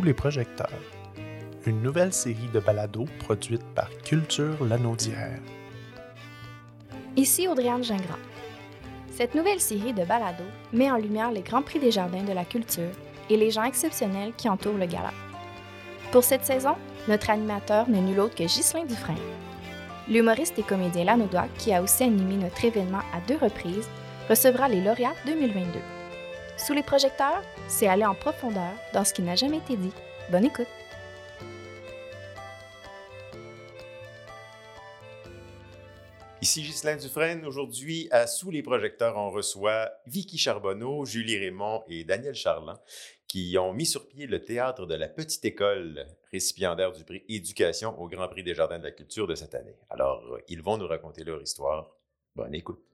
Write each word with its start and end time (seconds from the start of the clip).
Les 0.00 0.14
projecteurs, 0.14 0.80
une 1.66 1.82
nouvelle 1.82 2.14
série 2.14 2.48
de 2.52 2.60
balados 2.60 3.04
produite 3.18 3.62
par 3.74 3.90
Culture 4.02 4.64
Lanaudière. 4.64 5.38
Ici 7.14 7.46
Audriane 7.46 7.84
Gingras. 7.84 8.18
Cette 9.10 9.34
nouvelle 9.34 9.60
série 9.60 9.92
de 9.92 10.04
balados 10.04 10.48
met 10.72 10.90
en 10.90 10.96
lumière 10.96 11.30
les 11.30 11.42
grands 11.42 11.62
prix 11.62 11.78
des 11.78 11.90
jardins 11.90 12.24
de 12.24 12.32
la 12.32 12.46
culture 12.46 12.90
et 13.28 13.36
les 13.36 13.50
gens 13.50 13.64
exceptionnels 13.64 14.32
qui 14.36 14.48
entourent 14.48 14.78
le 14.78 14.86
gala. 14.86 15.12
Pour 16.10 16.24
cette 16.24 16.46
saison, 16.46 16.74
notre 17.06 17.28
animateur 17.28 17.88
n'est 17.88 18.00
nul 18.00 18.18
autre 18.18 18.34
que 18.34 18.44
Ghislain 18.44 18.86
Dufresne. 18.86 19.16
L'humoriste 20.08 20.58
et 20.58 20.62
comédien 20.62 21.04
Lanaudois, 21.04 21.48
qui 21.58 21.72
a 21.74 21.82
aussi 21.82 22.04
animé 22.04 22.36
notre 22.36 22.64
événement 22.64 23.02
à 23.14 23.20
deux 23.28 23.36
reprises, 23.36 23.88
recevra 24.28 24.68
les 24.68 24.80
lauréats 24.80 25.14
2022. 25.26 25.78
Sous 26.56 26.74
les 26.74 26.82
projecteurs, 26.82 27.42
c'est 27.68 27.88
aller 27.88 28.04
en 28.04 28.14
profondeur 28.14 28.72
dans 28.92 29.04
ce 29.04 29.12
qui 29.12 29.22
n'a 29.22 29.34
jamais 29.34 29.58
été 29.58 29.76
dit. 29.76 29.92
Bonne 30.30 30.44
écoute! 30.44 30.66
Ici 36.40 36.62
Ghislain 36.62 36.96
Dufresne. 36.96 37.44
Aujourd'hui, 37.46 38.08
à 38.10 38.26
Sous 38.26 38.50
les 38.50 38.62
projecteurs, 38.62 39.16
on 39.16 39.30
reçoit 39.30 39.92
Vicky 40.06 40.38
Charbonneau, 40.38 41.04
Julie 41.04 41.38
Raymond 41.38 41.84
et 41.88 42.04
Daniel 42.04 42.34
Charland 42.34 42.78
qui 43.32 43.56
ont 43.58 43.72
mis 43.72 43.86
sur 43.86 44.06
pied 44.08 44.26
le 44.26 44.44
théâtre 44.44 44.84
de 44.84 44.94
la 44.94 45.08
Petite 45.08 45.42
École, 45.46 46.06
récipiendaire 46.30 46.92
du 46.92 47.02
prix 47.02 47.24
Éducation 47.30 47.98
au 47.98 48.06
Grand 48.06 48.28
Prix 48.28 48.42
des 48.42 48.54
Jardins 48.54 48.78
de 48.78 48.84
la 48.84 48.90
Culture 48.90 49.26
de 49.26 49.34
cette 49.34 49.54
année. 49.54 49.74
Alors, 49.88 50.36
ils 50.48 50.60
vont 50.60 50.76
nous 50.76 50.86
raconter 50.86 51.24
leur 51.24 51.40
histoire. 51.40 51.96
Bonne 52.36 52.54
écoute. 52.54 52.84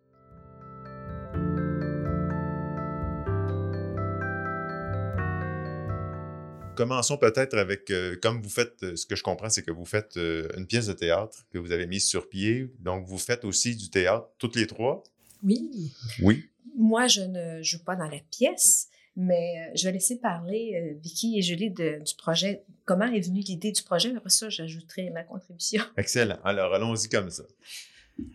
Commençons 6.78 7.16
peut-être 7.18 7.58
avec, 7.58 7.90
euh, 7.90 8.14
comme 8.22 8.40
vous 8.40 8.48
faites, 8.48 8.80
euh, 8.84 8.94
ce 8.94 9.04
que 9.04 9.16
je 9.16 9.24
comprends, 9.24 9.50
c'est 9.50 9.62
que 9.64 9.72
vous 9.72 9.84
faites 9.84 10.16
euh, 10.16 10.46
une 10.56 10.64
pièce 10.64 10.86
de 10.86 10.92
théâtre 10.92 11.44
que 11.52 11.58
vous 11.58 11.72
avez 11.72 11.88
mise 11.88 12.06
sur 12.06 12.28
pied. 12.28 12.70
Donc, 12.78 13.04
vous 13.04 13.18
faites 13.18 13.44
aussi 13.44 13.74
du 13.74 13.90
théâtre, 13.90 14.28
toutes 14.38 14.54
les 14.54 14.68
trois? 14.68 15.02
Oui. 15.42 15.92
Oui. 16.22 16.44
Moi, 16.76 17.08
je 17.08 17.22
ne 17.22 17.60
joue 17.64 17.82
pas 17.82 17.96
dans 17.96 18.08
la 18.08 18.20
pièce, 18.30 18.90
mais 19.16 19.72
je 19.74 19.86
vais 19.88 19.92
laisser 19.92 20.20
parler 20.20 20.96
Vicky 21.02 21.36
et 21.36 21.42
Julie 21.42 21.70
de- 21.72 21.98
du 22.04 22.14
projet. 22.14 22.62
Comment 22.84 23.06
est 23.06 23.22
venue 23.26 23.40
l'idée 23.40 23.72
du 23.72 23.82
projet? 23.82 24.14
Après 24.16 24.30
ça, 24.30 24.48
j'ajouterai 24.48 25.10
ma 25.10 25.24
contribution. 25.24 25.82
Excellent. 25.96 26.38
Alors, 26.44 26.72
allons-y 26.72 27.08
comme 27.08 27.28
ça. 27.30 27.42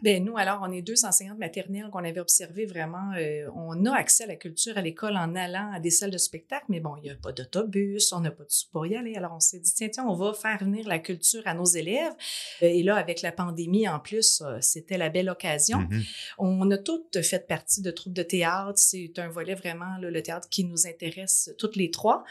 Ben 0.02 0.24
nous, 0.24 0.38
alors, 0.38 0.60
on 0.64 0.72
est 0.72 0.82
deux 0.82 1.06
enseignantes 1.06 1.38
maternelles 1.38 1.90
qu'on 1.92 2.04
avait 2.04 2.20
observé 2.20 2.66
vraiment. 2.66 3.12
euh, 3.18 3.50
on 3.56 3.86
a 3.86 3.94
accès 3.94 4.24
à 4.24 4.28
la 4.28 4.36
culture 4.38 4.78
à 4.78 4.82
l'école 4.82 5.18
en 5.18 5.36
allant 5.36 5.72
à 5.74 5.80
des 5.80 5.90
salles 5.90 6.12
de 6.12 6.18
spectacle, 6.18 6.66
mais 6.70 6.80
bon, 6.80 6.96
il 6.98 7.04
n'y 7.04 7.10
a 7.10 7.16
pas 7.16 7.34
d'autobus, 7.34 8.14
on 8.14 8.22
n'a 8.22 8.32
pas 8.32 8.44
de 8.44 8.52
sous 8.52 8.70
pour 8.70 8.86
y 8.86 8.96
aller. 8.96 9.16
Alors, 9.16 9.34
on 9.36 9.40
s'est 9.42 9.60
dit, 9.60 9.74
tiens, 9.74 9.90
tiens, 9.90 10.06
on 10.08 10.16
va 10.16 10.34
faire 10.34 10.58
venir 10.60 10.88
la 10.88 11.00
culture 11.00 11.42
à 11.46 11.54
nos 11.54 11.66
élèves. 11.66 12.14
Euh, 12.62 12.68
et 12.68 12.82
là, 12.82 12.96
avec 12.96 13.22
la 13.22 13.32
pandémie 13.34 13.88
en 13.88 14.00
plus, 14.00 14.42
euh, 14.42 14.58
c'était 14.62 14.98
la 14.98 15.10
belle 15.10 15.30
occasion. 15.30 15.80
Mhm. 15.80 16.04
On 16.38 16.72
a 16.72 16.78
toutes 16.78 17.22
fait 17.22 17.46
partie 17.46 17.82
de 17.82 17.92
troupes 17.92 18.14
de 18.14 18.24
théâtre. 18.24 18.78
C'est 18.78 19.12
un 19.18 19.28
volet 19.28 19.56
vraiment, 19.56 19.98
là, 20.00 20.10
le 20.10 20.24
théâtre 20.24 20.48
qui 20.50 20.64
nous 20.64 20.88
intéresse 20.88 21.54
toutes 21.58 21.76
les 21.76 21.92
trois. 21.92 22.24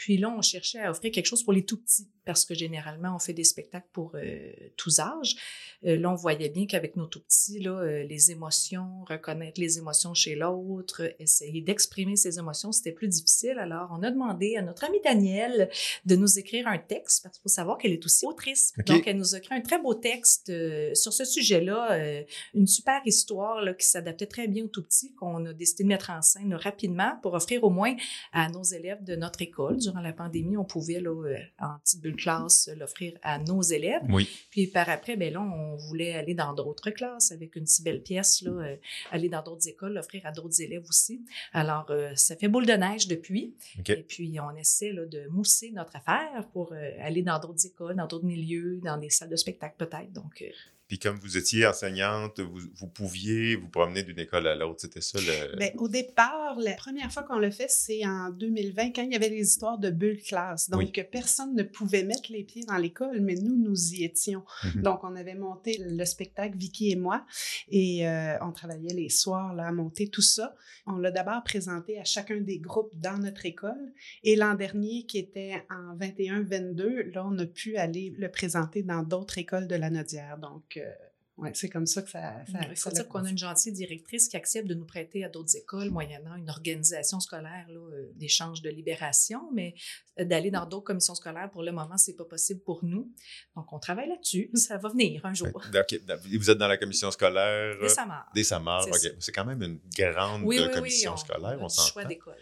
Puis 0.00 0.16
là, 0.16 0.34
on 0.34 0.40
cherchait 0.40 0.78
à 0.78 0.90
offrir 0.90 1.12
quelque 1.12 1.26
chose 1.26 1.42
pour 1.42 1.52
les 1.52 1.66
tout 1.66 1.76
petits, 1.76 2.08
parce 2.24 2.46
que 2.46 2.54
généralement, 2.54 3.14
on 3.14 3.18
fait 3.18 3.34
des 3.34 3.44
spectacles 3.44 3.88
pour 3.92 4.12
euh, 4.14 4.50
tous 4.78 4.98
âges. 4.98 5.36
Euh, 5.84 5.98
là, 5.98 6.10
on 6.10 6.14
voyait 6.14 6.48
bien 6.48 6.66
qu'avec 6.66 6.96
nos 6.96 7.04
tout 7.04 7.20
petits, 7.20 7.60
là, 7.60 7.72
euh, 7.72 8.02
les 8.04 8.30
émotions, 8.30 9.04
reconnaître 9.06 9.60
les 9.60 9.76
émotions 9.76 10.14
chez 10.14 10.36
l'autre, 10.36 11.02
essayer 11.18 11.60
d'exprimer 11.60 12.16
ses 12.16 12.38
émotions, 12.38 12.72
c'était 12.72 12.92
plus 12.92 13.08
difficile. 13.08 13.58
Alors, 13.58 13.90
on 13.92 14.02
a 14.02 14.10
demandé 14.10 14.56
à 14.56 14.62
notre 14.62 14.84
amie 14.84 15.02
Danielle 15.04 15.68
de 16.06 16.16
nous 16.16 16.38
écrire 16.38 16.66
un 16.66 16.78
texte, 16.78 17.22
parce 17.22 17.36
qu'il 17.36 17.42
faut 17.42 17.50
savoir 17.50 17.76
qu'elle 17.76 17.92
est 17.92 18.06
aussi 18.06 18.24
autrice. 18.24 18.72
Donc, 18.86 19.06
elle 19.06 19.18
nous 19.18 19.34
a 19.34 19.38
écrit 19.38 19.54
un 19.54 19.60
très 19.60 19.82
beau 19.82 19.92
texte 19.92 20.50
sur 20.94 21.12
ce 21.12 21.26
sujet-là, 21.26 22.24
une 22.54 22.66
super 22.66 23.02
histoire 23.04 23.60
là, 23.60 23.74
qui 23.74 23.86
s'adaptait 23.86 24.26
très 24.26 24.48
bien 24.48 24.64
aux 24.64 24.68
tout 24.68 24.82
petits, 24.82 25.12
qu'on 25.14 25.44
a 25.44 25.52
décidé 25.52 25.84
de 25.84 25.88
mettre 25.88 26.08
en 26.08 26.22
scène 26.22 26.54
rapidement 26.54 27.18
pour 27.20 27.34
offrir 27.34 27.64
au 27.64 27.70
moins 27.70 27.94
à 28.32 28.48
nos 28.48 28.62
élèves 28.62 29.04
de 29.04 29.14
notre 29.14 29.42
école. 29.42 29.76
Durant 29.90 30.02
la 30.02 30.12
pandémie, 30.12 30.56
on 30.56 30.64
pouvait, 30.64 31.00
là, 31.00 31.10
euh, 31.10 31.36
en 31.58 31.78
petite 31.80 32.00
bulle 32.00 32.16
classe, 32.16 32.70
l'offrir 32.76 33.14
à 33.22 33.38
nos 33.38 33.62
élèves. 33.62 34.02
Oui. 34.08 34.28
Puis 34.50 34.66
par 34.68 34.88
après, 34.88 35.16
ben 35.16 35.32
là, 35.32 35.40
on 35.40 35.76
voulait 35.76 36.14
aller 36.14 36.34
dans 36.34 36.54
d'autres 36.54 36.90
classes 36.90 37.32
avec 37.32 37.56
une 37.56 37.66
si 37.66 37.82
belle 37.82 38.02
pièce, 38.02 38.42
là, 38.42 38.50
euh, 38.50 38.76
aller 39.10 39.28
dans 39.28 39.42
d'autres 39.42 39.68
écoles, 39.68 39.94
l'offrir 39.94 40.24
à 40.26 40.32
d'autres 40.32 40.60
élèves 40.60 40.84
aussi. 40.88 41.24
Alors, 41.52 41.90
euh, 41.90 42.12
ça 42.14 42.36
fait 42.36 42.48
boule 42.48 42.66
de 42.66 42.72
neige 42.72 43.08
depuis. 43.08 43.56
Et 43.88 44.02
puis, 44.02 44.38
on 44.40 44.56
essaie 44.56 44.92
là, 44.92 45.06
de 45.06 45.26
mousser 45.28 45.70
notre 45.72 45.96
affaire 45.96 46.48
pour 46.52 46.72
euh, 46.72 46.90
aller 47.00 47.22
dans 47.22 47.38
d'autres 47.38 47.66
écoles, 47.66 47.96
dans 47.96 48.06
d'autres 48.06 48.26
milieux, 48.26 48.80
dans 48.82 48.96
des 48.96 49.10
salles 49.10 49.30
de 49.30 49.36
spectacle 49.36 49.74
peut-être. 49.78 50.12
Donc, 50.12 50.44
Puis 50.90 50.98
comme 50.98 51.20
vous 51.20 51.36
étiez 51.38 51.68
enseignante, 51.68 52.40
vous, 52.40 52.62
vous 52.74 52.88
pouviez 52.88 53.54
vous 53.54 53.68
promener 53.68 54.02
d'une 54.02 54.18
école 54.18 54.48
à 54.48 54.56
l'autre. 54.56 54.80
C'était 54.80 55.00
ça 55.00 55.20
le... 55.20 55.56
Ben, 55.56 55.70
au 55.78 55.86
départ, 55.86 56.58
la 56.58 56.72
première 56.74 57.12
fois 57.12 57.22
qu'on 57.22 57.38
l'a 57.38 57.52
fait, 57.52 57.70
c'est 57.70 58.04
en 58.04 58.30
2020, 58.30 58.90
quand 58.90 59.02
il 59.02 59.12
y 59.12 59.14
avait 59.14 59.28
les 59.28 59.46
histoires 59.46 59.78
de 59.78 59.90
bulles 59.90 60.20
classe. 60.20 60.68
Donc, 60.68 60.80
Oui. 60.80 61.04
personne 61.12 61.54
ne 61.54 61.62
pouvait 61.62 62.02
mettre 62.02 62.32
les 62.32 62.42
pieds 62.42 62.64
dans 62.64 62.76
l'école, 62.76 63.20
mais 63.20 63.36
nous, 63.36 63.56
nous 63.56 63.94
y 63.94 64.02
étions. 64.02 64.42
Mhm. 64.64 64.82
Donc, 64.82 65.04
on 65.04 65.14
avait 65.14 65.36
monté 65.36 65.80
le 65.80 66.04
spectacle, 66.04 66.58
Vicky 66.58 66.90
et 66.90 66.96
moi, 66.96 67.24
et 67.68 68.08
euh, 68.08 68.36
on 68.40 68.50
travaillait 68.50 68.92
les 68.92 69.10
soirs 69.10 69.54
là, 69.54 69.68
à 69.68 69.72
monter 69.72 70.08
tout 70.08 70.22
ça. 70.22 70.56
On 70.86 70.96
l'a 70.96 71.12
d'abord 71.12 71.44
présenté 71.44 72.00
à 72.00 72.04
chacun 72.04 72.40
des 72.40 72.58
groupes 72.58 72.98
dans 72.98 73.18
notre 73.18 73.46
école. 73.46 73.92
Et 74.24 74.34
l'an 74.34 74.54
dernier, 74.54 75.06
qui 75.06 75.18
était 75.18 75.64
en 75.70 75.96
21-22, 75.96 77.12
là, 77.12 77.24
on 77.24 77.38
a 77.38 77.46
pu 77.46 77.76
aller 77.76 78.12
le 78.18 78.28
présenter 78.28 78.82
dans 78.82 79.04
d'autres 79.04 79.38
écoles 79.38 79.68
de 79.68 79.76
la 79.76 79.88
Nodière. 79.88 80.36
Donc, 80.38 80.79
euh, 80.80 80.90
ouais, 81.36 81.50
c'est 81.54 81.68
comme 81.68 81.86
ça 81.86 82.02
que 82.02 82.10
ça... 82.10 82.44
ça 82.50 82.58
il 82.70 82.76
faut 82.76 82.90
ça 82.90 82.90
dire 82.90 83.08
qu'on 83.08 83.24
a 83.24 83.30
une 83.30 83.38
gentille 83.38 83.72
directrice 83.72 84.28
qui 84.28 84.36
accepte 84.36 84.66
de 84.68 84.74
nous 84.74 84.84
prêter 84.86 85.24
à 85.24 85.28
d'autres 85.28 85.56
écoles 85.56 85.90
moyennant 85.90 86.34
une 86.36 86.50
organisation 86.50 87.20
scolaire 87.20 87.66
là, 87.68 87.78
euh, 87.80 88.10
d'échange 88.14 88.62
de 88.62 88.70
libération, 88.70 89.50
mais 89.52 89.74
euh, 90.18 90.24
d'aller 90.24 90.50
dans 90.50 90.66
d'autres 90.66 90.84
commissions 90.84 91.14
scolaires, 91.14 91.50
pour 91.50 91.62
le 91.62 91.72
moment, 91.72 91.96
c'est 91.96 92.16
pas 92.16 92.24
possible 92.24 92.60
pour 92.60 92.84
nous. 92.84 93.10
Donc, 93.56 93.72
on 93.72 93.78
travaille 93.78 94.08
là-dessus. 94.08 94.50
Ça 94.54 94.76
va 94.76 94.88
venir 94.90 95.24
un 95.24 95.34
jour. 95.34 95.48
OK. 95.54 96.00
Vous 96.38 96.50
êtes 96.50 96.58
dans 96.58 96.68
la 96.68 96.76
commission 96.76 97.10
scolaire 97.10 97.76
Dès 97.80 97.88
Samar. 97.88 98.30
des 98.34 98.44
Samars. 98.44 98.84
C'est 98.92 99.10
OK. 99.10 99.16
C'est 99.20 99.32
quand 99.32 99.44
même 99.44 99.62
une 99.62 99.78
grande 99.96 100.42
Oui, 100.44 100.58
oui, 100.58 100.66
oui, 100.66 100.74
commission 100.74 101.12
on- 101.14 101.16
scolaire, 101.16 101.58
on 101.60 101.68
choix 101.68 102.04
d'école. 102.04 102.36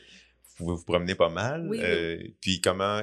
Vous 0.58 0.64
pouvez 0.64 0.76
vous 0.76 0.84
promener 0.84 1.14
pas 1.14 1.28
mal. 1.28 1.68
Oui, 1.68 1.78
oui. 1.78 1.84
Euh, 1.84 2.18
Puis 2.40 2.60
comment... 2.60 3.00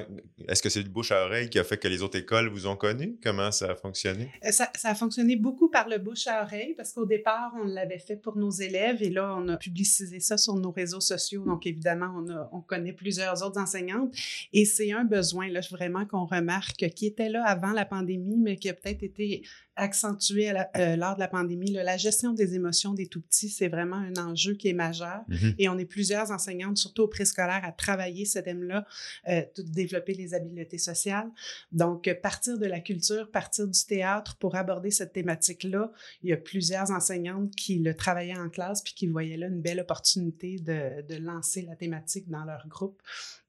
Est-ce 0.48 0.62
que 0.62 0.68
c'est 0.68 0.82
le 0.82 0.88
bouche 0.88 1.10
à 1.12 1.24
oreille 1.24 1.48
qui 1.48 1.58
a 1.58 1.64
fait 1.64 1.78
que 1.78 1.88
les 1.88 2.02
autres 2.02 2.18
écoles 2.18 2.48
vous 2.48 2.66
ont 2.66 2.76
connu? 2.76 3.18
Comment 3.22 3.50
ça 3.50 3.70
a 3.70 3.74
fonctionné? 3.76 4.30
Euh, 4.44 4.52
Ça, 4.52 4.70
ça 4.74 4.90
a 4.90 4.94
fonctionné 4.94 5.36
beaucoup 5.36 5.70
par 5.70 5.88
le 5.88 5.98
bouche 5.98 6.26
à 6.26 6.42
oreille 6.42 6.74
parce 6.76 6.92
qu'au 6.92 7.06
départ, 7.06 7.52
on 7.60 7.64
l'avait 7.66 7.98
fait 7.98 8.16
pour 8.16 8.36
nos 8.36 8.50
élèves 8.50 9.02
et 9.02 9.10
là, 9.10 9.34
on 9.38 9.48
a 9.48 9.56
publicisé 9.56 10.20
ça 10.20 10.36
sur 10.36 10.54
nos 10.54 10.70
réseaux 10.70 11.00
sociaux. 11.00 11.44
Donc, 11.44 11.66
évidemment, 11.66 12.12
on, 12.16 12.28
a- 12.30 12.48
on 12.52 12.60
connaît 12.60 12.92
plusieurs 12.92 13.42
autres 13.42 13.58
enseignantes 13.60 14.12
et 14.52 14.64
c'est 14.64 14.92
un 14.92 15.04
besoin, 15.04 15.48
là, 15.48 15.60
vraiment 15.70 16.04
qu'on 16.06 16.26
remarque, 16.26 16.88
qui 16.94 17.06
était 17.06 17.28
là 17.28 17.42
avant 17.46 17.72
la 17.72 17.84
pandémie, 17.84 18.36
mais 18.36 18.56
qui 18.56 18.68
a 18.68 18.74
peut-être 18.74 19.02
été 19.02 19.42
accentué 19.76 20.48
à 20.48 20.52
la- 20.52 20.70
euh, 20.76 20.96
lors 20.96 21.14
de 21.14 21.20
la 21.20 21.28
pandémie. 21.28 21.70
là. 21.72 21.82
La 21.84 21.96
gestion 21.96 22.32
des 22.32 22.54
émotions 22.54 22.94
des 22.94 23.06
tout-petits, 23.06 23.48
c'est 23.48 23.68
vraiment 23.68 23.96
un 23.96 24.16
enjeu 24.16 24.54
qui 24.54 24.68
est 24.68 24.72
majeur. 24.72 25.20
Et 25.58 25.68
on 25.68 25.78
est 25.78 25.84
plusieurs 25.84 26.30
enseignantes, 26.30 26.76
surtout 26.78 27.02
au 27.02 27.08
préscolaire, 27.08 27.60
à 27.64 27.72
travailler 27.72 28.24
ce 28.24 28.38
thème-là, 28.38 28.86
euh, 29.28 29.42
tout- 29.54 29.62
développer 29.62 30.14
les 30.14 30.34
habiletés 30.34 30.78
sociales. 30.78 31.30
Donc, 31.72 32.08
euh, 32.08 32.14
partir 32.14 32.58
de 32.58 32.66
la 32.66 32.80
culture, 32.80 33.30
partir 33.30 33.68
du 33.68 33.84
théâtre 33.84 34.36
pour 34.38 34.56
aborder 34.56 34.90
cette 34.90 35.12
thématique-là, 35.12 35.92
il 36.22 36.30
y 36.30 36.32
a 36.32 36.36
plusieurs 36.36 36.90
enseignantes 36.90 37.54
qui 37.54 37.78
le 37.78 37.94
travaillaient 37.94 38.38
en 38.38 38.48
classe 38.48 38.82
puis 38.82 38.94
qui 38.94 39.06
voyaient 39.06 39.36
là 39.36 39.46
une 39.48 39.60
belle 39.60 39.80
opportunité 39.80 40.56
de, 40.58 41.02
de 41.02 41.16
lancer 41.16 41.62
la 41.62 41.76
thématique 41.76 42.28
dans 42.28 42.44
leur 42.44 42.66
groupe. 42.68 43.00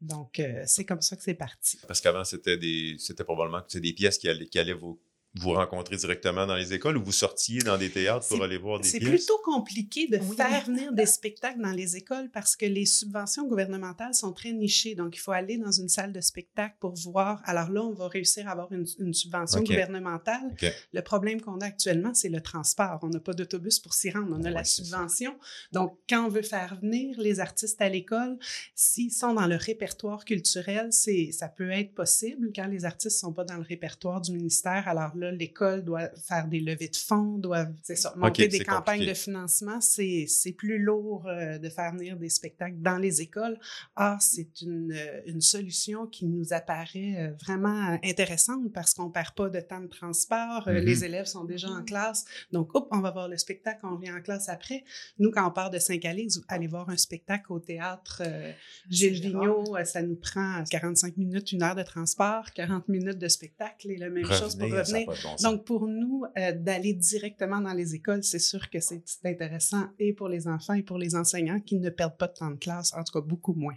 Donc, 0.02 0.40
euh, 0.40 0.64
c'est 0.66 0.86
comme 0.86 1.02
ça 1.02 1.16
que 1.16 1.24
c'est 1.24 1.34
parti. 1.34 1.80
Parce 1.88 2.02
qu'avant, 2.02 2.24
c'était 2.24 2.58
des... 2.58 2.96
c'était 3.00 3.24
probablement 3.24 3.64
des 3.74 3.94
pièces 3.94 4.18
qui 4.18 4.28
allaient, 4.30 4.48
qui 4.48 4.60
allaient 4.60 4.74
vous... 4.74 5.00
vous 5.40 5.54
rencontrer 5.54 5.96
directement 5.98 6.46
dans 6.46 6.56
les 6.56 6.74
écoles 6.74 6.98
ou 6.98 7.04
vous 7.04 7.12
sortiez 7.12 7.60
dans 7.60 7.78
des 7.78 7.90
théâtres 7.90 8.28
pour 8.28 8.38
C'est- 8.38 8.44
aller 8.44 8.58
voir 8.58 8.80
des 8.80 8.88
C'est 8.88 9.00
pièces? 9.00 9.10
plutôt 9.26 9.38
compliqué 9.44 10.08
de 10.08 10.18
Oui. 10.18 10.36
faire 10.36 10.66
venir 10.66 10.92
des 10.94 11.06
spectacles 11.06 11.62
dans 11.62 11.72
les 11.72 11.96
écoles 11.96 12.30
parce 12.32 12.56
que 12.56 12.66
les 12.66 12.86
subventions 12.86 13.48
gouvernementales 13.48 14.14
sont 14.14 14.34
très 14.34 14.52
nichées. 14.52 14.96
Donc, 14.96 15.16
il 15.16 15.20
faut 15.20 15.32
aller 15.32 15.58
dans 15.58 15.72
une 15.72 15.90
salle 15.90 16.12
de 16.14 16.22
spectacle 16.22 16.76
pour 16.80 16.94
voir. 16.96 17.42
Alors 17.46 17.70
là, 17.72 17.84
on 17.84 17.94
va 17.94 18.08
réussir 18.08 18.48
à 18.48 18.52
avoir 18.52 18.72
une, 18.72 18.86
une 19.00 19.14
subvention 19.14 19.62
gouvernementale. 19.62 20.56
Le 20.94 21.02
problème 21.02 21.42
qu'on 21.42 21.60
a 21.60 21.66
actuellement, 21.66 22.14
c'est 22.14 22.30
le 22.30 22.42
transport. 22.42 23.00
On 23.04 23.10
n'a 23.10 23.20
pas 23.20 23.34
d'autobus 23.34 23.80
pour 23.80 23.94
s'y 23.94 24.10
rendre. 24.10 24.28
On 24.32 24.42
a 24.44 24.48
Ouais, 24.48 24.52
la 24.52 24.64
c'est 24.64 24.84
ça. 24.84 24.98
subvention. 24.98 25.36
Donc, 25.72 25.98
quand 26.10 26.26
on 26.26 26.30
veut 26.30 26.42
faire 26.42 26.78
venir 26.82 27.20
les 27.20 27.40
artistes 27.40 27.82
à 27.82 27.90
l'école, 27.90 28.38
s'ils 28.76 29.12
sont 29.12 29.34
dans 29.34 29.48
le 29.48 29.56
répertoire 29.56 30.26
culturel, 30.26 30.88
c'est, 30.92 31.32
ça 31.32 31.48
peut 31.48 31.70
être 31.72 31.94
possible. 31.94 32.52
Quand 32.56 32.68
les 32.68 32.86
artistes 32.86 33.18
ne 33.18 33.28
sont 33.28 33.34
pas 33.34 33.44
dans 33.44 33.56
le 33.58 33.62
répertoire 33.64 34.22
du 34.22 34.32
ministère, 34.32 34.88
alors 34.88 35.16
là, 35.16 35.27
l'école 35.32 35.84
doit 35.84 36.10
faire 36.28 36.48
des 36.48 36.60
levées 36.60 36.90
de 36.90 36.96
fonds, 36.96 37.38
doit 37.38 37.68
c'est 37.84 37.96
ça, 37.96 38.14
monter 38.18 38.48
des 38.48 38.60
c'est 38.60 38.64
campagnes 38.64 39.00
compliqué. 39.00 39.12
de 39.12 39.18
financement. 39.18 39.82
C'est 39.82 40.26
c'est 40.28 40.52
plus 40.52 40.80
lourd 40.80 41.28
euh, 41.28 41.58
de 41.58 41.70
faire 41.70 41.94
venir 41.94 42.18
des 42.18 42.30
spectacles 42.30 42.78
dans 42.80 42.98
les 42.98 43.22
écoles. 43.22 43.60
Or, 43.96 44.18
c'est 44.22 44.62
une, 44.62 44.92
euh, 44.94 45.22
une 45.26 45.42
solution 45.42 46.08
qui 46.08 46.26
nous 46.26 46.54
apparaît 46.54 47.16
euh, 47.18 47.32
vraiment 47.44 47.98
intéressante 48.04 48.72
parce 48.74 48.94
qu'on 48.94 49.10
perd 49.10 49.34
pas 49.36 49.50
de 49.50 49.60
temps 49.60 49.82
de 49.82 49.88
transport. 49.88 50.70
Les 50.70 51.04
élèves 51.04 51.26
sont 51.26 51.44
déjà 51.44 51.70
en 51.70 51.84
classe. 51.84 52.26
Donc, 52.52 52.74
hop, 52.76 52.88
on 52.92 53.00
va 53.00 53.12
voir 53.12 53.28
le 53.28 53.38
spectacle, 53.38 53.80
on 53.84 53.96
vient 53.96 54.16
en 54.18 54.22
classe 54.22 54.50
après. 54.50 54.84
Nous, 55.20 55.32
quand 55.32 55.48
on 55.48 55.52
part 55.52 55.70
de 55.70 55.80
Saint-Calix, 55.80 56.40
aller 56.48 56.68
voir 56.68 56.90
un 56.90 56.98
spectacle 56.98 57.52
au 57.52 57.60
théâtre 57.60 58.22
euh, 58.26 58.52
Gilles 58.90 59.16
C'est 59.16 59.22
Vigneault, 59.22 59.76
euh, 59.76 59.84
ça 59.84 60.02
nous 60.02 60.16
prend 60.16 60.64
45 60.70 61.18
minutes, 61.18 61.52
une 61.52 61.64
heure 61.64 61.76
de 61.76 61.84
transport, 61.84 62.52
40 62.54 62.88
minutes 62.88 63.18
de 63.18 63.28
spectacle 63.28 63.92
et 63.92 63.98
la 63.98 64.10
même 64.10 64.26
chose 64.26 64.56
pour 64.56 64.70
Revenir, 64.70 65.07
Donc, 65.44 65.66
pour 65.66 65.88
nous, 65.88 66.24
euh, 66.38 66.52
d'aller 66.54 66.94
directement 66.94 67.62
dans 67.62 67.74
les 67.74 67.96
écoles, 67.96 68.24
c'est 68.24 68.40
sûr 68.40 68.70
que 68.70 68.80
c'est 68.80 69.04
intéressant 69.26 69.86
et 70.00 70.14
pour 70.14 70.28
les 70.28 70.48
enfants 70.48 70.74
et 70.74 70.84
pour 70.84 70.98
les 70.98 71.16
enseignants 71.16 71.60
qui 71.60 71.76
ne 71.78 71.90
perdent 71.90 72.18
pas 72.18 72.28
de 72.28 72.34
temps 72.34 72.52
de 72.52 72.58
classe, 72.58 72.94
en 72.94 73.04
tout 73.04 73.14
cas 73.14 73.26
beaucoup 73.26 73.54
moins. 73.54 73.76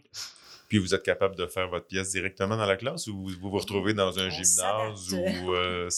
Puis 0.70 0.78
vous 0.78 0.94
êtes 0.94 1.02
capable 1.02 1.34
de 1.34 1.46
faire 1.46 1.68
votre 1.68 1.86
pièce 1.86 2.12
directement 2.12 2.56
dans 2.56 2.64
la 2.64 2.76
classe 2.76 3.08
ou 3.08 3.26
vous 3.26 3.50
vous 3.50 3.50
retrouvez 3.50 3.92
dans 3.92 4.20
un 4.20 4.28
On 4.28 4.30
gymnase 4.30 5.12
ou 5.12 5.52
euh, 5.52 5.88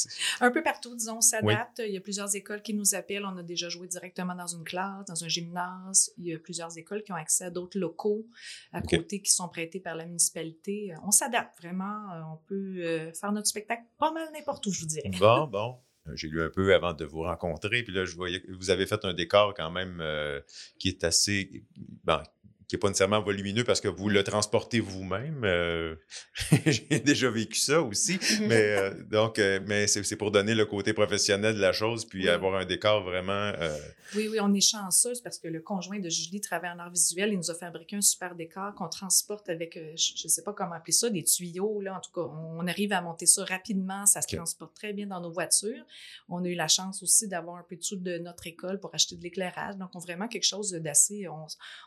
Un 0.40 0.50
peu 0.50 0.62
partout, 0.62 0.96
disons, 0.96 1.19
on 1.19 1.20
s'adapte. 1.20 1.82
Il 1.86 1.92
y 1.92 1.96
a 1.98 2.00
plusieurs 2.00 2.34
écoles 2.34 2.62
qui 2.62 2.72
nous 2.72 2.94
appellent. 2.94 3.26
On 3.26 3.36
a 3.36 3.42
déjà 3.42 3.69
joué 3.69 3.86
directement 3.86 4.34
dans 4.34 4.46
une 4.46 4.64
classe, 4.64 5.04
dans 5.06 5.24
un 5.24 5.28
gymnase. 5.28 6.10
Il 6.16 6.24
y 6.24 6.34
a 6.34 6.38
plusieurs 6.38 6.76
écoles 6.78 7.02
qui 7.02 7.12
ont 7.12 7.16
accès 7.16 7.44
à 7.44 7.50
d'autres 7.50 7.78
locaux 7.78 8.26
à 8.72 8.80
côté 8.80 9.20
qui 9.20 9.30
sont 9.30 9.48
prêtés 9.48 9.78
par 9.78 9.94
la 9.94 10.06
municipalité. 10.06 10.94
On 11.06 11.10
s'adapte 11.10 11.60
vraiment. 11.60 12.10
Euh, 12.14 12.22
On 12.32 12.38
peut 12.48 12.76
euh, 12.78 13.12
faire 13.12 13.30
notre 13.30 13.48
spectacle 13.48 13.82
pas 13.98 14.10
mal 14.10 14.26
n'importe 14.32 14.66
où, 14.66 14.72
je 14.72 14.80
vous 14.80 14.86
dirais. 14.86 15.10
bon 15.19 15.46
bon. 15.52 15.76
Euh, 16.08 16.12
J'ai 16.16 16.28
lu 16.28 16.42
un 16.42 16.50
peu 16.50 16.74
avant 16.74 16.94
de 16.94 17.04
vous 17.04 17.22
rencontrer, 17.22 17.82
puis 17.82 17.92
là, 17.92 18.04
je 18.04 18.16
voyais 18.16 18.40
que 18.40 18.50
vous 18.52 18.70
avez 18.70 18.86
fait 18.86 19.04
un 19.04 19.14
décor 19.14 19.54
quand 19.54 19.70
même 19.70 19.98
euh, 20.00 20.40
qui 20.78 20.88
est 20.88 21.04
assez. 21.04 21.64
Bon, 22.04 22.20
qui 22.72 22.76
n'est 22.76 22.80
pas 22.80 22.88
nécessairement 22.88 23.20
volumineux 23.20 23.64
parce 23.64 23.82
que 23.82 23.88
vous 23.88 24.08
le 24.08 24.24
transportez 24.24 24.80
vous-même. 24.80 25.42
euh, 25.44 25.94
J'ai 26.66 27.00
déjà 27.00 27.28
vécu 27.30 27.58
ça 27.58 27.82
aussi. 27.82 28.19
Mais 28.40 28.76
euh, 28.78 28.94
donc, 29.10 29.38
euh, 29.38 29.60
mais 29.66 29.86
c'est 29.86 30.16
pour 30.16 30.30
donner 30.30 30.54
le 30.54 30.64
côté 30.64 30.94
professionnel 30.94 31.54
de 31.54 31.60
la 31.60 31.72
chose, 31.72 32.06
puis 32.06 32.22
Oui. 32.22 32.28
avoir 32.30 32.54
un 32.54 32.64
décor 32.64 33.02
vraiment. 33.02 33.52
Oui, 34.14 34.28
oui, 34.30 34.38
on 34.40 34.52
est 34.54 34.60
chanceuse 34.62 35.20
parce 35.20 35.38
que 35.38 35.48
le 35.48 35.60
conjoint 35.60 35.98
de 35.98 36.08
Julie 36.08 36.40
travaille 36.40 36.70
en 36.70 36.78
art 36.78 36.90
visuel. 36.90 37.30
Il 37.32 37.36
nous 37.36 37.50
a 37.50 37.54
fabriqué 37.54 37.96
un 37.96 38.00
super 38.00 38.34
décor 38.34 38.74
qu'on 38.74 38.88
transporte 38.88 39.50
avec, 39.50 39.74
je 39.74 40.24
ne 40.24 40.28
sais 40.28 40.42
pas 40.42 40.54
comment 40.54 40.74
appeler 40.74 40.92
ça, 40.92 41.10
des 41.10 41.24
tuyaux. 41.24 41.80
Là. 41.82 41.96
En 41.96 42.00
tout 42.00 42.10
cas, 42.12 42.22
on 42.56 42.66
arrive 42.66 42.92
à 42.94 43.02
monter 43.02 43.26
ça 43.26 43.44
rapidement. 43.44 44.06
Ça 44.06 44.22
se 44.22 44.34
transporte 44.34 44.74
très 44.74 44.94
bien 44.94 45.06
dans 45.06 45.20
nos 45.20 45.30
voitures. 45.30 45.84
On 46.30 46.42
a 46.44 46.48
eu 46.48 46.54
la 46.54 46.69
chance 46.69 47.02
aussi 47.02 47.28
d'avoir 47.28 47.56
un 47.56 47.64
peu 47.69 47.76
de 47.76 47.82
sous 47.82 47.96
de 47.96 48.16
notre 48.19 48.46
école 48.46 48.80
pour 48.80 48.94
acheter 48.94 49.16
de 49.16 49.22
l'éclairage. 49.22 49.76
Donc, 49.76 49.90
on 49.94 49.98
a 49.98 50.02
vraiment 50.02 50.28
quelque 50.28 50.46
chose 50.46 50.70
d'assez. 50.72 51.26
On, 51.28 51.46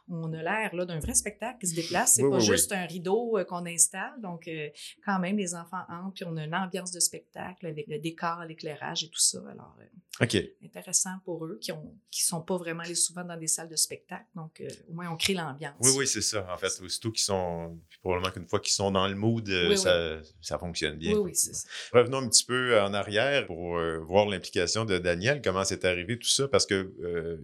on 0.10 0.32
a 0.34 0.44
l'air 0.44 0.75
là, 0.76 0.86
d'un 0.86 1.00
vrai 1.00 1.14
spectacle 1.14 1.58
qui 1.60 1.68
se 1.68 1.76
déplace. 1.76 2.14
C'est 2.16 2.24
Oui, 2.24 2.30
pas 2.30 2.38
oui, 2.38 2.44
oui. 2.44 2.48
juste 2.56 2.72
un 2.72 2.86
rideau 2.86 3.38
euh, 3.38 3.44
qu'on 3.44 3.66
installe. 3.66 4.14
Donc, 4.22 4.48
euh, 4.48 4.70
quand 5.06 5.20
même, 5.20 5.38
les 5.38 5.56
enfants 5.56 5.82
entrent, 5.90 6.14
puis 6.16 6.26
on 6.26 6.36
a 6.38 6.44
une 6.44 6.56
ambiance 6.56 6.92
de 6.92 7.00
spectacle 7.00 7.66
avec 7.68 7.88
le 7.88 8.00
décor, 8.00 8.44
l'éclairage 8.48 9.04
et 9.04 9.08
tout 9.10 9.20
ça. 9.20 9.40
Alors, 9.50 9.76
euh, 9.82 10.40
intéressant 10.64 11.16
pour 11.26 11.46
eux 11.46 11.58
qui 11.62 11.72
ont 11.72 11.94
qui 12.12 12.24
sont 12.24 12.42
pas 12.42 12.56
vraiment 12.58 12.84
allés 12.84 12.96
souvent 12.96 13.24
dans 13.26 13.38
des 13.38 13.48
salles 13.48 13.68
de 13.70 13.76
spectacle. 13.76 14.26
Donc, 14.36 14.62
euh, 14.62 14.68
au 14.90 14.94
moins, 14.94 15.10
on 15.12 15.18
crée 15.18 15.34
l'ambiance. 15.34 15.76
Oui, 15.82 15.92
oui, 15.98 16.08
c'est 16.08 16.22
ça. 16.22 16.48
En 16.54 16.58
fait, 16.58 16.72
aussitôt 16.82 17.12
qu'ils 17.12 17.24
sont. 17.24 17.78
puis 17.90 18.00
probablement 18.00 18.32
qu'une 18.32 18.48
fois 18.48 18.60
qu'ils 18.60 18.74
sont 18.74 18.92
dans 18.92 19.08
le 19.08 19.16
mood, 19.16 19.48
ça, 19.76 20.20
ça 20.42 20.58
fonctionne 20.60 20.98
bien. 20.98 21.14
Oui, 21.14 21.20
oui, 21.20 21.36
c'est 21.36 21.54
ça. 21.54 21.68
Revenons 21.94 22.20
un 22.20 22.30
petit 22.30 22.46
peu 22.46 22.80
en 22.82 22.94
arrière 22.94 23.46
pour 23.48 23.80
voir 24.08 24.26
l'implication 24.28 24.86
de 24.86 24.98
Daniel, 24.98 25.42
comment 25.44 25.64
c'est 25.66 25.84
arrivé 25.86 26.18
tout 26.18 26.28
ça, 26.28 26.48
parce 26.48 26.66
que 26.66 26.94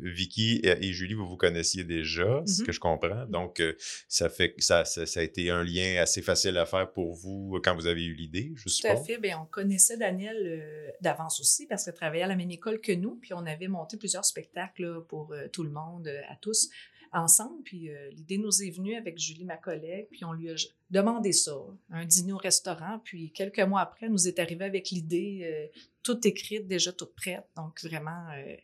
Vicky 0.01 0.59
et, 0.63 0.85
et 0.87 0.93
Julie, 0.93 1.13
vous 1.13 1.27
vous 1.27 1.37
connaissiez 1.37 1.83
déjà, 1.83 2.41
ce 2.45 2.61
Mhm. 2.61 2.65
que 2.67 2.71
je 2.71 2.79
comprends. 2.79 3.20
Donc, 3.29 3.59
euh, 3.59 3.75
ça 4.07 4.29
fait 4.29 4.53
que 4.53 4.63
ça, 4.63 4.85
ça, 4.85 5.05
ça 5.05 5.19
a 5.19 5.23
été 5.23 5.49
un 5.49 5.63
lien 5.63 6.01
assez 6.01 6.21
facile 6.21 6.57
à 6.57 6.65
faire 6.65 6.91
pour 6.91 7.13
vous 7.13 7.59
quand 7.63 7.75
vous 7.75 7.87
avez 7.87 8.03
eu 8.03 8.13
l'idée, 8.13 8.51
je 8.55 8.63
Tout 8.63 8.69
à 8.87 8.95
suppose. 8.95 9.05
fait. 9.07 9.17
Bien, 9.17 9.39
on 9.41 9.45
connaissait 9.45 9.97
Daniel 9.97 10.37
euh, 10.37 10.91
d'avance 11.01 11.39
aussi 11.39 11.67
parce 11.67 11.85
qu'elle 11.85 11.93
travaillait 11.93 12.23
à 12.23 12.27
la 12.27 12.35
même 12.35 12.51
école 12.51 12.79
que 12.81 12.91
nous. 12.91 13.15
Puis 13.15 13.33
on 13.33 13.45
avait 13.45 13.67
monté 13.67 13.97
plusieurs 13.97 14.25
spectacles 14.25 14.83
là, 14.83 15.01
pour 15.01 15.33
euh, 15.33 15.47
tout 15.47 15.63
le 15.63 15.71
monde, 15.71 16.07
euh, 16.07 16.21
à 16.29 16.35
tous, 16.35 16.69
ensemble. 17.13 17.61
Puis 17.63 17.89
euh, 17.89 18.09
l'idée 18.11 18.37
nous 18.37 18.63
est 18.63 18.69
venue 18.69 18.95
avec 18.95 19.17
Julie, 19.19 19.45
ma 19.45 19.57
collègue. 19.57 20.07
Puis 20.11 20.23
on 20.25 20.33
lui 20.33 20.49
a 20.49 20.55
demandé 20.89 21.31
ça, 21.33 21.55
un 21.89 22.05
dîner 22.05 22.33
au 22.33 22.37
restaurant. 22.37 22.99
Puis 23.03 23.31
quelques 23.31 23.59
mois 23.59 23.81
après, 23.81 24.05
elle 24.05 24.11
nous 24.11 24.27
est 24.27 24.39
arrivée 24.39 24.65
avec 24.65 24.89
l'idée 24.89 25.41
euh, 25.43 25.79
toute 26.03 26.25
écrite, 26.25 26.67
déjà 26.67 26.91
toute 26.91 27.13
prête. 27.15 27.45
Donc 27.55 27.81
vraiment, 27.83 28.27
euh, 28.35 28.55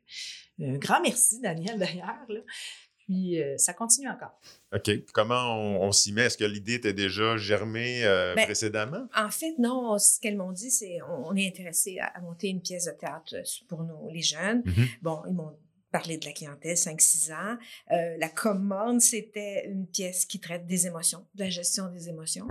un 0.62 0.78
grand 0.78 1.02
merci, 1.02 1.40
Daniel, 1.42 1.78
d'ailleurs. 1.78 2.26
Puis 3.08 3.42
euh, 3.42 3.58
ça 3.58 3.74
continue 3.74 4.10
encore. 4.10 4.38
OK. 4.76 4.90
Comment 5.14 5.56
on, 5.58 5.82
on 5.88 5.92
s'y 5.94 6.12
met? 6.12 6.24
Est-ce 6.26 6.38
que 6.38 6.44
l'idée 6.44 6.74
était 6.74 6.92
déjà 6.92 7.38
germée 7.38 8.04
euh, 8.04 8.36
Ben, 8.36 8.44
précédemment? 8.44 9.08
En 9.16 9.30
fait, 9.30 9.54
non, 9.58 9.98
ce 9.98 10.20
qu'elles 10.20 10.36
m'ont 10.36 10.52
dit, 10.52 10.70
c'est 10.70 11.00
on, 11.04 11.28
on 11.30 11.36
est 11.38 11.48
intéressé 11.48 12.00
à, 12.00 12.08
à 12.08 12.20
monter 12.20 12.50
une 12.50 12.60
pièce 12.62 12.86
de 12.86 12.92
théâtre 12.92 13.34
euh, 13.36 13.44
pour 13.70 13.84
nous, 13.84 14.10
les 14.12 14.22
jeunes. 14.22 14.62
Mhm. 14.66 14.88
Bon, 15.02 15.22
ils 15.26 15.34
m'ont 15.34 15.56
parlé 15.98 16.18
de 16.20 16.26
la 16.26 16.32
clientèle, 16.32 16.76
5-6 16.76 17.34
ans. 17.34 17.58
Euh, 17.92 18.18
la 18.20 18.30
commande, 18.30 19.02
c'était 19.02 19.68
une 19.68 19.88
pièce 19.88 20.26
qui 20.26 20.40
traite 20.40 20.68
des 20.68 20.86
émotions, 20.86 21.26
de 21.34 21.44
la 21.44 21.50
gestion 21.50 21.90
des 21.90 22.08
émotions. 22.08 22.48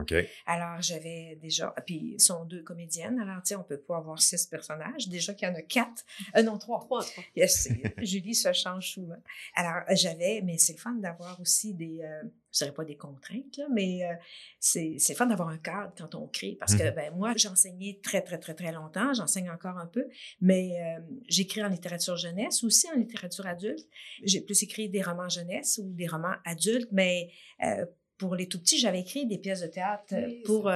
Alors, 0.46 0.82
j'avais 0.82 1.38
déjà, 1.40 1.72
puis 1.86 2.14
ils 2.14 2.20
sont 2.20 2.44
deux 2.44 2.62
comédiennes, 2.62 3.20
alors, 3.20 3.40
tu 3.42 3.50
sais, 3.50 3.56
on 3.56 3.62
peut 3.62 3.78
pas 3.78 3.98
avoir 3.98 4.20
six 4.20 4.46
personnages. 4.46 5.08
Déjà 5.08 5.32
qu'il 5.32 5.46
y 5.46 5.50
en 5.50 5.54
a 5.54 5.62
quatre, 5.62 6.04
euh, 6.36 6.42
non, 6.42 6.58
trois. 6.58 6.80
Trois, 6.80 7.04
trois. 7.04 7.24
Yes, 7.36 7.68
Julie 7.98 8.34
se 8.34 8.52
change 8.52 8.90
souvent. 8.94 9.22
Alors, 9.54 9.82
j'avais, 9.90 10.40
mais 10.42 10.58
c'est 10.58 10.72
le 10.72 10.78
fun 10.78 10.94
d'avoir 10.94 11.40
aussi 11.40 11.72
des, 11.72 12.00
euh, 12.02 12.22
je 12.56 12.64
dirais 12.64 12.74
pas 12.74 12.84
des 12.84 12.96
contraintes, 12.96 13.56
là, 13.58 13.66
mais 13.70 14.04
euh, 14.04 14.14
c'est 14.58 15.14
fun 15.14 15.26
d'avoir 15.26 15.48
un 15.48 15.58
cadre 15.58 15.92
quand 15.96 16.14
on 16.14 16.26
crée. 16.26 16.56
Parce 16.58 16.74
que, 16.74 16.84
Mhm. 16.84 16.94
ben, 16.94 17.14
moi, 17.14 17.32
j'ai 17.36 17.48
enseigné 17.48 18.00
très, 18.00 18.22
très, 18.22 18.38
très, 18.38 18.54
très 18.54 18.72
longtemps. 18.72 19.12
J'enseigne 19.12 19.50
encore 19.50 19.76
un 19.76 19.86
peu, 19.86 20.06
mais 20.40 20.80
euh, 20.80 21.00
j'écris 21.28 21.62
en 21.62 21.68
littérature 21.68 22.16
jeunesse, 22.16 22.64
aussi 22.64 22.88
en 22.90 22.96
littérature 22.96 23.46
adulte. 23.46 23.86
J'ai 24.22 24.40
plus 24.40 24.62
écrit 24.62 24.88
des 24.88 25.02
romans 25.02 25.28
jeunesse 25.28 25.78
ou 25.82 25.92
des 25.92 26.06
romans 26.06 26.34
adultes, 26.44 26.88
mais 26.92 27.30
euh, 27.62 27.84
pour 28.16 28.34
les 28.34 28.48
tout 28.48 28.58
petits, 28.58 28.78
j'avais 28.78 29.00
écrit 29.00 29.26
des 29.26 29.36
pièces 29.36 29.60
de 29.60 29.66
théâtre 29.66 30.14
euh, 30.14 30.26
Oui, 30.26 30.42
pour, 30.42 30.72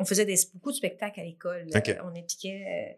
On 0.00 0.04
faisait 0.04 0.24
des, 0.24 0.34
beaucoup 0.54 0.72
de 0.72 0.76
spectacles 0.76 1.20
à 1.20 1.24
l'école. 1.24 1.66
On 2.04 2.08
impliquait 2.08 2.96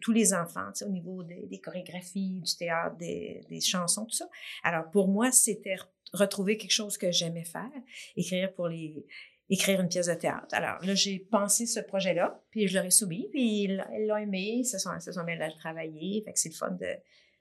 tous- 0.00 0.12
les 0.12 0.32
enfants, 0.34 0.66
tu 0.72 0.80
sais, 0.80 0.84
au 0.84 0.90
niveau 0.90 1.22
des, 1.22 1.46
des 1.46 1.58
chorégraphies, 1.60 2.40
du 2.40 2.56
théâtre, 2.56 2.96
des, 2.96 3.40
des 3.48 3.60
chansons, 3.60 4.04
tout 4.04 4.14
ça. 4.16 4.28
Alors, 4.62 4.90
pour 4.90 5.08
moi, 5.08 5.32
c'était 5.32 5.74
re- 5.74 5.86
retrouver 6.12 6.56
quelque 6.56 6.72
chose 6.72 6.96
que 6.98 7.10
j'aimais 7.10 7.44
faire, 7.44 7.70
écrire 8.16 8.52
pour 8.54 8.68
les 8.68 9.04
écrire 9.50 9.80
une 9.80 9.88
pièce 9.88 10.06
de 10.06 10.14
théâtre. 10.14 10.46
Alors 10.52 10.82
là, 10.82 10.94
j'ai 10.94 11.18
pensé 11.18 11.66
ce 11.66 11.80
projet-là, 11.80 12.40
puis 12.50 12.68
je 12.68 12.74
leur 12.74 12.84
ai 12.86 12.90
soumis, 12.90 13.28
puis 13.30 13.64
ils 13.64 13.84
l'ont- 14.06 14.16
aimé, 14.16 14.40
ils 14.60 14.64
se 14.64 14.78
sont, 14.78 14.98
se 14.98 15.12
sont 15.12 15.24
mis 15.24 15.32
à 15.32 15.46
le 15.48 15.54
travailler, 15.58 16.22
fait 16.24 16.32
que 16.32 16.38
c'est 16.38 16.48
le 16.48 16.54
fun 16.54 16.70
de... 16.70 16.86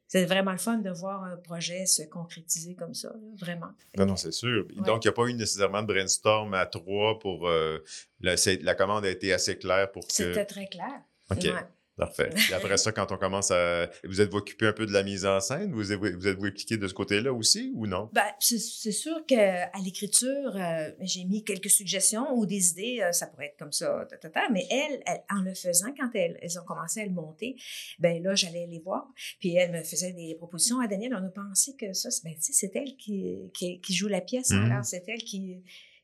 C'est 0.07 0.25
vraiment 0.25 0.51
le 0.51 0.57
fun 0.57 0.79
de 0.79 0.89
voir 0.89 1.23
un 1.23 1.37
projet 1.37 1.85
se 1.85 2.01
concrétiser 2.03 2.75
comme 2.75 2.93
ça, 2.93 3.07
là, 3.09 3.29
vraiment. 3.37 3.69
Non, 3.97 4.05
non, 4.07 4.15
c'est 4.17 4.33
sûr. 4.33 4.65
Ouais. 4.75 4.83
Donc, 4.85 5.05
il 5.05 5.07
n'y 5.07 5.09
a 5.09 5.13
pas 5.13 5.25
eu 5.27 5.33
nécessairement 5.33 5.83
de 5.83 5.87
brainstorm 5.87 6.53
à 6.53 6.65
trois 6.65 7.17
pour. 7.17 7.47
euh, 7.47 7.79
la, 8.19 8.35
la 8.61 8.75
commande 8.75 9.05
a 9.05 9.09
été 9.09 9.31
assez 9.31 9.57
claire 9.57 9.89
pour 9.89 10.05
que. 10.05 10.11
C'était 10.11 10.45
très 10.45 10.67
clair. 10.67 11.01
OK. 11.31 11.37
Ouais. 11.45 11.53
Parfait. 11.97 12.29
Et 12.49 12.53
après 12.53 12.77
ça, 12.77 12.91
quand 12.91 13.11
on 13.11 13.17
commence 13.17 13.51
à. 13.51 13.89
Vous 14.05 14.21
êtes-vous 14.21 14.37
occupé 14.37 14.65
un 14.65 14.73
peu 14.73 14.85
de 14.85 14.91
la 14.93 15.03
mise 15.03 15.25
en 15.25 15.39
scène? 15.39 15.71
Vous 15.73 15.91
êtes- 15.91 15.99
vous 15.99 16.27
êtes-vous 16.27 16.45
impliqué 16.45 16.77
de 16.77 16.87
ce 16.87 16.93
côté-là 16.93 17.33
aussi 17.33 17.71
ou 17.75 17.85
non? 17.85 18.09
Ben, 18.13 18.23
c'est 18.39 18.57
sûr 18.91 19.25
qu'à 19.27 19.69
l'écriture, 19.83 20.55
euh, 20.55 20.89
j'ai 21.01 21.25
mis 21.25 21.43
quelques 21.43 21.69
suggestions 21.69 22.33
ou 22.33 22.45
des 22.45 22.71
idées, 22.71 22.99
euh, 23.01 23.11
ça 23.11 23.27
pourrait 23.27 23.47
être 23.47 23.57
comme 23.59 23.71
ça, 23.73 24.05
ta, 24.09 24.17
ta, 24.17 24.29
ta, 24.29 24.49
mais 24.49 24.65
elles, 24.71 25.01
elles, 25.05 25.21
en 25.29 25.41
le 25.41 25.53
faisant, 25.53 25.93
quand 25.99 26.09
elles, 26.15 26.37
elles 26.41 26.59
ont 26.59 26.63
commencé 26.65 27.01
à 27.01 27.05
le 27.05 27.11
monter, 27.11 27.55
ben 27.99 28.23
là, 28.23 28.35
j'allais 28.35 28.67
les 28.67 28.79
voir, 28.79 29.05
puis 29.39 29.55
elles 29.55 29.71
me 29.71 29.83
faisaient 29.83 30.13
des 30.13 30.35
propositions. 30.35 30.79
À 30.79 30.87
Daniel, 30.87 31.13
on 31.13 31.25
a 31.25 31.29
pensé 31.29 31.75
que 31.75 31.93
ça, 31.93 32.09
c'est- 32.09 32.23
ben, 32.23 32.33
c'est 32.39 32.75
elle 32.75 32.95
qui, 32.95 33.51
qui, 33.53 33.79
qui 33.81 33.93
joue 33.93 34.07
la 34.07 34.21
pièce, 34.21 34.51
Mhm. 34.51 34.71
alors 34.71 34.85
c'est 34.85 35.03
elle 35.07 35.23
qui, 35.23 35.61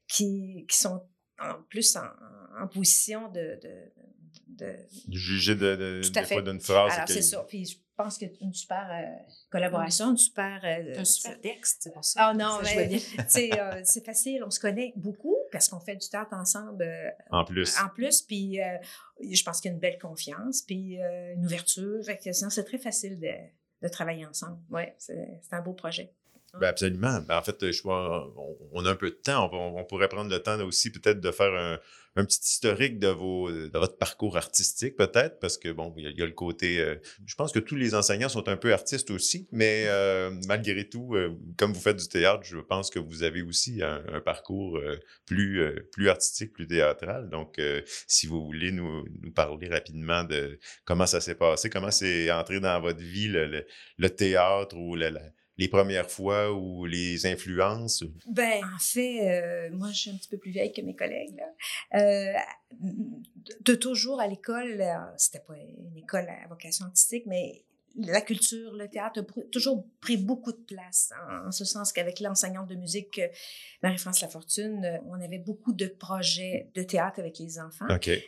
qui, 0.08 0.66
qui 0.70 0.78
sont 0.78 1.02
en 1.40 1.62
plus 1.70 1.96
en, 1.96 2.64
en 2.64 2.68
position 2.68 3.32
de... 3.32 3.60
de, 3.62 3.70
de, 4.48 4.76
Juger 5.10 5.56
de, 5.56 5.76
de, 5.76 6.02
Tout 6.04 6.18
à 6.18 6.22
des 6.22 6.28
fois 6.28 6.38
fait. 6.38 6.44
d'une 6.44 6.60
phrase. 6.62 6.94
alors, 6.94 7.06
que- 7.06 7.14
c'est 7.14 7.22
ça. 7.22 7.46
Puis 7.48 7.66
je 7.66 7.78
pense 7.96 8.18
a 8.32 8.34
une 8.42 8.54
super 8.54 8.88
euh, 8.92 9.24
collaboration, 9.50 10.12
une 10.12 10.18
super... 10.18 10.62
euh, 10.64 11.00
Un 11.00 11.06
super 11.06 11.40
texte, 11.42 11.78
c'est 11.82 11.92
pour 11.94 12.06
ça. 12.06 12.28
ah 12.28 12.34
non, 12.34 12.60
mais 12.64 13.00
euh, 13.60 13.82
c'est 13.84 14.06
facile, 14.06 14.44
on 14.46 14.52
se 14.52 14.60
connaît 14.60 14.94
beaucoup 14.96 15.36
parce 15.52 15.68
qu'on 15.68 15.80
fait 15.80 15.96
du 15.96 16.08
théâtre 16.08 16.34
ensemble 16.34 16.84
euh, 16.84 17.10
En 17.32 17.44
plus. 17.44 17.76
en 17.80 17.90
plus, 17.90 18.22
puis 18.22 18.62
euh, 18.62 18.78
je 19.20 19.42
pense 19.44 19.62
qu'il 19.62 19.70
y 19.70 19.72
a 19.72 19.74
une 19.74 19.80
belle 19.80 19.98
confiance, 20.00 20.62
puis 20.62 21.02
euh, 21.02 21.34
une 21.34 21.46
ouverture, 21.46 22.04
fait 22.06 22.18
que 22.18 22.32
sinon 22.32 22.50
c'est 22.52 22.66
très 22.66 22.78
facile 22.78 23.20
de, 23.20 23.32
de 23.82 23.88
travailler 23.88 24.26
ensemble. 24.28 24.60
Ouais, 24.70 24.96
c'est 25.00 25.40
c'est 25.42 25.56
un 25.56 25.62
beau 25.62 25.74
projet. 25.74 26.14
Ben 26.60 26.68
absolument. 26.68 27.20
Ben, 27.28 27.38
en 27.38 27.42
fait, 27.42 27.72
je, 27.72 27.82
on, 27.86 28.58
on, 28.74 28.86
a 28.86 28.92
un 28.92 28.96
peu 28.96 29.10
de 29.10 29.16
temps. 29.16 29.50
On, 29.54 29.84
pourrait 29.84 30.08
prendre 30.08 30.30
le 30.30 30.40
temps 30.40 30.60
aussi 30.62 30.92
peut-être 30.92 31.20
de 31.20 31.32
faire 31.32 31.54
un, 31.54 31.80
petit 32.24 32.40
historique 32.42 32.98
de, 32.98 33.10
vos, 33.10 33.52
de 33.52 33.78
votre 33.78 33.98
parcours 33.98 34.38
artistique, 34.38 34.96
peut-être, 34.96 35.40
parce 35.40 35.56
que, 35.58 35.70
bon, 35.70 35.94
il 35.98 36.18
y, 36.18 36.22
a 36.22 36.26
le 36.26 36.32
côté. 36.32 36.80
Euh, 36.80 36.96
je 37.28 37.36
pense 37.36 37.52
que 37.52 37.60
tous 37.60 37.76
les 37.76 37.94
enseignants 37.94 38.30
sont 38.30 38.50
un 38.50 38.58
peu 38.58 38.74
artistes 38.74 39.12
aussi, 39.12 39.48
mais 39.52 39.86
euh, 39.88 40.32
malgré 40.48 40.90
tout, 40.90 41.14
euh, 41.14 41.38
comme 41.58 41.74
vous 41.74 41.80
faites 41.80 41.98
du 41.98 42.08
théâtre, 42.08 42.44
je 42.44 42.58
pense 42.58 42.90
que 42.90 42.98
vous 42.98 43.22
avez 43.22 43.44
aussi 43.44 43.84
un, 43.84 44.02
parcours 44.26 44.80
plus, 45.26 45.62
plus 45.92 46.10
artistique, 46.10 46.54
plus 46.54 46.68
théâtral. 46.68 47.30
Donc, 47.30 47.62
si 48.08 48.26
vous 48.26 48.44
voulez 48.44 48.72
nous, 48.72 49.06
nous, 49.22 49.32
parler 49.32 49.70
rapidement 49.70 50.24
de 50.24 50.60
comment 50.86 51.06
ça 51.06 51.22
s'est 51.22 51.36
passé, 51.36 51.70
comment 51.70 51.92
c'est 51.92 52.32
entré 52.32 52.60
dans 52.60 52.82
votre 52.82 53.00
vie 53.00 53.28
le, 53.28 53.66
le, 53.98 54.10
théâtre 54.10 54.76
ou 54.76 54.96
la 54.96 55.12
les 55.58 55.68
premières 55.68 56.10
fois 56.10 56.52
ou 56.54 56.86
les 56.86 57.26
influences? 57.26 58.04
Ben, 58.28 58.64
en 58.64 58.80
fait, 58.80 59.30
euh, 59.30 59.70
moi, 59.72 59.90
je 59.92 59.98
suis 59.98 60.10
un 60.12 60.18
petit 60.18 60.30
peu 60.30 60.38
plus 60.38 60.52
vieille 60.52 60.72
que 60.72 60.82
mes 60.82 60.96
collègues. 60.96 61.42
Euh, 61.96 62.34
de 63.62 63.76
toujours 63.76 64.20
à 64.20 64.28
l'école, 64.28 64.82
euh, 64.82 64.94
c'était 65.18 65.44
pas 65.46 65.56
une 65.56 65.98
école 65.98 66.28
à 66.30 66.48
vocation 66.48 66.86
artistique, 66.86 67.24
mais 67.26 67.64
la 67.98 68.22
culture, 68.22 68.74
le 68.74 68.88
théâtre 68.88 69.22
a 69.22 69.42
toujours 69.52 69.86
pris 70.02 70.18
beaucoup 70.18 70.52
de 70.52 70.62
place, 70.68 71.12
en, 71.46 71.52
ce 71.52 71.66
sens 71.66 71.92
qu'avec 71.92 72.20
l'enseignante 72.20 72.70
de 72.70 72.76
musique 72.76 73.20
Marie-France 73.84 74.22
Lafortune, 74.22 74.84
euh, 74.86 74.98
on 75.08 75.22
avait 75.22 75.40
beaucoup 75.40 75.74
de 75.74 75.88
projets 75.88 76.70
de 76.74 76.84
théâtre 76.84 77.20
avec 77.20 77.40
les 77.40 77.60
enfants. 77.60 77.86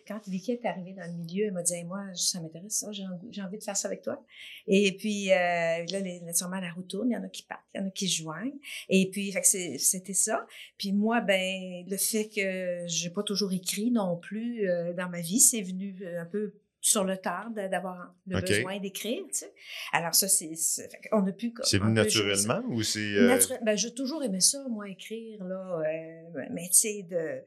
Quand 0.08 0.20
Vicky 0.28 0.52
est 0.52 0.66
arrivée 0.66 0.94
dans 0.94 1.06
le 1.06 1.18
milieu, 1.18 1.46
elle 1.46 1.54
m'a 1.54 1.64
dit 1.64 1.84
Moi, 1.84 2.00
ça 2.14 2.40
m'intéresse 2.40 2.80
ça, 2.80 2.92
j'ai 2.92 3.42
envie 3.42 3.58
de 3.58 3.64
faire 3.64 3.78
ça 3.78 3.88
avec 3.88 4.02
toi. 4.02 4.24
Et 4.68 4.96
puis, 4.96 5.32
euh, 5.32 5.36
là, 5.36 6.00
les, 6.00 6.22
naturellement, 6.22 6.60
la 6.60 6.72
roue 6.72 6.84
tourne, 6.84 7.10
il 7.10 7.14
y 7.14 7.18
en 7.18 7.24
a 7.24 7.30
qui 7.30 7.44
partent, 7.44 7.66
il 7.74 7.82
y 7.82 7.84
en 7.84 7.88
a 7.88 7.92
qui 7.92 8.08
joignent. 8.08 8.60
Et 8.90 9.10
puis, 9.10 9.34
c'était 9.44 10.14
ça. 10.14 10.46
Puis 10.78 10.92
moi, 10.92 11.22
ben, 11.22 11.86
le 11.88 11.98
fait 11.98 12.30
que 12.30 12.84
j'ai 12.88 13.10
pas 13.10 13.24
toujours 13.24 13.52
écrit 13.52 13.92
non 13.92 14.18
plus 14.18 14.70
euh, 14.70 14.94
dans 14.94 15.10
ma 15.10 15.22
vie, 15.22 15.40
c'est 15.40 15.62
venu 15.62 15.96
un 16.18 16.26
peu 16.26 16.54
sur 16.82 17.04
le 17.04 17.18
tard 17.18 17.50
d'avoir 17.52 18.16
le 18.28 18.40
besoin 18.40 18.80
d'écrire, 18.80 19.24
tu 19.28 19.40
sais. 19.40 19.54
Alors 19.92 20.16
ça, 20.16 20.28
c'est... 20.28 20.54
On 21.12 21.26
a 21.28 21.32
pu... 21.32 21.54
C'est 21.64 21.80
venu 21.80 21.94
naturellement 21.94 22.62
ou 22.68 22.84
c'est... 22.84 23.00
Euh... 23.00 23.38
Ben, 23.64 23.78
j'ai 23.78 23.94
toujours 23.94 24.24
aimé 24.24 24.40
ça, 24.40 24.64
moi, 24.70 24.90
écrire, 24.90 25.44
là. 25.44 25.82
Euh, 25.86 26.46
mais 26.52 26.68
tu 26.70 26.78
sais, 26.78 27.06
de 27.10 27.42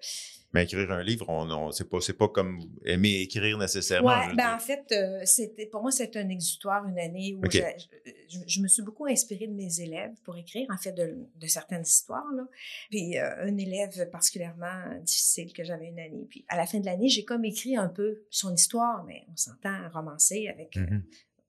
mais 0.52 0.64
écrire 0.64 0.90
un 0.90 1.02
livre, 1.02 1.26
on, 1.28 1.50
on 1.50 1.72
c'est 1.72 1.88
pas, 1.88 1.98
pas 2.18 2.28
comme 2.28 2.60
aimer 2.84 3.22
écrire 3.22 3.56
nécessairement. 3.58 4.08
Ouais, 4.08 4.34
ben 4.34 4.54
en 4.54 4.58
fait, 4.58 4.84
euh, 4.92 5.20
c'était, 5.24 5.66
pour 5.66 5.82
moi, 5.82 5.90
c'est 5.90 6.16
un 6.16 6.28
exutoire, 6.28 6.86
une 6.86 6.98
année 6.98 7.34
où 7.34 7.42
je, 7.50 8.60
me 8.60 8.68
suis 8.68 8.82
beaucoup 8.82 9.06
inspirée 9.06 9.46
de 9.46 9.54
mes 9.54 9.80
élèves 9.80 10.12
pour 10.24 10.36
écrire, 10.36 10.66
en 10.70 10.76
fait, 10.76 10.92
de, 10.92 11.26
de 11.36 11.46
certaines 11.46 11.82
histoires. 11.82 12.30
Là. 12.36 12.44
Puis 12.90 13.18
euh, 13.18 13.46
un 13.46 13.56
élève 13.56 14.10
particulièrement 14.10 15.00
difficile 15.02 15.52
que 15.52 15.64
j'avais 15.64 15.86
une 15.86 16.00
année. 16.00 16.26
Puis 16.28 16.44
à 16.48 16.56
la 16.56 16.66
fin 16.66 16.80
de 16.80 16.86
l'année, 16.86 17.08
j'ai 17.08 17.24
comme 17.24 17.44
écrit 17.44 17.76
un 17.76 17.88
peu 17.88 18.22
son 18.30 18.54
histoire, 18.54 19.04
mais 19.04 19.24
on 19.32 19.36
s'entend 19.36 19.88
romancer 19.92 20.48
avec 20.48 20.76
mm-hmm 20.76 21.02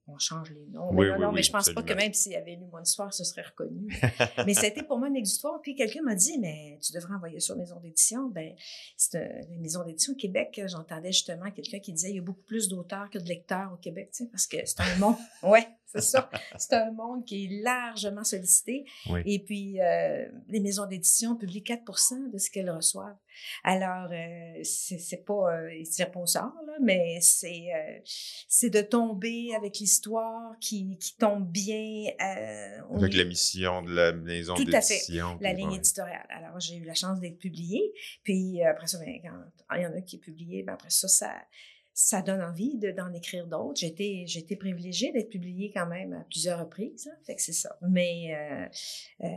on 0.06 0.18
change 0.18 0.50
les 0.50 0.66
noms. 0.66 0.92
mais 0.92 1.08
non, 1.10 1.18
non, 1.18 1.32
mais 1.32 1.42
je 1.42 1.50
pense 1.50 1.70
pas 1.70 1.82
que 1.82 1.94
même 1.94 2.12
s'il 2.12 2.32
y 2.32 2.36
avait 2.36 2.56
lu 2.56 2.66
mon 2.70 2.80
histoire, 2.80 3.12
ce 3.12 3.24
serait 3.24 3.42
reconnu. 3.42 3.88
mais 4.46 4.52
été 4.52 4.82
pour 4.82 4.98
moi 4.98 5.08
une 5.08 5.16
exutoire. 5.16 5.60
Puis 5.62 5.74
quelqu'un 5.74 6.02
m'a 6.02 6.14
dit, 6.14 6.38
mais 6.38 6.78
tu 6.82 6.92
devrais 6.92 7.14
envoyer 7.14 7.40
ça 7.40 7.54
aux 7.54 7.56
maisons 7.56 7.80
d'édition. 7.80 8.28
Ben, 8.28 8.54
c'est 8.96 9.46
une 9.50 9.60
maison 9.60 9.82
d'édition 9.84 10.12
au 10.12 10.16
Québec. 10.16 10.60
J'entendais 10.66 11.12
justement 11.12 11.50
quelqu'un 11.50 11.78
qui 11.78 11.92
disait, 11.92 12.10
il 12.10 12.16
y 12.16 12.18
a 12.18 12.22
beaucoup 12.22 12.42
plus 12.42 12.68
d'auteurs 12.68 13.08
que 13.08 13.18
de 13.18 13.26
lecteurs 13.26 13.72
au 13.72 13.76
Québec, 13.76 14.10
tu 14.12 14.24
sais, 14.24 14.30
parce 14.30 14.46
que 14.46 14.58
c'est 14.64 14.80
un 14.80 14.96
monde. 14.98 15.16
ouais, 15.42 15.66
c'est 15.86 16.02
ça. 16.02 16.28
C'est 16.58 16.74
un 16.74 16.90
monde 16.90 17.24
qui 17.24 17.44
est 17.44 17.62
largement 17.62 18.24
sollicité. 18.24 18.84
Et 19.24 19.38
puis, 19.38 19.80
euh, 19.80 20.26
les 20.48 20.60
maisons 20.60 20.86
d'édition 20.86 21.36
publient 21.36 21.62
4% 21.62 22.30
de 22.30 22.38
ce 22.38 22.50
qu'elles 22.50 22.70
reçoivent. 22.70 23.16
Alors, 23.62 24.08
euh, 24.12 24.60
c'est 24.62 25.24
pas, 25.24 25.56
euh, 25.56 25.82
c'est 25.84 26.10
pas 26.10 26.20
au 26.20 26.26
sort, 26.26 26.52
là, 26.66 26.74
mais 26.80 27.18
c'est 27.20 27.72
euh, 27.74 27.98
c'est 28.48 28.70
de 28.70 28.80
tomber 28.80 29.54
avec 29.54 29.78
l'histoire 29.78 30.58
qui, 30.60 30.98
qui 30.98 31.16
tombe 31.16 31.50
bien. 31.50 32.06
Euh, 32.20 32.96
avec 32.96 33.14
la 33.14 33.24
mission 33.24 33.82
de 33.82 33.94
la 33.94 34.12
maison. 34.12 34.54
Tout 34.54 34.66
à 34.72 34.80
fait, 34.80 35.00
la 35.40 35.52
ligne 35.52 35.72
éditoriale. 35.72 36.26
Alors, 36.30 36.58
j'ai 36.60 36.76
eu 36.76 36.84
la 36.84 36.94
chance 36.94 37.20
d'être 37.20 37.38
publiée. 37.38 37.92
Puis 38.22 38.62
après 38.62 38.86
ça, 38.86 38.98
ben, 38.98 39.20
quand 39.22 39.76
il 39.76 39.82
y 39.82 39.86
en 39.86 39.96
a 39.96 40.00
qui 40.00 40.16
est 40.16 40.20
publié, 40.20 40.62
ben, 40.62 40.74
après 40.74 40.90
ça, 40.90 41.08
ça 41.08 41.34
ça 41.96 42.22
donne 42.22 42.42
envie 42.42 42.76
d'en 42.76 43.12
écrire 43.12 43.46
d'autres. 43.46 43.78
J'ai 43.78 43.86
été, 43.86 44.26
j'ai 44.26 44.40
été 44.40 44.56
privilégiée 44.56 45.12
d'être 45.12 45.30
publiée 45.30 45.70
quand 45.72 45.86
même 45.86 46.12
à 46.12 46.24
plusieurs 46.28 46.58
reprises. 46.58 47.06
Hein, 47.06 47.16
fait 47.24 47.36
que 47.36 47.42
c'est 47.42 47.52
ça. 47.52 47.78
Mais 47.88 48.34
euh, 48.34 48.66
euh, 49.24 49.28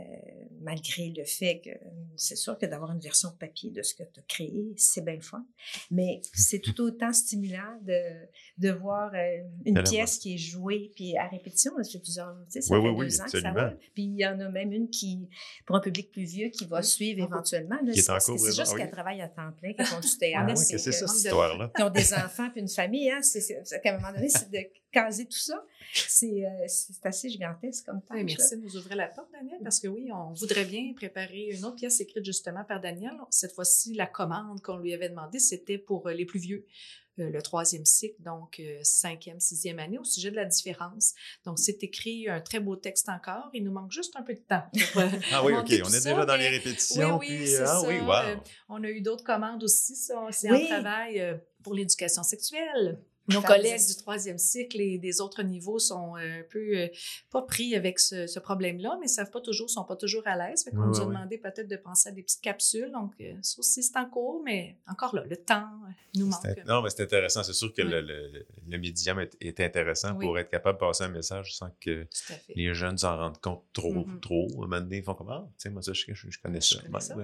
malgré 0.60 1.10
le 1.16 1.24
fait 1.24 1.60
que 1.64 1.70
c'est 2.16 2.34
sûr 2.34 2.58
que 2.58 2.66
d'avoir 2.66 2.90
une 2.90 2.98
version 2.98 3.30
papier 3.38 3.70
de 3.70 3.80
ce 3.82 3.94
que 3.94 4.02
tu 4.02 4.18
as 4.18 4.24
créé, 4.24 4.74
c'est 4.76 5.04
bien 5.04 5.20
fun. 5.20 5.46
Mais 5.92 6.20
c'est 6.34 6.58
tout 6.58 6.80
autant 6.80 7.12
stimulant 7.12 7.78
de, 7.82 8.26
de 8.58 8.70
voir 8.72 9.12
euh, 9.14 9.38
une 9.64 9.80
pièce 9.84 10.18
qui 10.18 10.34
est 10.34 10.38
jouée 10.38 10.90
puis 10.96 11.16
à 11.16 11.28
répétition. 11.28 11.72
Ça 11.80 11.92
fait 11.92 12.00
plusieurs, 12.00 12.34
tu 12.46 12.54
sais, 12.54 12.60
ça 12.60 12.74
fait 12.74 12.82
deux 12.82 13.20
ans 13.20 13.24
que 13.24 13.40
ça 13.40 13.52
va. 13.52 13.70
Puis 13.94 14.02
il 14.02 14.18
y 14.18 14.26
en 14.26 14.40
a 14.40 14.48
même 14.48 14.72
une 14.72 14.90
qui, 14.90 15.28
pour 15.64 15.76
un 15.76 15.80
public 15.80 16.10
plus 16.10 16.24
vieux, 16.24 16.48
qui 16.48 16.64
va 16.66 16.82
suivre 16.82 17.22
éventuellement. 17.22 17.78
Là, 17.84 17.92
c'est 17.94 18.52
juste 18.52 18.76
qu'elle 18.76 18.90
travaille 18.90 19.20
à 19.20 19.28
temps 19.28 19.52
plein, 19.52 19.74
qu'elle 19.74 19.86
font 19.86 20.00
du 20.00 20.18
théâtre. 20.18 20.46
Ah, 20.50 20.56
c'est 20.56 20.78
ça, 20.78 20.90
cette 20.90 21.16
histoire-là. 21.16 21.70
Qui 21.76 21.82
ont 21.84 21.90
des 21.90 22.12
enfants 22.14 22.47
puis 22.50 22.60
une 22.60 22.68
famille, 22.68 23.10
hein, 23.10 23.22
c'est, 23.22 23.40
qu'à 23.82 23.94
un 23.94 23.98
moment 23.98 24.12
donné, 24.12 24.28
c'est 24.28 24.50
de 24.50 24.58
caser 24.90 25.26
tout 25.26 25.38
ça. 25.38 25.64
C'est, 25.92 26.44
euh, 26.44 26.66
assez 27.04 27.28
gigantesque 27.28 27.86
comme 27.86 28.02
temps. 28.02 28.14
merci 28.14 28.56
de 28.56 28.62
nous 28.62 28.76
ouvrir 28.76 28.96
la 28.96 29.08
porte, 29.08 29.30
Daniel, 29.32 29.58
parce 29.62 29.80
que 29.80 29.88
oui, 29.88 30.10
on 30.12 30.32
voudrait 30.32 30.64
bien 30.64 30.92
préparer 30.94 31.50
une 31.52 31.64
autre 31.64 31.76
pièce 31.76 32.00
écrite 32.00 32.24
justement 32.24 32.64
par 32.64 32.80
Daniel. 32.80 33.12
Cette 33.30 33.52
fois-ci, 33.52 33.94
la 33.94 34.06
commande 34.06 34.60
qu'on 34.62 34.78
lui 34.78 34.92
avait 34.94 35.08
demandée, 35.08 35.38
c'était 35.38 35.78
pour 35.78 36.08
euh, 36.08 36.12
les 36.12 36.24
plus 36.24 36.40
vieux. 36.40 36.66
Euh, 37.18 37.30
le 37.30 37.42
troisième 37.42 37.84
cycle, 37.84 38.22
donc 38.22 38.62
cinquième, 38.82 39.40
sixième 39.40 39.80
année, 39.80 39.98
au 39.98 40.04
sujet 40.04 40.30
de 40.30 40.36
la 40.36 40.44
différence. 40.44 41.14
Donc, 41.44 41.58
c'est 41.58 41.82
écrit 41.82 42.28
un 42.28 42.40
très 42.40 42.60
beau 42.60 42.76
texte 42.76 43.08
encore. 43.08 43.50
Il 43.52 43.64
nous 43.64 43.72
manque 43.72 43.90
juste 43.90 44.14
un 44.14 44.22
peu 44.22 44.34
de 44.34 44.38
temps. 44.40 44.62
ah 45.32 45.44
oui, 45.44 45.52
OK. 45.52 45.66
On 45.84 45.88
est 45.88 46.04
déjà 46.04 46.24
dans 46.24 46.36
les 46.36 46.48
répétitions. 46.48 47.18
Oui, 47.18 47.26
oui, 47.28 47.56
ah, 47.58 47.82
oui 47.88 47.98
wow. 47.98 48.40
on 48.68 48.84
a 48.84 48.88
eu 48.88 49.00
d'autres 49.00 49.24
commandes 49.24 49.64
aussi. 49.64 49.96
Ça, 49.96 50.28
c'est 50.30 50.48
un 50.48 50.64
travail 50.64 51.40
pour 51.68 51.74
l'éducation 51.74 52.22
sexuelle. 52.22 52.98
Nos 53.28 53.42
collègues 53.42 53.86
du 53.86 53.94
troisième 53.96 54.38
cycle 54.38 54.80
et 54.80 54.96
des 54.96 55.20
autres 55.20 55.42
niveaux 55.42 55.78
sont 55.78 56.14
un 56.16 56.42
peu 56.48 56.78
euh, 56.78 56.88
pas 57.30 57.42
pris 57.42 57.76
avec 57.76 57.98
ce, 57.98 58.38
problème-là, 58.38 58.96
mais 59.02 59.06
savent 59.06 59.30
pas 59.30 59.42
toujours, 59.42 59.68
sont 59.68 59.84
pas 59.84 59.96
toujours 59.96 60.22
à 60.24 60.34
l'aise. 60.34 60.64
On 60.72 60.86
nous 60.86 60.98
a 60.98 61.04
demandé 61.04 61.36
peut-être 61.36 61.68
de 61.68 61.76
penser 61.76 62.08
à 62.08 62.12
des 62.12 62.22
petites 62.22 62.40
capsules. 62.40 62.90
Donc, 62.90 63.12
euh, 63.20 63.34
ça 63.42 63.58
aussi, 63.58 63.82
c'est 63.82 63.98
en 63.98 64.08
cours, 64.08 64.40
mais 64.42 64.78
encore 64.86 65.14
là, 65.14 65.24
le 65.28 65.36
temps 65.36 65.68
nous 66.14 66.28
manque. 66.28 66.42
Non, 66.66 66.80
mais 66.80 66.88
c'est 66.88 67.02
intéressant. 67.02 67.42
C'est 67.42 67.52
sûr 67.52 67.70
que 67.74 67.82
le, 67.82 68.00
le, 68.00 68.78
médium 68.78 69.20
est, 69.20 69.60
intéressant 69.60 70.14
pour 70.18 70.38
être 70.38 70.48
capable 70.48 70.78
de 70.78 70.86
passer 70.86 71.04
un 71.04 71.10
message 71.10 71.54
sans 71.54 71.68
que 71.82 72.06
les 72.54 72.72
jeunes 72.72 72.96
s'en 72.96 73.14
rendent 73.14 73.40
compte 73.42 73.64
trop, 73.74 73.92
mm-hmm. 73.92 74.20
trop. 74.20 74.66
Maintenant, 74.66 74.96
ils 74.96 75.02
font 75.02 75.14
comme, 75.14 75.28
ah, 75.28 75.46
tu 75.50 75.64
sais, 75.64 75.70
moi, 75.70 75.82
ça, 75.82 75.92
je, 75.92 76.38
connais 76.42 76.62
ça. 76.62 76.78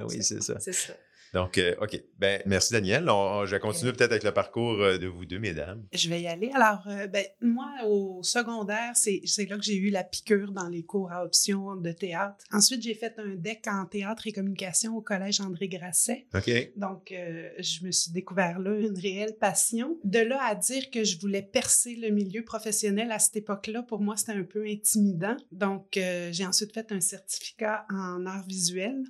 oui, 0.06 0.22
c'est 0.22 0.42
ça. 0.42 0.60
C'est 0.60 0.74
ça. 0.74 0.92
Donc, 1.34 1.58
euh, 1.58 1.74
OK. 1.80 2.00
Ben, 2.20 2.40
merci, 2.46 2.72
Daniel. 2.72 3.04
je 3.06 3.50
vais 3.50 3.58
continuer 3.58 3.92
peut-être 3.92 4.12
avec 4.12 4.22
le 4.22 4.32
parcours 4.32 4.80
euh, 4.80 4.98
de 4.98 5.08
vous 5.08 5.26
deux, 5.26 5.40
mesdames. 5.40 5.84
Je 5.92 6.08
vais 6.08 6.22
y 6.22 6.28
aller. 6.28 6.52
Alors, 6.54 6.86
euh, 6.86 7.08
ben, 7.08 7.24
moi, 7.42 7.68
au 7.84 8.22
secondaire, 8.22 8.92
c'est 8.94 9.20
là 9.50 9.56
que 9.58 9.64
j'ai 9.64 9.74
eu 9.74 9.90
la 9.90 10.04
piqûre 10.04 10.52
dans 10.52 10.68
les 10.68 10.84
cours 10.84 11.10
à 11.10 11.24
option 11.24 11.74
de 11.74 11.90
théâtre. 11.90 12.36
Ensuite, 12.52 12.82
j'ai 12.82 12.94
fait 12.94 13.14
un 13.18 13.34
DEC 13.34 13.66
en 13.66 13.84
théâtre 13.84 14.28
et 14.28 14.32
communication 14.32 14.96
au 14.96 15.00
Collège 15.00 15.40
André 15.40 15.66
Grasset. 15.66 16.26
OK. 16.34 16.50
Donc, 16.76 17.08
je 17.10 17.84
me 17.84 17.90
suis 17.90 18.12
découvert 18.12 18.60
là 18.60 18.78
une 18.78 18.96
réelle 18.96 19.36
passion. 19.36 19.98
De 20.04 20.20
là 20.20 20.38
à 20.40 20.54
dire 20.54 20.88
que 20.90 21.02
je 21.02 21.18
voulais 21.18 21.42
percer 21.42 21.96
le 21.96 22.10
milieu 22.10 22.44
professionnel 22.44 23.10
à 23.10 23.18
cette 23.18 23.36
époque-là, 23.36 23.82
pour 23.82 24.00
moi, 24.00 24.16
c'était 24.16 24.32
un 24.32 24.44
peu 24.44 24.64
intimidant. 24.64 25.36
Donc, 25.50 25.98
j'ai 26.30 26.46
ensuite 26.46 26.72
fait 26.72 26.92
un 26.92 27.00
certificat 27.00 27.86
en 27.90 28.24
art 28.24 28.46
visuel. 28.46 29.02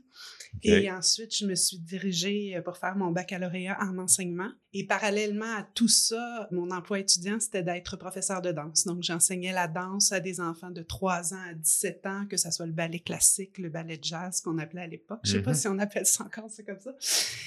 Et 0.62 0.90
ensuite, 0.90 1.36
je 1.36 1.46
me 1.46 1.54
suis 1.54 1.78
dirigée 1.78 2.13
euh, 2.56 2.62
pour 2.62 2.76
faire 2.76 2.96
mon 2.96 3.10
baccalauréat 3.10 3.78
en 3.80 3.98
enseignement. 3.98 4.50
Et 4.76 4.84
parallèlement 4.84 5.56
à 5.56 5.62
tout 5.62 5.86
ça, 5.86 6.48
mon 6.50 6.72
emploi 6.72 6.98
étudiant, 6.98 7.38
c'était 7.38 7.62
d'être 7.62 7.96
professeur 7.96 8.42
de 8.42 8.50
danse. 8.50 8.84
Donc, 8.84 9.04
j'enseignais 9.04 9.52
la 9.52 9.68
danse 9.68 10.10
à 10.10 10.18
des 10.18 10.40
enfants 10.40 10.72
de 10.72 10.82
3 10.82 11.32
ans 11.32 11.42
à 11.48 11.54
17 11.54 12.06
ans, 12.06 12.26
que 12.28 12.36
ce 12.36 12.50
soit 12.50 12.66
le 12.66 12.72
ballet 12.72 12.98
classique, 12.98 13.58
le 13.58 13.68
ballet 13.68 14.00
jazz 14.02 14.40
qu'on 14.40 14.58
appelait 14.58 14.82
à 14.82 14.86
l'époque. 14.88 15.20
Je 15.22 15.30
ne 15.30 15.36
sais 15.36 15.42
pas 15.44 15.52
mm-hmm. 15.52 15.60
si 15.60 15.68
on 15.68 15.78
appelle 15.78 16.06
ça 16.06 16.24
encore, 16.24 16.50
c'est 16.50 16.64
comme 16.64 16.80
ça. 16.80 16.90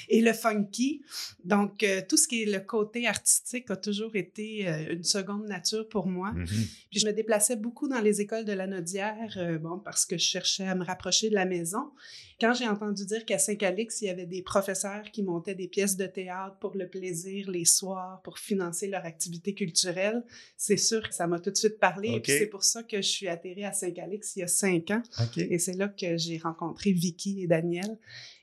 Et 0.08 0.22
le 0.22 0.32
funky. 0.32 1.02
Donc, 1.44 1.84
euh, 1.84 2.02
tout 2.08 2.16
ce 2.16 2.30
qui 2.30 2.44
est 2.44 2.46
le 2.46 2.62
côté 2.62 3.08
artistique 3.08 3.70
a 3.72 3.76
toujours 3.76 4.16
été 4.16 4.66
euh, 4.70 4.94
une 4.94 5.04
seconde 5.04 5.48
nature 5.48 5.90
pour 5.90 6.08
moi. 6.08 6.32
Mm-hmm. 6.32 6.68
Puis, 6.92 7.00
je 7.02 7.08
me 7.08 7.12
déplaçais 7.12 7.58
beaucoup 7.58 7.90
dans 7.90 8.00
les 8.00 8.22
écoles 8.22 8.46
de 8.46 8.54
la 8.54 8.68
Nodière, 8.68 9.60
bon, 9.62 9.80
parce 9.80 10.06
que 10.06 10.18
je 10.18 10.24
cherchais 10.24 10.66
à 10.66 10.76
me 10.76 10.86
rapprocher 10.86 11.30
de 11.30 11.36
la 11.36 11.46
maison. 11.46 11.92
Quand 12.40 12.54
j'ai 12.54 12.68
entendu 12.68 13.06
dire 13.06 13.26
qu'à 13.26 13.40
Saint-Calix, 13.40 14.02
il 14.02 14.06
y 14.06 14.10
avait 14.10 14.28
des 14.28 14.44
professeurs 14.44 15.12
qui 15.12 15.24
montaient 15.24 15.56
des 15.56 15.68
pièces 15.68 15.98
de 15.98 16.06
théâtre 16.06 16.56
pour 16.60 16.76
le 16.76 16.88
plaisir 16.88 17.17
plaisir 17.18 17.50
les 17.50 17.66
soirs 17.66 18.22
pour 18.24 18.38
financer 18.38 18.88
leur 18.88 19.06
activité 19.06 19.54
culturelle, 19.54 20.24
c'est 20.56 20.78
sûr 20.78 21.08
que 21.08 21.14
ça 21.14 21.28
m'a 21.28 21.40
tout 21.40 21.52
de 21.52 21.56
suite 21.58 21.80
parlé. 21.80 22.10
Et 22.10 22.20
puis 22.20 22.34
c'est 22.38 22.48
pour 22.48 22.64
ça 22.64 22.84
que 22.84 22.98
je 22.98 23.08
suis 23.08 23.28
atterrée 23.28 23.66
à 23.66 23.74
Saint-Calix 23.74 24.36
il 24.36 24.40
y 24.40 24.44
a 24.44 24.48
cinq 24.48 24.92
ans. 24.92 25.02
Et 25.38 25.60
c'est 25.60 25.74
là 25.74 25.88
que 25.88 26.18
j'ai 26.18 26.38
rencontré 26.38 26.92
Vicky 26.92 27.44
et 27.44 27.48
Daniel. 27.48 27.98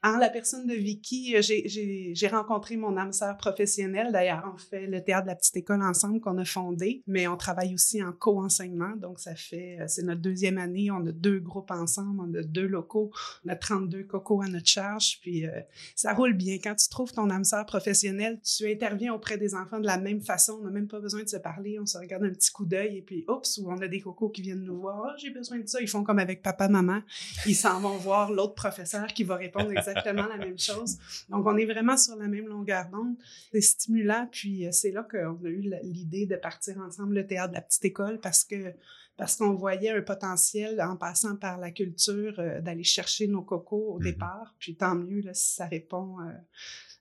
En 0.04 0.18
la 0.18 0.28
personne 0.28 0.66
de 0.66 0.74
Vicky, 0.74 1.34
euh, 1.34 1.40
j'ai- 1.40 2.28
rencontré 2.28 2.76
mon 2.76 2.96
âme 2.98 3.12
sœur 3.12 3.38
professionnelle. 3.38 4.12
D'ailleurs, 4.12 4.52
on 4.54 4.58
fait 4.58 4.86
le 4.86 5.02
théâtre 5.02 5.22
de 5.24 5.28
la 5.28 5.34
petite 5.34 5.56
école 5.56 5.82
ensemble 5.82 6.20
qu'on 6.20 6.36
a 6.36 6.44
fondé, 6.44 7.02
mais 7.06 7.26
on 7.26 7.36
travaille 7.38 7.72
aussi 7.72 8.02
en 8.02 8.12
co-enseignement. 8.12 8.96
Donc, 8.96 9.18
ça 9.18 9.34
fait, 9.34 9.78
euh, 9.80 9.84
c'est 9.88 10.02
notre 10.02 10.20
deuxième 10.20 10.58
année. 10.58 10.90
On 10.90 11.06
a 11.06 11.12
deux 11.12 11.38
groupes 11.38 11.70
ensemble, 11.70 12.20
on 12.20 12.34
a 12.38 12.42
deux 12.42 12.66
locaux, 12.66 13.10
on 13.46 13.48
a 13.48 13.56
32 13.56 14.02
cocos 14.04 14.42
à 14.42 14.48
notre 14.48 14.66
charge. 14.66 15.20
Puis, 15.22 15.46
euh, 15.46 15.50
ça 15.94 16.12
roule 16.12 16.34
bien. 16.34 16.58
Quand 16.62 16.74
tu 16.74 16.88
trouves 16.90 17.12
ton 17.12 17.30
âme 17.30 17.44
sœur 17.44 17.64
professionnelle, 17.64 18.38
tu 18.42 18.70
interviens 18.70 19.14
auprès 19.14 19.38
des 19.38 19.54
enfants 19.54 19.80
de 19.80 19.86
la 19.86 19.96
même 19.98 20.20
façon. 20.20 20.58
On 20.60 20.64
n'a 20.64 20.70
même 20.70 20.88
pas 20.88 21.00
besoin 21.00 21.22
de 21.22 21.28
se 21.28 21.38
parler. 21.38 21.78
On 21.80 21.86
se 21.86 21.96
regarde 21.96 22.24
un 22.24 22.30
petit 22.30 22.50
coup 22.52 22.66
d'œil 22.66 22.98
et 22.98 23.02
puis, 23.02 23.24
oups, 23.28 23.56
ou 23.58 23.70
on 23.70 23.80
a 23.80 23.88
des 23.88 24.00
cocos 24.00 24.28
qui 24.28 24.42
viennent 24.42 24.64
nous 24.64 24.80
voir. 24.80 25.02
Ah, 25.06 25.14
j'ai 25.16 25.30
besoin 25.30 25.60
de 25.60 25.66
ça. 25.68 25.80
Ils 25.80 25.88
font 25.88 26.04
comme 26.04 26.18
avec 26.18 26.42
papa, 26.42 26.68
maman. 26.68 27.00
Ils 27.46 27.54
s'en 27.56 27.80
vont 27.80 27.96
voir 27.96 28.32
l'autre 28.32 28.54
professeur 28.54 29.06
qui 29.08 29.24
va 29.24 29.36
répondre 29.36 29.70
la 30.04 30.36
même 30.36 30.58
chose. 30.58 30.98
Donc, 31.28 31.46
on 31.46 31.56
est 31.56 31.64
vraiment 31.66 31.96
sur 31.96 32.16
la 32.16 32.26
même 32.28 32.46
longueur 32.46 32.88
d'onde. 32.90 33.16
C'est 33.52 33.60
stimulant. 33.60 34.28
Puis, 34.30 34.66
euh, 34.66 34.72
c'est 34.72 34.90
là 34.90 35.02
qu'on 35.02 35.38
a 35.44 35.48
eu 35.48 35.70
l'idée 35.82 36.26
de 36.26 36.36
partir 36.36 36.78
ensemble 36.78 37.14
le 37.14 37.26
théâtre 37.26 37.50
de 37.50 37.54
la 37.54 37.62
petite 37.62 37.84
école 37.84 38.18
parce 38.20 38.44
que 38.44 38.72
parce 39.16 39.36
qu'on 39.36 39.54
voyait 39.54 39.90
un 39.90 40.02
potentiel 40.02 40.80
en 40.82 40.96
passant 40.96 41.36
par 41.36 41.58
la 41.58 41.70
culture 41.70 42.34
euh, 42.40 42.60
d'aller 42.60 42.82
chercher 42.82 43.28
nos 43.28 43.42
cocos 43.42 43.94
au 43.94 43.98
Mhm. 43.98 44.04
départ. 44.04 44.54
Puis 44.58 44.74
tant 44.74 44.96
mieux 44.96 45.20
là, 45.20 45.32
si 45.34 45.54
ça 45.54 45.66
répond 45.66 46.18
euh, 46.20 46.32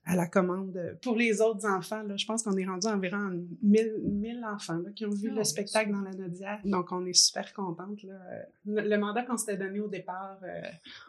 à 0.06 0.16
la 0.16 0.26
commande. 0.26 0.98
Pour 1.02 1.16
les 1.16 1.40
autres 1.40 1.66
enfants, 1.66 2.02
là, 2.02 2.16
je 2.16 2.26
pense 2.26 2.42
qu'on 2.42 2.56
est 2.56 2.66
rendu 2.66 2.86
environ 2.86 3.30
1000, 3.62 3.94
1000 4.02 4.44
enfants 4.44 4.78
là, 4.78 4.90
qui 4.94 5.06
ont 5.06 5.10
vu 5.10 5.30
Ah 5.32 5.38
le 5.38 5.44
spectacle 5.44 5.92
dans 5.92 6.02
la 6.02 6.12
Nodière. 6.12 6.60
Donc, 6.64 6.92
on 6.92 7.04
est 7.06 7.12
super 7.14 7.52
contente. 7.52 8.02
Là. 8.02 8.14
Le 8.66 8.94
le 8.94 9.00
mandat 9.00 9.22
qu'on 9.24 9.36
s'était 9.36 9.56
donné 9.56 9.80
au 9.80 9.88
départ, 9.88 10.38
euh, 10.42 10.62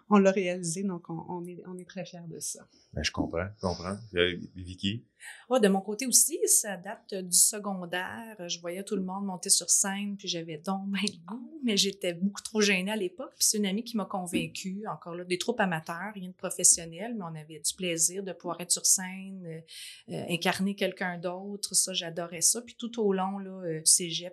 on 0.10 0.18
l'a 0.18 0.32
réalisé. 0.32 0.84
Donc, 0.84 1.10
on, 1.10 1.24
on 1.30 1.46
est, 1.46 1.62
on 1.68 1.78
est 1.78 1.88
très 1.88 2.04
fiers 2.06 2.20
de 2.28 2.40
ça. 2.40 2.66
Ben, 2.94 3.04
je 3.04 3.12
comprends, 3.12 3.48
je 3.56 3.62
comprends. 3.62 3.96
Euh, 4.16 4.38
Vicky? 4.56 5.04
Ah, 5.50 5.60
de 5.60 5.68
mon 5.68 5.82
côté 5.82 6.08
aussi, 6.08 6.40
ça 6.48 6.76
date 6.76 7.14
du 7.14 7.38
secondaire. 7.38 8.36
Je 8.48 8.60
voyais 8.60 8.84
tout 8.84 8.96
le 8.96 9.04
monde 9.04 9.26
monter 9.26 9.50
sur 9.50 9.70
scène, 9.70 10.16
puis 10.18 10.28
j'avais 10.28 10.58
donc 10.58 10.88
bien 10.88 11.04
le 11.04 11.26
goût, 11.26 11.60
mais 11.64 11.78
j'étais 11.78 12.14
beaucoup 12.14 12.42
trop 12.42 12.62
gênée 12.62 12.92
à 12.92 12.96
l'époque. 12.96 13.34
Puis 13.38 13.48
c'est 13.48 13.58
une 13.58 13.66
amie 13.66 13.84
qui 13.84 13.96
m'a 13.96 14.06
convaincue, 14.06 14.86
encore 14.88 15.16
là, 15.16 15.24
des 15.24 15.38
troupes 15.38 15.60
amateurs, 15.60 16.14
rien 16.14 16.30
de 16.30 16.34
professionnel, 16.34 17.14
mais 17.16 17.24
on 17.24 17.36
avait 17.36 17.60
du 17.60 17.74
plaisir 17.76 18.24
de 18.24 18.34
pouvoir 18.34 18.60
être 18.60 18.72
sur 18.72 18.86
scène, 18.86 19.44
euh, 19.46 20.14
euh, 20.14 20.26
incarner 20.30 20.76
quelqu'un 20.76 21.18
d'autre. 21.18 21.76
Ça, 21.76 21.94
j'adorais 21.94 22.42
ça. 22.42 22.62
Puis 22.62 22.76
tout 22.76 23.00
au 23.00 23.14
long, 23.14 23.38
là, 23.38 23.62
euh, 23.66 23.82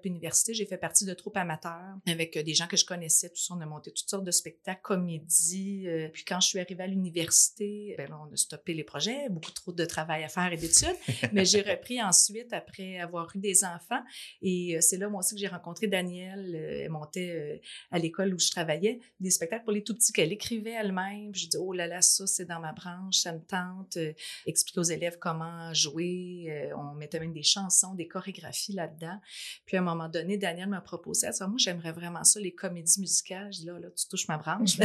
université, 0.05 0.55
j'ai 0.55 0.67
fait 0.67 0.79
partie 0.79 1.05
de 1.05 1.15
troupes 1.15 1.37
amateurs 1.37 1.97
avec 2.07 2.39
des 2.39 2.55
gens 2.55 2.67
que 2.67 2.77
je 2.77 2.85
connaissais. 2.85 3.29
Tout 3.29 3.41
ça, 3.41 3.55
on 3.55 3.61
a 3.61 3.67
monté 3.67 3.93
toutes 3.93 4.09
sortes 4.09 4.25
de 4.25 4.31
spectacles, 4.31 4.81
comédies. 4.83 5.87
puis 6.13 6.25
quand 6.25 6.41
je 6.41 6.49
suis 6.49 6.59
arrivée 6.59 6.85
à 6.85 6.87
l'université, 6.87 7.95
ben 7.99 8.09
on 8.13 8.33
a 8.33 8.37
stoppé 8.37 8.75
les 8.75 8.85
projets, 8.85 9.29
beaucoup 9.29 9.53
trop 9.53 9.73
de 9.73 9.85
travail 9.85 10.25
à 10.25 10.29
faire 10.29 10.53
et 10.53 10.57
d'études. 10.57 10.82
Mais 11.33 11.45
j'ai 11.45 11.63
repris 11.63 12.03
ensuite 12.03 12.53
après 12.53 12.99
avoir 12.99 13.31
eu 13.35 13.39
des 13.39 13.65
enfants. 13.65 14.03
Et 14.41 14.77
euh, 14.77 14.81
c'est 14.81 14.97
là, 14.97 15.09
moi 15.09 15.21
aussi, 15.21 15.35
que 15.35 15.41
j'ai 15.41 15.49
rencontré 15.49 15.87
Danielle. 15.87 16.55
Euh, 16.55 16.83
elle 16.85 16.91
montait 16.91 17.31
euh, 17.31 17.59
à 17.91 17.99
l'école 17.99 18.35
où 18.35 18.39
je 18.39 18.51
travaillais 18.51 19.01
des 19.21 19.31
spectacles 19.31 19.65
pour 19.65 19.73
les 19.73 19.83
tout 19.83 19.95
petits 19.95 20.13
qu'elle 20.13 20.33
écrivait 20.33 20.73
elle-même. 20.73 21.35
Je 21.35 21.47
dis, 21.47 21.57
oh 21.59 21.73
là 21.73 21.87
là, 21.87 22.03
ça, 22.03 22.27
c'est 22.27 22.45
dans 22.45 22.61
ma 22.61 22.73
branche, 22.73 23.17
ça 23.17 23.33
me 23.33 23.41
tente. 23.41 23.99
Expliquer 24.47 24.81
aux 24.81 24.85
élèves 24.85 25.19
comment 25.19 25.73
jouer. 25.75 26.73
On 26.77 26.95
mettait 26.95 27.21
même 27.21 27.33
des 27.33 27.43
chansons, 27.43 27.95
des 27.95 28.09
chorégraphies 28.09 28.73
là-dedans. 28.73 29.19
Puis 29.67 29.77
à 29.77 29.81
un 29.81 29.85
moment 29.85 30.09
donné, 30.09 30.37
Danielle 30.37 30.69
m'a 30.69 30.81
proposé, 30.81 31.27
elle 31.27 31.33
dit, 31.33 31.39
Ah, 31.41 31.47
moi, 31.47 31.59
j'aimerais 31.59 31.93
vraiment 31.93 32.25
ça, 32.25 32.41
les 32.41 32.53
comédies 32.53 33.01
musicales. 33.01 33.53
Je 33.53 33.61
dis, 33.61 33.67
là, 33.67 33.79
là, 33.79 33.89
tu 33.91 34.07
touches 34.09 34.29
ma 34.29 34.39
branche. 34.39 34.79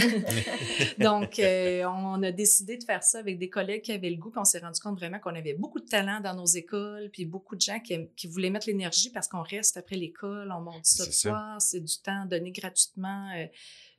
Donc, 1.00 1.40
euh, 1.40 1.84
on 1.86 2.22
a 2.24 2.32
décidé 2.32 2.78
de 2.78 2.84
faire 2.84 3.04
ça 3.04 3.20
avec 3.20 3.38
des 3.40 3.50
collègues 3.50 3.82
qui 3.82 3.92
avaient 3.92 4.10
le 4.10 4.18
goût, 4.18 4.30
puis 4.30 4.40
on 4.40 4.46
s'est 4.46 4.60
rendu 4.60 4.80
compte 4.80 4.98
vraiment 4.98 5.20
qu'on 5.20 5.36
avait 5.36 5.54
beaucoup 5.54 5.80
de 5.80 5.87
talent 5.88 6.20
dans 6.22 6.36
nos 6.36 6.46
écoles, 6.46 7.10
puis 7.12 7.26
beaucoup 7.26 7.56
de 7.56 7.62
gens 7.62 7.80
qui, 7.80 8.28
voulaient 8.28 8.50
mettre 8.50 8.68
l'énergie 8.68 9.10
parce 9.10 9.28
qu'on 9.28 9.42
reste 9.42 9.78
après 9.78 9.96
l'école, 9.96 10.52
on 10.52 10.62
monte 10.62 10.86
ça 10.86 11.06
le 11.06 11.12
soir, 11.12 11.62
c'est 11.62 11.80
du 11.80 11.98
temps 12.00 12.26
donné 12.26 12.52
gratuitement, 12.52 13.32
euh, 13.36 13.48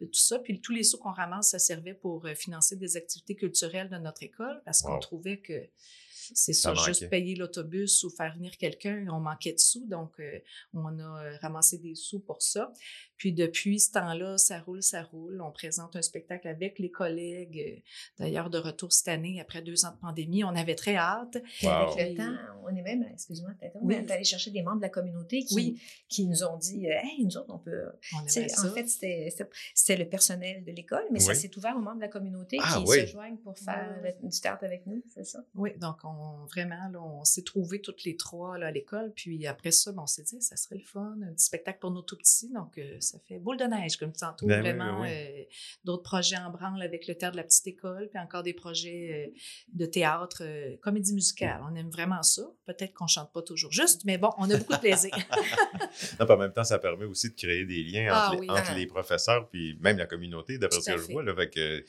tout 0.00 0.12
ça. 0.12 0.38
Puis 0.38 0.60
tous 0.60 0.72
les 0.72 0.82
sous 0.82 0.98
qu'on 0.98 1.12
ramasse, 1.12 1.50
ça 1.50 1.58
servait 1.58 1.94
pour 1.94 2.26
euh, 2.26 2.34
financer 2.34 2.76
des 2.76 2.96
activités 2.96 3.34
culturelles 3.34 3.88
de 3.88 3.96
notre 3.96 4.22
école 4.22 4.62
parce 4.64 4.82
qu'on 4.82 4.98
trouvait 4.98 5.38
que 5.38 5.68
c'est 6.34 6.52
Ça 6.52 6.74
ça, 6.74 6.84
juste 6.84 7.08
payer 7.08 7.34
l'autobus 7.34 8.04
ou 8.04 8.10
faire 8.10 8.34
venir 8.34 8.56
quelqu'un, 8.58 9.06
on 9.10 9.20
manquait 9.20 9.54
de 9.54 9.58
sous, 9.58 9.86
donc 9.86 10.12
euh, 10.20 10.38
on 10.74 10.98
a 10.98 11.38
ramassé 11.40 11.78
des 11.78 11.94
sous 11.94 12.20
pour 12.20 12.42
ça. 12.42 12.72
Puis 13.18 13.32
depuis 13.32 13.80
ce 13.80 13.92
temps-là, 13.92 14.38
ça 14.38 14.60
roule, 14.60 14.82
ça 14.82 15.02
roule. 15.02 15.40
On 15.42 15.50
présente 15.50 15.96
un 15.96 16.02
spectacle 16.02 16.48
avec 16.48 16.78
les 16.78 16.90
collègues. 16.90 17.58
euh, 17.76 17.80
D'ailleurs, 18.18 18.48
de 18.48 18.58
retour 18.58 18.92
cette 18.92 19.08
année, 19.08 19.40
après 19.40 19.60
deux 19.60 19.84
ans 19.84 19.90
de 19.90 19.98
pandémie, 20.00 20.44
on 20.44 20.54
avait 20.54 20.74
très 20.76 20.96
hâte. 20.96 21.36
Wow. 21.62 21.68
Avec 21.68 22.10
le 22.10 22.16
temps, 22.16 22.36
on 22.64 22.68
est 22.74 22.82
même, 22.82 23.02
excuse-moi, 23.12 23.50
Oui. 23.82 23.96
on 23.96 24.00
est 24.00 24.10
allé 24.10 24.24
chercher 24.24 24.50
des 24.52 24.62
membres 24.62 24.76
de 24.78 24.82
la 24.82 24.88
communauté 24.88 25.42
qui, 25.44 25.54
Oui. 25.56 25.80
qui 26.08 26.26
nous 26.26 26.44
ont 26.44 26.56
dit 26.56 26.86
euh, 26.88 26.94
Hey, 27.02 27.24
nous 27.24 27.36
autres, 27.36 27.52
on 27.52 27.58
peut. 27.58 27.86
On. 28.14 28.18
En 28.18 28.26
fait, 28.28 28.88
c'était 29.74 29.96
le 29.96 30.08
personnel 30.08 30.64
de 30.64 30.72
l'école, 30.72 31.04
mais 31.10 31.18
ça 31.20 31.34
s'est 31.34 31.50
ouvert 31.56 31.76
aux 31.76 31.80
membres 31.80 31.96
de 31.96 32.02
la 32.02 32.08
communauté 32.08 32.58
Ah, 32.62 32.78
qui 32.84 32.88
oui. 32.90 33.00
se 33.00 33.06
joignent 33.06 33.36
pour 33.38 33.58
faire 33.58 34.00
du 34.22 34.40
théâtre 34.40 34.64
avec 34.64 34.86
nous, 34.86 35.02
c'est 35.12 35.24
ça? 35.24 35.44
Oui, 35.54 35.70
donc 35.78 35.96
on, 36.04 36.44
vraiment, 36.46 36.88
là, 36.92 37.02
on 37.02 37.24
s'est 37.24 37.42
trouvés 37.42 37.80
toutes 37.80 38.04
les 38.04 38.16
trois 38.16 38.58
là, 38.58 38.68
à 38.68 38.70
l'école. 38.70 39.12
Puis 39.14 39.46
après 39.46 39.72
ça, 39.72 39.92
ben, 39.92 40.02
on 40.02 40.06
s'est 40.06 40.22
dit, 40.22 40.40
ça 40.40 40.56
serait 40.56 40.76
le 40.76 40.84
fun, 40.84 41.16
un 41.22 41.32
petit 41.32 41.46
spectacle 41.46 41.78
pour 41.80 41.90
nos 41.90 42.02
tout 42.02 42.16
petits. 42.16 42.52
Donc, 42.52 42.78
euh, 42.78 42.96
ça 43.08 43.18
fait 43.26 43.38
boule 43.38 43.56
de 43.56 43.64
neige, 43.64 43.96
comme 43.96 44.12
tantôt. 44.12 44.46
Ben 44.46 44.60
vraiment, 44.60 45.00
oui, 45.00 45.08
euh, 45.10 45.42
d'autres 45.84 46.02
projets 46.02 46.36
en 46.36 46.50
branle 46.50 46.82
avec 46.82 47.06
le 47.06 47.14
théâtre 47.14 47.32
de 47.32 47.38
la 47.38 47.44
petite 47.44 47.66
école, 47.66 48.08
puis 48.10 48.18
encore 48.20 48.42
des 48.42 48.52
projets 48.54 49.28
euh, 49.28 49.38
de 49.72 49.86
théâtre, 49.86 50.42
euh, 50.42 50.76
comédie 50.82 51.14
musicale. 51.14 51.60
On 51.70 51.74
aime 51.74 51.90
vraiment 51.90 52.22
ça. 52.22 52.42
Peut-être 52.66 52.92
qu'on 52.94 53.06
chante 53.06 53.32
pas 53.32 53.42
toujours 53.42 53.72
juste, 53.72 54.04
mais 54.04 54.18
bon, 54.18 54.30
on 54.38 54.50
a 54.50 54.56
beaucoup 54.56 54.74
de 54.74 54.78
plaisir. 54.78 55.10
Non, 56.20 56.26
puis 56.26 56.34
en 56.34 56.38
même 56.38 56.52
temps, 56.52 56.64
ça 56.64 56.78
permet 56.78 57.04
aussi 57.04 57.30
de 57.30 57.34
créer 57.34 57.64
des 57.64 57.82
liens 57.82 58.08
Ah 58.10 58.26
entre, 58.28 58.34
les, 58.34 58.40
oui. 58.40 58.50
entre 58.50 58.62
Ah. 58.70 58.74
les 58.74 58.86
professeurs 58.86 59.48
puis 59.48 59.76
même 59.80 59.96
la 59.98 60.06
communauté, 60.06 60.58
d'après 60.58 60.80
ce 60.80 60.90
que 60.90 60.96
je 60.98 61.12
vois. 61.12 61.22
Là, 61.22 61.34
fait 61.34 61.50
que 61.50 61.84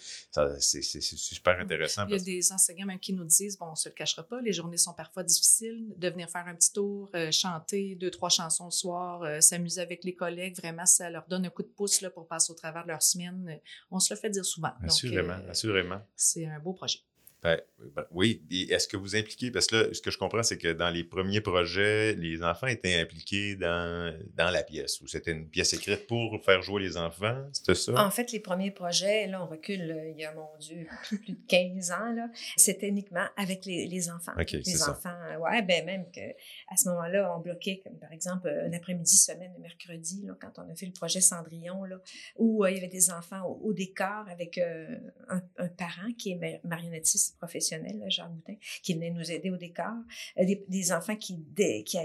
c'est, 0.59 0.81
super 0.81 1.59
intéressant. 1.59 2.05
Il 2.07 2.11
y 2.11 2.13
a 2.13 2.17
parce- 2.17 2.23
des 2.23 2.51
enseignants 2.51 2.85
même 2.85 2.99
qui 2.99 3.13
nous 3.13 3.25
disent, 3.25 3.57
bon, 3.57 3.67
on 3.71 3.75
se 3.75 3.89
le 3.89 3.95
cachera 3.95 4.23
pas, 4.23 4.41
les 4.41 4.53
journées 4.53 4.77
sont 4.77 4.93
parfois 4.93 5.23
difficiles, 5.23 5.93
de 5.97 6.09
venir 6.09 6.29
faire 6.29 6.45
un 6.47 6.55
petit 6.55 6.71
tour, 6.73 7.09
chanter 7.31 7.95
deux, 7.95 8.11
trois 8.11 8.29
chansons 8.29 8.65
le 8.65 8.71
soir, 8.71 9.41
s'amuser 9.41 9.81
avec 9.81 10.03
les 10.03 10.15
collègues, 10.15 10.55
vraiment, 10.55 10.85
ça 10.85 11.08
leur 11.09 11.25
donne 11.27 11.45
un 11.45 11.49
coup 11.49 11.63
de 11.63 11.67
pouce 11.67 12.01
là, 12.01 12.09
pour 12.09 12.27
passer 12.27 12.51
au 12.51 12.55
travers 12.55 12.83
de 12.83 12.89
leur 12.89 13.01
semaine. 13.01 13.47
Euh, 13.49 13.69
On 13.91 13.99
se 13.99 14.13
le 14.13 14.19
fait 14.19 14.29
dire 14.29 14.45
souvent. 14.45 14.69
Donc, 14.81 14.85
Assurément, 14.91 15.33
euh, 15.33 15.51
assurément. 15.51 16.01
C'est 16.15 16.45
un 16.45 16.59
beau 16.59 16.73
projet. 16.73 16.99
Ben, 17.41 17.57
ben, 17.95 18.05
oui, 18.11 18.43
est-ce 18.51 18.85
que 18.87 18.97
vous 18.97 19.15
impliquez, 19.15 19.49
parce 19.49 19.67
que 19.67 19.75
là, 19.77 19.93
ce 19.93 20.01
que 20.01 20.11
je 20.11 20.17
comprends, 20.17 20.43
c'est 20.43 20.57
que 20.57 20.73
dans 20.73 20.89
les 20.89 21.05
premiers 21.05 21.39
projets, 21.39 22.13
les 22.15 22.43
enfants 22.43 22.67
étaient 22.67 22.99
impliqués 22.99 23.55
dans, 23.55 24.13
dans 24.35 24.49
la 24.49 24.61
pièce, 24.61 24.99
ou 24.99 25.07
c'était 25.07 25.31
une 25.31 25.47
pièce 25.47 25.71
écrite 25.73 26.05
pour 26.05 26.37
faire 26.43 26.61
jouer 26.61 26.81
les 26.81 26.97
enfants, 26.97 27.41
c'était 27.53 27.75
ça? 27.75 27.93
En 28.05 28.11
fait, 28.11 28.33
les 28.33 28.41
premiers 28.41 28.71
projets, 28.71 29.27
là, 29.27 29.41
on 29.41 29.47
recule, 29.47 29.89
euh, 29.89 30.09
il 30.09 30.19
y 30.19 30.25
a, 30.25 30.33
mon 30.33 30.49
Dieu, 30.59 30.85
plus, 31.07 31.19
de 31.19 31.37
15 31.47 31.91
ans, 31.91 32.11
là, 32.13 32.27
c'était 32.57 32.89
uniquement 32.89 33.25
avec 33.37 33.65
les, 33.65 33.87
les 33.87 34.09
enfants. 34.09 34.33
Les 34.37 34.61
ça. 34.63 34.91
enfants, 34.91 35.15
euh, 35.31 35.37
ouais, 35.37 35.61
ben 35.61 35.85
même 35.85 36.11
que 36.11 36.19
à 36.67 36.75
ce 36.75 36.89
moment-là, 36.89 37.33
on 37.37 37.39
bloquait, 37.39 37.79
comme 37.85 37.97
par 37.99 38.11
exemple, 38.11 38.49
un 38.49 38.73
après-midi 38.73 39.15
semaine, 39.15 39.53
le 39.55 39.61
mercredi, 39.61 40.23
là, 40.25 40.33
quand 40.41 40.51
on 40.57 40.69
a 40.69 40.75
fait 40.75 40.87
le 40.87 40.91
projet 40.91 41.21
Cendrillon, 41.21 41.85
là, 41.85 42.01
où 42.35 42.65
euh, 42.65 42.71
il 42.71 42.75
y 42.75 42.79
avait 42.79 42.89
des 42.89 43.11
enfants 43.11 43.43
au, 43.45 43.69
au 43.69 43.73
décor 43.73 44.25
avec 44.29 44.57
euh, 44.57 44.97
un, 45.29 45.41
un 45.57 45.67
parent 45.69 46.11
qui 46.17 46.31
est 46.31 46.35
ma- 46.35 46.77
marionnettiste 47.29 47.37
professionnel, 47.37 48.03
Jacques 48.09 48.31
Boutin, 48.31 48.55
qui 48.83 48.93
venait 48.93 49.11
nous 49.11 49.31
aider 49.31 49.49
au 49.49 49.57
décor. 49.57 49.93
Euh, 50.37 50.45
des, 50.45 50.63
des 50.67 50.91
enfants 50.91 51.15
qui, 51.15 51.35
dé- 51.37 51.83
qui, 51.85 51.97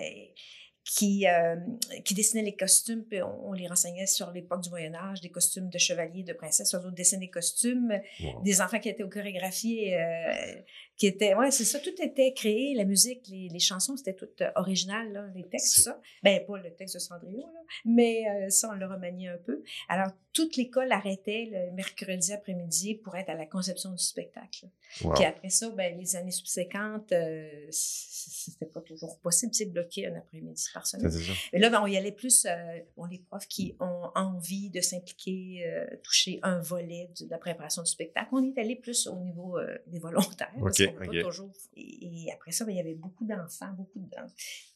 qui, 0.84 1.26
euh, 1.26 1.56
qui 2.04 2.12
dessinaient 2.14 2.42
les 2.42 2.56
costumes, 2.56 3.04
puis 3.08 3.22
on, 3.22 3.48
on 3.48 3.52
les 3.54 3.66
renseignait 3.66 4.06
sur 4.06 4.30
l'époque 4.30 4.60
du 4.62 4.68
Moyen 4.70 4.94
Âge, 4.94 5.20
des 5.22 5.30
costumes 5.30 5.70
de 5.70 5.78
chevaliers, 5.78 6.24
de 6.24 6.34
princesses, 6.34 6.74
eux 6.74 6.78
autres 6.78 6.90
dessinaient 6.92 7.26
des 7.26 7.30
costumes, 7.30 7.90
Wow. 8.22 8.42
des 8.42 8.60
enfants 8.60 8.78
qui 8.78 8.88
étaient 8.90 9.02
au 9.02 9.08
chorégraphié, 9.08 9.96
euh, 9.98 10.54
qui 10.96 11.06
étaient, 11.06 11.34
ouais, 11.34 11.50
c'est 11.50 11.64
ça, 11.64 11.78
tout 11.80 11.94
était 12.00 12.32
créé, 12.32 12.74
la 12.74 12.84
musique, 12.84 13.26
les, 13.28 13.48
les 13.48 13.58
chansons, 13.58 13.96
c'était 13.96 14.14
tout 14.14 14.28
euh, 14.40 14.50
original, 14.54 15.12
là, 15.12 15.26
les 15.34 15.42
textes, 15.44 15.74
C'est- 15.76 15.82
ça. 15.82 16.00
Ben, 16.22 16.44
pas 16.46 16.58
le 16.58 16.72
texte 16.72 16.94
de 16.94 17.00
Cendrillon, 17.00 17.46
là, 17.52 17.60
mais 17.84 18.22
euh, 18.28 18.48
ça, 18.50 18.70
on 18.72 18.76
le 18.76 18.86
remaniait 18.86 19.28
un 19.28 19.38
peu. 19.38 19.62
Alors, 19.88 20.08
toute 20.32 20.56
l'école 20.56 20.90
arrêtait 20.92 21.48
le 21.50 21.72
mercredi 21.72 22.32
après-midi 22.32 22.94
pour 22.96 23.14
être 23.16 23.28
à 23.30 23.34
la 23.34 23.46
conception 23.46 23.90
du 23.92 24.02
spectacle. 24.02 24.66
Wow. 25.02 25.14
Puis 25.14 25.24
après 25.24 25.50
ça, 25.50 25.68
ben, 25.70 25.96
les 25.98 26.16
années 26.16 26.32
subséquentes, 26.32 27.12
euh, 27.12 27.66
c'était 27.70 28.66
pas 28.66 28.80
toujours 28.80 29.18
possible, 29.20 29.52
de 29.52 29.64
bloquer 29.70 30.06
un 30.08 30.16
après-midi 30.16 30.64
par 30.72 30.86
semaine. 30.86 31.10
C'est. 31.10 31.32
Mais 31.52 31.58
là, 31.60 31.70
ben, 31.70 31.80
on 31.82 31.86
y 31.86 31.96
allait 31.96 32.12
plus, 32.12 32.46
euh, 32.46 32.50
bon, 32.96 33.04
les 33.04 33.18
profs 33.18 33.46
qui 33.48 33.76
ont 33.80 34.10
envie 34.14 34.70
de 34.70 34.80
s'impliquer, 34.80 35.64
euh, 35.66 35.86
toucher 36.02 36.40
un 36.42 36.58
volet 36.60 37.10
de 37.20 37.28
la 37.30 37.38
préparation 37.38 37.82
du 37.82 37.90
spectacle. 37.90 38.28
On 38.32 38.44
est 38.44 38.58
allé 38.60 38.76
plus 38.76 39.06
au 39.06 39.16
niveau 39.16 39.58
des 39.86 39.98
volontaires. 39.98 40.52
Pas 40.88 41.06
toujours... 41.22 41.50
Et, 41.76 42.24
et 42.26 42.32
après 42.32 42.52
ça, 42.52 42.64
ben, 42.64 42.72
il 42.72 42.76
y 42.76 42.80
avait 42.80 42.94
beaucoup 42.94 43.24
d'enfants, 43.24 43.72
beaucoup 43.76 43.98
de... 44.00 44.16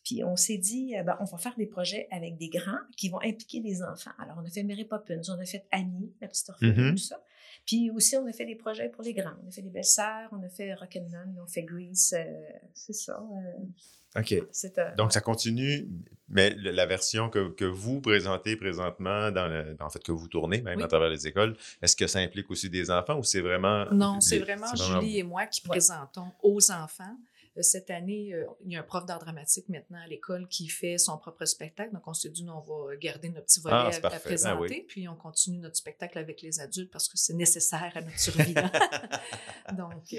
Puis 0.05 0.25
on 0.25 0.37
s'est 0.37 0.59
dit, 0.59 0.97
euh, 0.97 1.03
ben, 1.03 1.16
on 1.21 1.25
va 1.25 1.38
faire 1.38 1.55
des 1.57 1.66
projets 1.66 2.09
avec 2.11 2.37
des 2.37 2.49
grands 2.49 2.79
qui 2.97 3.09
vont 3.09 3.21
impliquer 3.21 3.61
des 3.61 3.83
enfants. 3.83 4.11
Alors, 4.18 4.37
on 4.42 4.47
a 4.47 4.51
fait 4.51 4.62
Mary 4.62 4.85
Poppins, 4.85 5.21
on 5.29 5.38
a 5.40 5.44
fait 5.44 5.66
Annie, 5.71 6.12
la 6.21 6.29
petite 6.29 6.49
orpheline, 6.51 6.75
Mhm. 6.75 6.90
tout 6.92 7.03
ça. 7.03 7.23
Puis 7.68 7.90
aussi, 7.90 8.16
on 8.16 8.26
a 8.26 8.33
fait 8.33 8.46
des 8.46 8.54
projets 8.57 8.88
pour 8.88 9.02
les 9.04 9.12
grands. 9.12 9.35
On 9.44 9.48
a 9.48 9.50
fait 9.50 9.61
les 9.61 9.68
belles-sœurs, 9.68 10.31
on 10.33 10.42
a 10.42 10.48
fait 10.48 10.72
Rock'n'None, 10.72 11.37
on 11.38 11.44
a 11.44 11.46
fait 11.46 11.62
Grease. 11.64 12.14
euh, 12.18 12.24
c'est 12.72 12.94
ça. 12.94 13.20
euh, 13.20 14.20
OK. 14.20 14.35
c'est, 14.52 14.78
euh, 14.78 14.94
Donc, 14.96 15.12
ça 15.12 15.20
continue, 15.20 15.87
mais 16.31 16.48
le- 16.54 16.70
la 16.70 16.87
version 16.87 17.28
que, 17.28 17.50
que 17.50 17.66
vous 17.66 18.00
présentez 18.00 18.57
présentement, 18.57 19.31
dans 19.31 19.46
le, 19.48 19.76
en 19.81 19.90
fait, 19.90 20.02
que 20.02 20.12
vous 20.12 20.28
tournez 20.28 20.62
même 20.62 20.78
Oui. 20.78 20.83
à 20.83 20.88
travers 20.88 21.11
les 21.11 21.26
écoles, 21.26 21.59
est-ce 21.83 21.94
que 21.94 22.07
ça 22.07 22.20
implique 22.20 22.50
aussi 22.50 22.70
des 22.70 22.90
enfants 22.90 23.18
ou 23.18 23.22
c'est 23.22 23.42
vraiment. 23.42 23.85
Non, 23.92 24.18
c'est 24.22 24.38
vraiment 24.38 24.74
c'est 24.74 24.83
Julie 24.83 25.18
et 25.18 25.22
moi 25.22 25.44
qui 25.44 25.61
Ouais. 25.64 25.68
présentons 25.68 26.33
aux 26.42 26.70
enfants. 26.70 27.16
Euh, 27.59 27.62
Cette 27.62 27.90
année, 27.90 28.33
euh, 28.33 28.44
il 28.64 28.73
y 28.73 28.77
a 28.77 28.81
un 28.81 28.83
prof 28.83 29.05
d'art 29.05 29.18
dramatique 29.18 29.68
maintenant 29.68 29.99
à 30.03 30.07
l'école 30.07 30.47
qui 30.49 30.68
fait 30.68 30.99
son 30.99 31.18
propre 31.18 31.44
spectacle. 31.44 31.92
Donc, 31.92 32.07
on 32.07 32.14
s'est 32.14 32.31
dit, 32.31 32.44
nous, 32.44 32.53
on 32.53 32.61
va 32.61 32.97
garder 32.97 33.29
notre 33.29 33.47
petit 33.47 33.61
volet 33.61 33.75
Ah, 33.77 33.90
à, 33.92 34.07
à. 34.07 34.11
Ben 34.11 34.21
présenter, 34.21 34.85
puis 34.87 35.09
on 35.09 35.16
continue 35.16 35.59
notre 35.59 35.77
spectacle 35.77 36.18
avec 36.18 36.42
les 36.42 36.61
adultes 36.61 36.90
parce 36.90 37.09
que 37.09 37.16
c'est 37.16 37.35
nécessaire 37.35 37.92
à 37.94 38.01
notre 38.01 38.18
survie. 38.18 38.55
Donc, 39.77 40.12
euh, 40.12 40.18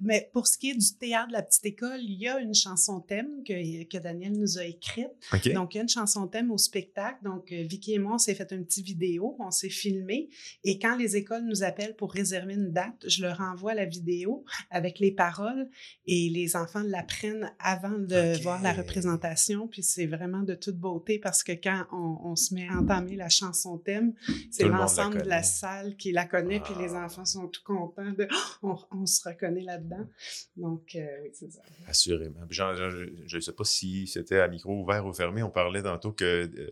Mais 0.00 0.30
pour 0.32 0.46
ce 0.46 0.58
qui 0.58 0.70
est 0.70 0.74
du 0.74 0.96
théâtre 0.98 1.28
de 1.28 1.32
la 1.32 1.42
petite 1.42 1.66
école, 1.66 2.00
il 2.00 2.14
y 2.14 2.28
a 2.28 2.38
une 2.38 2.54
chanson 2.54 3.00
thème 3.00 3.42
que, 3.46 3.84
que 3.84 3.98
Daniel 3.98 4.32
nous 4.32 4.58
a 4.58 4.64
écrite. 4.64 5.10
Donc, 5.54 5.74
il 5.74 5.78
y 5.78 5.80
a 5.80 5.82
une 5.82 5.88
chanson 5.88 6.26
thème 6.26 6.50
au 6.50 6.58
spectacle. 6.58 7.18
Donc, 7.22 7.50
Vicky 7.50 7.94
et 7.94 7.98
moi, 7.98 8.14
on 8.14 8.18
s'est 8.18 8.34
fait 8.34 8.50
une 8.52 8.64
petite 8.64 8.86
vidéo, 8.86 9.36
on 9.38 9.50
s'est 9.50 9.68
filmé. 9.68 10.28
Et 10.64 10.78
quand 10.78 10.96
les 10.96 11.16
écoles 11.16 11.44
nous 11.44 11.62
appellent 11.62 11.96
pour 11.96 12.12
réserver 12.12 12.54
une 12.54 12.72
date, 12.72 13.06
je 13.06 13.22
leur 13.22 13.40
envoie 13.40 13.74
la 13.74 13.84
vidéo 13.84 14.44
avec 14.70 14.98
les 14.98 15.12
paroles 15.12 15.68
et 16.06 16.28
les 16.30 16.56
enfants 16.56 16.61
l'apprennent 16.84 17.52
avant 17.58 17.98
de 17.98 18.42
voir 18.42 18.60
la 18.62 18.72
représentation. 18.72 19.68
Puis 19.68 19.82
c'est 19.82 20.06
vraiment 20.06 20.42
de 20.42 20.54
toute 20.54 20.76
beauté 20.76 21.18
parce 21.18 21.42
que 21.42 21.52
quand 21.52 21.86
on, 21.92 22.18
on 22.30 22.36
se 22.36 22.54
met 22.54 22.68
à 22.68 22.78
entamer 22.78 23.16
la 23.16 23.28
chanson 23.28 23.78
thème, 23.78 24.14
c'est 24.50 24.64
le 24.64 24.70
l'ensemble 24.70 25.22
de 25.22 25.28
la 25.28 25.42
salle 25.42 25.96
qui 25.96 26.12
la 26.12 26.24
connaît. 26.24 26.60
Puis 26.60 26.74
les 26.78 26.94
Ah. 26.94 27.04
enfants 27.06 27.24
sont 27.24 27.48
tout 27.48 27.62
contents 27.64 28.12
de 28.12 28.28
on, 28.62 28.76
on 28.90 29.06
se 29.06 29.28
reconnaît 29.28 29.62
là-dedans. 29.62 30.06
Donc, 30.56 30.94
euh, 30.94 31.06
oui, 31.22 31.30
c'est 31.32 31.50
ça. 31.50 31.60
Assurément. 31.86 32.40
Genre, 32.50 32.74
je 32.74 33.36
ne 33.36 33.40
sais 33.40 33.52
pas 33.52 33.64
si 33.64 34.06
c'était 34.06 34.40
à 34.40 34.48
micro 34.48 34.80
ouvert 34.82 35.06
ou 35.06 35.12
fermé. 35.12 35.42
On 35.42 35.50
parlait 35.50 35.82
tantôt 35.82 36.12
que 36.12 36.24
euh, 36.24 36.70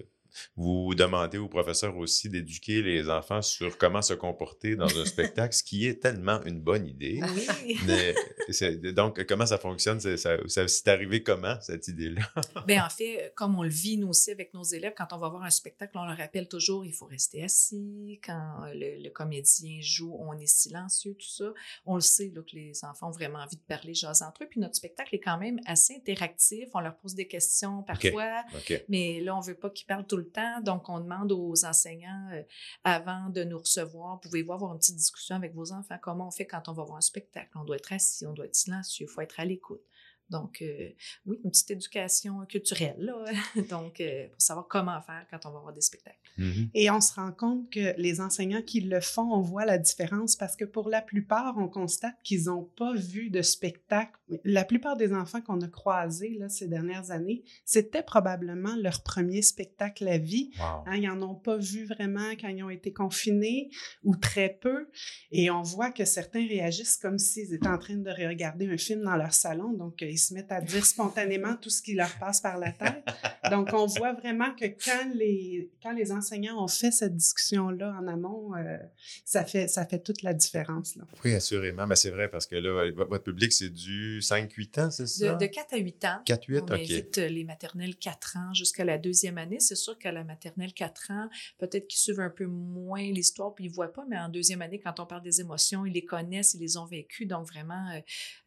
vous 0.56 0.94
demandez 0.94 1.38
aux 1.38 1.48
professeurs 1.48 1.96
aussi 1.96 2.28
d'éduquer 2.28 2.82
les 2.82 3.08
enfants 3.08 3.42
sur 3.42 3.76
comment 3.78 4.02
se 4.02 4.14
comporter 4.14 4.76
dans 4.76 4.98
un 4.98 5.04
spectacle, 5.04 5.54
ce 5.54 5.62
qui 5.62 5.86
est 5.86 6.00
tellement 6.02 6.42
une 6.44 6.60
bonne 6.60 6.86
idée. 6.86 7.20
oui. 7.64 7.76
Mais 7.86 8.14
c'est- 8.50 8.76
donc, 8.92 9.24
comment 9.26 9.46
ça 9.46 9.58
fonctionne? 9.58 10.00
C'est 10.00 10.16
ça, 10.16 10.36
ça- 10.46 10.68
c'est 10.68 10.88
arrivé 10.88 11.22
comment, 11.22 11.56
cette 11.60 11.88
idée-là? 11.88 12.22
Ben, 12.66 12.82
en 12.82 12.90
fait, 12.90 13.32
comme 13.34 13.58
on 13.58 13.62
le 13.62 13.68
vit 13.70 13.96
nous 13.96 14.08
aussi 14.08 14.30
avec 14.30 14.52
nos 14.54 14.62
élèves, 14.62 14.92
quand 14.96 15.12
on 15.12 15.18
va 15.18 15.28
voir 15.28 15.42
un 15.42 15.50
spectacle, 15.50 15.92
on 15.96 16.04
leur 16.04 16.16
rappelle 16.16 16.48
toujours 16.48 16.84
il 16.84 16.92
faut 16.92 17.06
rester 17.06 17.42
assis. 17.42 18.20
Quand 18.24 18.64
le, 18.74 19.02
le 19.02 19.10
comédien 19.10 19.78
joue, 19.80 20.16
on 20.20 20.34
est 20.38 20.46
silencieux, 20.46 21.14
tout 21.14 21.28
ça. 21.28 21.52
On 21.86 21.94
le 21.94 22.00
sait 22.00 22.30
là, 22.34 22.42
que 22.42 22.54
les 22.56 22.84
enfants 22.84 23.08
ont 23.08 23.12
vraiment 23.12 23.38
envie 23.40 23.56
de 23.56 23.62
parler, 23.62 23.94
jaser 23.94 24.24
entre 24.24 24.44
eux. 24.44 24.46
Puis 24.50 24.60
notre 24.60 24.74
spectacle 24.76 25.14
est 25.14 25.20
quand 25.20 25.38
même 25.38 25.58
assez 25.66 25.94
interactif. 25.94 26.68
On 26.74 26.80
leur 26.80 26.96
pose 26.96 27.14
des 27.14 27.26
questions 27.26 27.82
parfois. 27.82 28.42
OK. 28.54 28.84
Mais 28.88 29.20
là, 29.20 29.36
on 29.36 29.40
veut 29.40 29.54
pas 29.54 29.70
qu'ils 29.70 29.86
parlent 29.86 30.06
tout 30.06 30.16
le 30.16 30.19
temps. 30.24 30.61
Donc, 30.61 30.88
on 30.88 31.00
demande 31.00 31.33
aux 31.33 31.64
enseignants, 31.64 32.28
euh, 32.33 32.42
avant 32.85 33.28
de 33.28 33.44
nous 33.44 33.59
recevoir, 33.59 34.20
pouvez-vous 34.20 34.52
avoir 34.52 34.72
une 34.72 34.78
petite 34.78 34.96
discussion 34.96 35.37
avec 35.37 35.54
vos 35.54 35.72
enfants? 35.72 35.98
Comment 36.02 36.28
on 36.28 36.30
fait 36.30 36.46
quand 36.46 36.68
on 36.68 36.72
va 36.72 36.85
voir 36.85 36.98
un 36.98 37.02
spectacle? 37.02 37.50
On 37.54 37.64
doit 37.64 37.76
être 37.76 37.92
assis, 37.92 38.26
on 38.26 38.33
doit 38.33 38.46
être 38.46 38.54
silencieux, 38.54 39.06
il 39.09 39.12
faut 39.12 39.20
être 39.20 39.40
à 39.40 39.44
l'écoute. 39.44 39.83
Donc, 40.30 40.62
euh, 40.62 40.90
oui, 41.26 41.40
une 41.44 41.50
petite 41.50 41.72
éducation 41.72 42.46
culturelle, 42.46 42.96
là. 42.98 43.24
Donc, 43.68 44.00
euh, 44.00 44.28
pour 44.28 44.40
savoir 44.40 44.68
comment 44.68 45.00
faire 45.02 45.26
quand 45.28 45.44
on 45.44 45.50
va 45.50 45.59
voir 45.59 45.72
des 45.72 45.80
spectacles. 45.80 46.18
Mhm. 46.38 46.70
Et 46.72 46.90
on 46.90 47.00
se 47.00 47.14
rend 47.14 47.33
compte 47.33 47.68
que 47.70 47.94
les 48.00 48.20
enseignants 48.20 48.62
qui 48.62 48.80
le 48.80 49.00
font, 49.00 49.33
on 49.33 49.40
voit 49.40 49.64
la 49.64 49.76
différence 49.76 50.37
parce 50.37 50.56
que 50.56 50.64
pour 50.64 50.88
la 50.88 51.02
plupart, 51.02 51.56
on 51.59 51.68
constate 51.68 52.14
qu'ils 52.22 52.44
n'ont 52.44 52.64
pas 52.64 52.94
vu 52.94 53.30
de 53.30 53.42
spectacle. 53.42 54.12
La 54.44 54.64
plupart 54.64 54.96
des 54.96 55.12
enfants 55.12 55.40
qu'on 55.40 55.60
a 55.60 55.68
croisés 55.68 56.36
là, 56.38 56.48
ces 56.48 56.68
dernières 56.68 57.10
années, 57.10 57.42
c'était 57.64 58.02
probablement 58.02 58.76
leur 58.76 59.02
premier 59.02 59.42
spectacle 59.42 60.06
à 60.08 60.18
vie. 60.18 60.50
Wow. 60.58 60.64
Hein, 60.86 60.96
ils 60.96 61.08
n'en 61.08 61.22
ont 61.22 61.34
pas 61.34 61.56
vu 61.56 61.84
vraiment 61.84 62.30
quand 62.40 62.48
ils 62.48 62.62
ont 62.62 62.70
été 62.70 62.92
confinés 62.92 63.70
ou 64.04 64.16
très 64.16 64.58
peu. 64.60 64.88
Et 65.30 65.50
on 65.50 65.62
voit 65.62 65.90
que 65.90 66.04
certains 66.04 66.46
réagissent 66.46 66.96
comme 66.96 67.18
s'ils 67.18 67.54
étaient 67.54 67.68
en 67.68 67.78
train 67.78 67.96
de 67.96 68.10
regarder 68.10 68.68
un 68.68 68.76
film 68.76 69.02
dans 69.02 69.16
leur 69.16 69.32
salon. 69.32 69.72
Donc, 69.72 70.02
euh, 70.02 70.06
ils 70.06 70.18
se 70.18 70.34
mettent 70.34 70.52
à 70.52 70.60
dire 70.60 70.84
spontanément 70.84 71.56
tout 71.56 71.70
ce 71.70 71.82
qui 71.82 71.94
leur 71.94 72.18
passe 72.18 72.40
par 72.40 72.58
la 72.58 72.72
tête. 72.72 73.04
Donc, 73.50 73.70
on 73.72 73.86
voit 73.86 74.12
vraiment 74.12 74.54
que 74.54 74.66
quand 74.66 75.10
les, 75.14 75.70
quand 75.82 75.92
les 75.92 76.12
enseignants 76.12 76.62
ont 76.62 76.68
fait 76.68 76.90
cette 76.90 77.16
discussion-là 77.16 77.96
en 78.00 78.06
amont, 78.06 78.54
euh, 78.54 78.76
ça, 79.24 79.44
fait, 79.44 79.68
ça 79.68 79.86
fait 79.86 80.00
toute 80.00 80.22
la 80.22 80.34
différence. 80.34 80.96
Là. 80.96 81.04
Oui, 81.24 81.34
assurément. 81.34 81.86
Mais 81.86 81.96
c'est 81.96 82.10
vrai 82.10 82.28
parce 82.28 82.46
que 82.46 82.56
là, 82.56 82.90
votre 83.08 83.24
public, 83.24 83.52
c'est 83.52 83.70
du 83.70 84.19
5-8 84.20 84.80
ans, 84.80 84.90
c'est 84.90 85.02
De, 85.04 85.09
ça? 85.09 85.35
de 85.35 85.46
4 85.46 85.74
à 85.74 85.76
8 85.78 86.04
ans. 86.04 86.22
4-8, 86.26 86.61
On 86.61 86.64
OK. 86.64 86.70
invite 86.72 87.18
euh, 87.18 87.28
les 87.28 87.44
maternelles 87.44 87.96
4 87.96 88.37
ans 88.37 88.54
jusqu'à 88.54 88.85
la 88.85 88.98
deuxième 88.98 89.38
année. 89.38 89.61
C'est 89.61 89.74
sûr 89.76 89.98
qu'à 89.98 90.12
la 90.12 90.24
maternelle 90.24 90.72
4 90.72 91.11
ans, 91.11 91.28
peut-être 91.59 91.87
qu'ils 91.88 91.98
suivent 92.00 92.20
un 92.20 92.30
peu 92.30 92.46
moins 92.46 93.02
l'histoire 93.02 93.54
puis 93.54 93.64
ils 93.66 93.70
ne 93.70 93.74
voient 93.74 93.92
pas, 93.92 94.04
mais 94.09 94.18
en 94.18 94.28
deuxième 94.28 94.62
année, 94.62 94.80
quand 94.80 95.00
on 95.00 95.06
parle 95.06 95.22
des 95.22 95.40
émotions, 95.40 95.87
ils 95.87 95.92
les 95.92 96.04
connaissent, 96.04 96.54
ils 96.54 96.61
les 96.61 96.76
ont 96.76 96.87
vécues. 96.87 97.26
Donc 97.26 97.46
vraiment, 97.46 97.90
euh, 97.90 98.00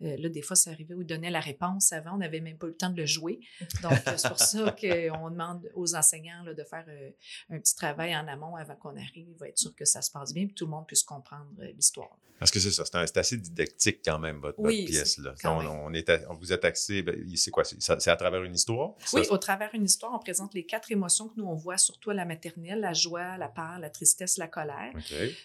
euh, 0.04 0.18
là, 0.18 0.30
des 0.30 0.42
fois, 0.42 0.56
ça 0.56 0.72
arrivait 0.72 0.94
où 0.94 1.02
ils 1.02 1.08
donnaient 1.08 1.32
la 1.32 1.40
réponse 1.40 1.92
avant. 1.94 2.16
On 2.16 2.18
n'avait 2.18 2.42
même 2.42 2.58
pas 2.58 2.68
eu 2.68 2.72
le 2.72 2.78
temps 2.78 2.90
de 2.90 2.98
le 2.98 3.06
jouer. 3.06 3.40
Donc, 3.82 3.94
c'est 4.18 4.28
pour 4.28 4.40
ça 4.40 4.76
qu'on 4.82 5.30
demande 5.30 5.70
aux 5.76 5.96
enseignants 5.96 6.44
là, 6.44 6.54
de 6.54 6.64
faire 6.64 6.86
euh, 6.88 7.10
un 7.50 7.60
petit 7.60 7.76
travail 7.76 8.16
en 8.16 8.28
amont 8.28 8.56
avant 8.56 8.76
qu'on 8.76 8.96
arrive. 8.96 9.36
Être 9.46 9.58
sûr 9.58 9.76
que 9.76 9.86
ça 9.86 10.02
se 10.02 10.12
passe 10.12 10.34
bien 10.34 10.46
puis 10.46 10.54
tout 10.56 10.66
le 10.66 10.72
monde 10.72 10.88
puisse 10.88 11.04
comprendre 11.04 11.50
l'histoire. 11.76 12.18
Parce 12.44 12.52
que 12.52 12.60
c'est 12.60 12.72
ça, 12.72 12.84
c'est 12.86 13.18
assez 13.18 13.38
didactique 13.38 14.02
quand 14.04 14.20
même, 14.20 14.40
votre, 14.42 14.58
votre 14.62 14.68
Oui, 14.68 14.84
pièce. 14.84 15.18
Là. 15.20 15.34
quand 15.42 15.58
On, 15.60 15.62
même. 15.62 15.70
on 15.72 15.94
est 15.94 16.10
à- 16.10 16.20
on 16.30 16.36
vous 16.36 16.52
êtes 16.52 16.66
axé, 16.66 17.02
ben, 17.02 17.16
c'est 17.38 17.52
quoi? 17.52 17.64
C'est 17.64 18.08
à 18.10 18.16
travers 18.18 18.44
une 18.44 18.54
histoire? 18.54 18.96
Oui, 19.14 19.24
Ça, 19.24 19.32
au 19.32 19.38
travers 19.38 19.70
une 19.74 19.86
histoire, 19.86 20.12
on 20.14 20.20
présente 20.20 20.54
les 20.54 20.66
quatre 20.66 20.92
émotions 20.92 21.30
que 21.30 21.36
nous, 21.38 21.46
on 21.46 21.56
voit 21.56 21.78
surtout 21.78 22.10
à 22.10 22.14
la 22.14 22.26
maternelle, 22.26 22.82
la 22.82 22.92
joie, 22.92 23.38
la 23.38 23.48
peur, 23.48 23.80
la 23.80 23.90
tristesse, 23.90 24.38
la 24.38 24.48
colère. 24.48 24.94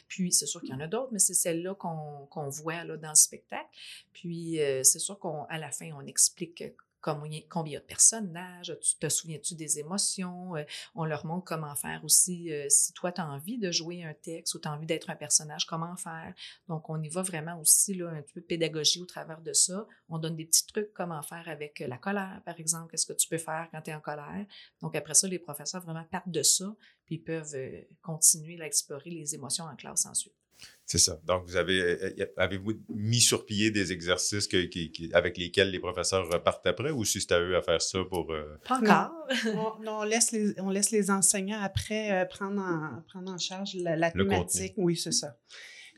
Puis, 0.08 0.32
c'est 0.32 0.46
sûr 0.46 0.60
qu'il 0.60 0.70
y 0.70 0.74
en 0.74 0.80
a 0.80 0.88
d'autres, 0.88 1.10
mais 1.12 1.20
c'est 1.20 1.34
celle-là 1.34 1.74
qu'on 1.76 2.48
voit 2.48 2.82
là, 2.82 2.96
dans 2.96 3.10
le 3.10 3.14
spectacle. 3.14 3.68
Puis, 4.12 4.60
euh, 4.60 4.82
c'est 4.82 4.98
sûr 4.98 5.20
qu'à 5.20 5.56
la 5.58 5.70
fin, 5.70 5.90
on 5.96 6.04
explique 6.04 6.64
combien, 7.00 7.80
de 7.80 7.84
personnages, 7.84 8.76
tu 8.80 8.96
te 8.96 9.08
souviens-tu 9.08 9.54
des 9.54 9.78
émotions, 9.78 10.56
euh, 10.56 10.64
on 10.94 11.04
leur 11.04 11.26
montre 11.26 11.44
comment 11.44 11.74
faire 11.74 12.04
aussi, 12.04 12.52
euh, 12.52 12.66
si 12.68 12.92
toi, 12.92 13.12
tu 13.12 13.20
as 13.20 13.28
envie 13.28 13.58
de 13.58 13.70
jouer 13.70 14.04
un 14.04 14.14
texte 14.14 14.54
ou 14.54 14.58
tu 14.58 14.68
as 14.68 14.72
envie 14.72 14.86
d'être 14.86 15.10
un 15.10 15.16
personnage, 15.16 15.66
comment 15.66 15.96
faire. 15.96 16.34
Donc, 16.68 16.88
on 16.90 17.00
y 17.02 17.08
va 17.08 17.22
vraiment 17.22 17.60
aussi, 17.60 17.94
là, 17.94 18.10
un 18.10 18.22
peu 18.22 18.40
de 18.40 18.46
pédagogie 18.46 19.00
au 19.00 19.06
travers 19.06 19.40
de 19.40 19.52
ça. 19.52 19.86
On 20.08 20.18
donne 20.18 20.36
des 20.36 20.46
petits 20.46 20.66
trucs, 20.66 20.92
comment 20.92 21.22
faire 21.22 21.48
avec 21.48 21.80
euh, 21.80 21.86
la 21.86 21.98
colère, 21.98 22.42
par 22.44 22.58
exemple, 22.58 22.90
qu'est-ce 22.90 23.06
que 23.06 23.12
tu 23.12 23.28
peux 23.28 23.38
faire 23.38 23.68
quand 23.70 23.82
tu 23.82 23.90
es 23.90 23.94
en 23.94 24.00
colère. 24.00 24.46
Donc, 24.80 24.96
après 24.96 25.14
ça, 25.14 25.28
les 25.28 25.38
professeurs 25.38 25.82
vraiment 25.82 26.04
partent 26.04 26.30
de 26.30 26.42
ça, 26.42 26.74
puis 27.04 27.18
peuvent 27.18 27.56
continuer 28.02 28.60
à 28.60 28.66
explorer 28.66 29.10
les 29.10 29.34
émotions 29.34 29.64
en 29.64 29.76
classe 29.76 30.06
ensuite. 30.06 30.34
C'est 30.86 30.98
ça. 30.98 31.20
Donc, 31.26 31.44
vous 31.46 31.56
avez, 31.56 31.80
euh, 31.82 32.26
avez-vous 32.38 32.72
mis 32.88 33.20
sur 33.20 33.44
pied 33.44 33.70
des 33.70 33.92
exercices 33.92 34.46
que- 34.48 34.64
qui- 34.64 34.90
qui- 34.90 35.12
avec 35.12 35.36
lesquels 35.36 35.70
les 35.70 35.80
professeurs 35.80 36.26
repartent 36.32 36.66
après 36.66 36.90
ou 36.90 37.04
si 37.04 37.20
c'est 37.20 37.32
à 37.32 37.40
eux 37.40 37.56
à 37.56 37.62
faire 37.62 37.82
ça 37.82 37.98
pour. 38.08 38.32
euh, 38.32 38.56
Pas 38.66 38.78
encore. 38.78 39.12
On, 39.84 39.86
on 39.86 40.02
laisse 40.04 40.32
les, 40.32 40.58
on 40.60 40.70
laisse 40.70 40.90
les 40.90 41.10
enseignants 41.10 41.60
après 41.60 42.10
euh, 42.12 42.24
prendre, 42.24 42.62
en, 42.62 43.02
prendre 43.06 43.30
en 43.30 43.36
charge 43.36 43.74
la, 43.74 43.96
la 43.96 44.10
thématique. 44.24 44.72
Oui, 44.78 44.96
c'est 44.96 45.12
ça. 45.12 45.36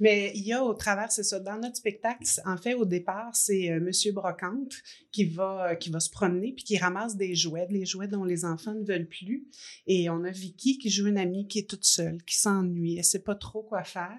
Mais 0.03 0.33
il 0.35 0.43
y 0.45 0.53
a 0.55 0.65
au 0.65 0.73
travers, 0.75 1.13
c'est 1.13 1.23
ça, 1.23 1.39
dans 1.39 1.59
notre 1.59 1.77
spectacle, 1.77 2.25
en 2.47 2.57
fait, 2.57 2.73
au 2.75 2.87
départ, 2.87 3.37
c'est 3.37 3.71
euh, 3.71 3.81
Monsieur 3.81 4.13
Brocante 4.13 4.73
qui 5.13 5.27
va, 5.27 5.69
euh, 5.73 5.75
qui 5.77 5.91
va 5.91 6.01
se 6.01 6.09
promener 6.11 6.53
puis 6.53 6.65
qui 6.65 6.79
ramasse 6.79 7.17
des 7.17 7.35
jouets, 7.37 7.67
les 7.71 7.85
jouets 7.87 8.09
dont 8.09 8.25
les 8.25 8.45
enfants 8.47 8.75
ne 8.75 8.83
veulent 8.85 9.09
plus. 9.09 9.47
Et 9.87 10.09
on 10.11 10.25
a 10.25 10.31
Vicky 10.31 10.79
qui 10.79 10.89
joue 10.91 11.07
une 11.07 11.19
amie 11.19 11.47
qui 11.47 11.59
est 11.61 11.69
toute 11.71 11.85
seule, 11.85 12.23
qui 12.25 12.37
s'ennuie, 12.37 12.97
elle 12.97 13.05
sait 13.05 13.23
pas 13.23 13.35
trop 13.37 13.63
quoi 13.63 13.85
faire. 13.85 14.17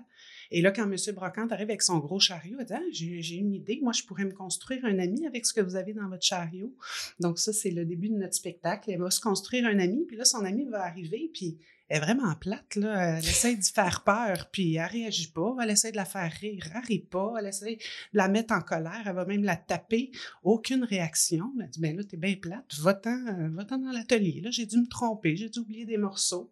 Et 0.52 0.62
là, 0.62 0.72
quand 0.72 0.84
M. 0.84 0.96
Brocante 1.16 1.52
arrive 1.52 1.70
avec 1.70 1.82
son 1.82 2.00
gros 2.00 2.20
chariot, 2.20 2.58
elle 2.60 2.66
dit 2.66 2.74
Ah, 2.74 2.82
j'ai 2.92 3.36
une 3.36 3.54
idée, 3.54 3.80
moi, 3.82 3.94
je 3.94 4.04
pourrais 4.04 4.26
me 4.26 4.34
construire 4.34 4.84
un 4.86 5.00
ami 5.00 5.26
avec 5.26 5.46
ce 5.46 5.54
que 5.54 5.62
vous 5.62 5.76
avez 5.76 5.94
dans 5.94 6.08
votre 6.10 6.26
chariot. 6.26 6.76
Donc, 7.20 7.40
ça, 7.40 7.54
c'est 7.54 7.72
le 7.72 7.86
début 7.86 8.10
de 8.10 8.16
notre 8.16 8.36
spectacle. 8.36 8.92
Elle 8.92 9.00
va 9.00 9.12
se 9.12 9.22
construire 9.22 9.66
un 9.66 9.80
ami, 9.80 10.06
puis 10.06 10.18
là, 10.18 10.26
son 10.26 10.44
ami 10.44 10.66
va 10.66 10.84
arriver, 10.84 11.32
puis 11.34 11.58
elle 11.88 11.98
est 11.98 12.06
vraiment 12.06 12.34
plate, 12.36 12.76
là. 12.76 13.18
Elle 13.18 13.26
essaie 13.26 13.56
de 13.56 13.64
faire 13.64 14.04
peur, 14.06 14.50
puis 14.50 14.76
elle 14.76 14.86
réagit 14.86 15.32
pas. 15.32 15.56
Elle 15.62 15.72
essaie 15.72 15.92
de 15.92 15.98
la 15.98 16.06
faire 16.06 16.32
rire, 16.32 16.70
elle 16.74 16.86
rit 16.86 17.00
pas. 17.00 17.34
Elle 17.38 17.48
essaie 17.48 17.76
de 17.76 18.18
la 18.18 18.30
mettre 18.30 18.54
en 18.54 18.62
colère. 18.62 19.04
Elle 19.06 19.16
va 19.16 19.26
même 19.26 19.44
la 19.44 19.58
taper. 19.58 20.12
Aucune 20.44 20.86
réaction. 20.86 21.52
Elle 21.62 21.70
dit, 21.70 21.82
ben 21.82 21.98
là, 21.98 22.04
t'es 22.06 22.16
bien 22.16 22.36
plate. 22.36 22.74
Va-t'en, 22.80 23.50
va-t'en 23.50 23.78
dans 23.78 23.92
l'atelier. 23.92 24.40
Là, 24.40 24.52
j'ai 24.52 24.66
dû 24.66 24.78
me 24.78 24.88
tromper. 24.88 25.36
J'ai 25.36 25.50
dû 25.50 25.60
oublier 25.60 25.86
des 25.86 25.98
morceaux. 25.98 26.50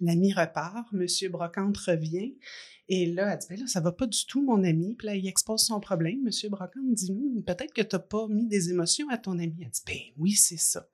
L'ami 0.00 0.32
repart. 0.32 0.92
Monsieur 0.92 1.30
Brocante 1.30 1.78
revient. 1.78 2.36
Et 2.88 3.06
là, 3.06 3.32
elle 3.32 3.38
dit, 3.38 3.46
ben 3.50 3.60
là, 3.60 3.66
ça 3.66 3.80
va 3.80 3.90
pas 3.90 4.06
du 4.06 4.26
tout, 4.26 4.42
mon 4.42 4.62
ami. 4.62 4.94
Puis 4.94 5.06
là, 5.06 5.16
il 5.16 5.26
expose 5.26 5.64
son 5.64 5.80
problème. 5.80 6.22
Monsieur 6.22 6.48
Brocante 6.48 6.92
dit, 6.92 7.10
Hum, 7.10 7.42
peut-être 7.42 7.74
que 7.74 7.82
tu 7.82 7.96
n'as 7.96 8.00
pas 8.00 8.28
mis 8.28 8.46
des 8.46 8.70
émotions 8.70 9.08
à 9.10 9.18
ton 9.18 9.32
ami. 9.32 9.56
Elle 9.60 9.70
dit, 9.70 9.82
ben 9.86 9.98
oui, 10.18 10.32
c'est 10.32 10.58
ça. 10.58 10.88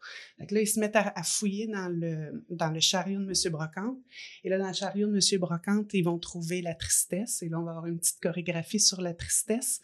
Que 0.49 0.55
là, 0.55 0.63
ils 0.63 0.67
se 0.67 0.81
mettent 0.81 0.97
à, 0.97 1.13
à 1.15 1.23
fouiller 1.23 1.67
dans 1.67 1.89
le, 1.89 2.45
dans 2.49 2.71
le 2.71 2.81
chariot 2.81 3.21
de 3.21 3.27
Monsieur 3.27 3.51
Brocante. 3.51 3.99
Et 4.43 4.49
là, 4.49 4.59
dans 4.59 4.69
le 4.69 4.73
chariot 4.73 5.07
de 5.07 5.13
Monsieur 5.13 5.39
Brocante, 5.39 5.93
ils 5.93 6.03
vont 6.03 6.19
trouver 6.19 6.63
la 6.63 6.75
tristesse. 6.75 7.43
Et 7.43 7.51
là, 7.51 7.61
on 7.61 7.65
va 7.65 7.73
avoir 7.73 7.87
une 7.87 7.99
petite 7.99 8.21
chorégraphie 8.21 8.81
sur 8.81 9.03
la 9.03 9.13
tristesse. 9.13 9.81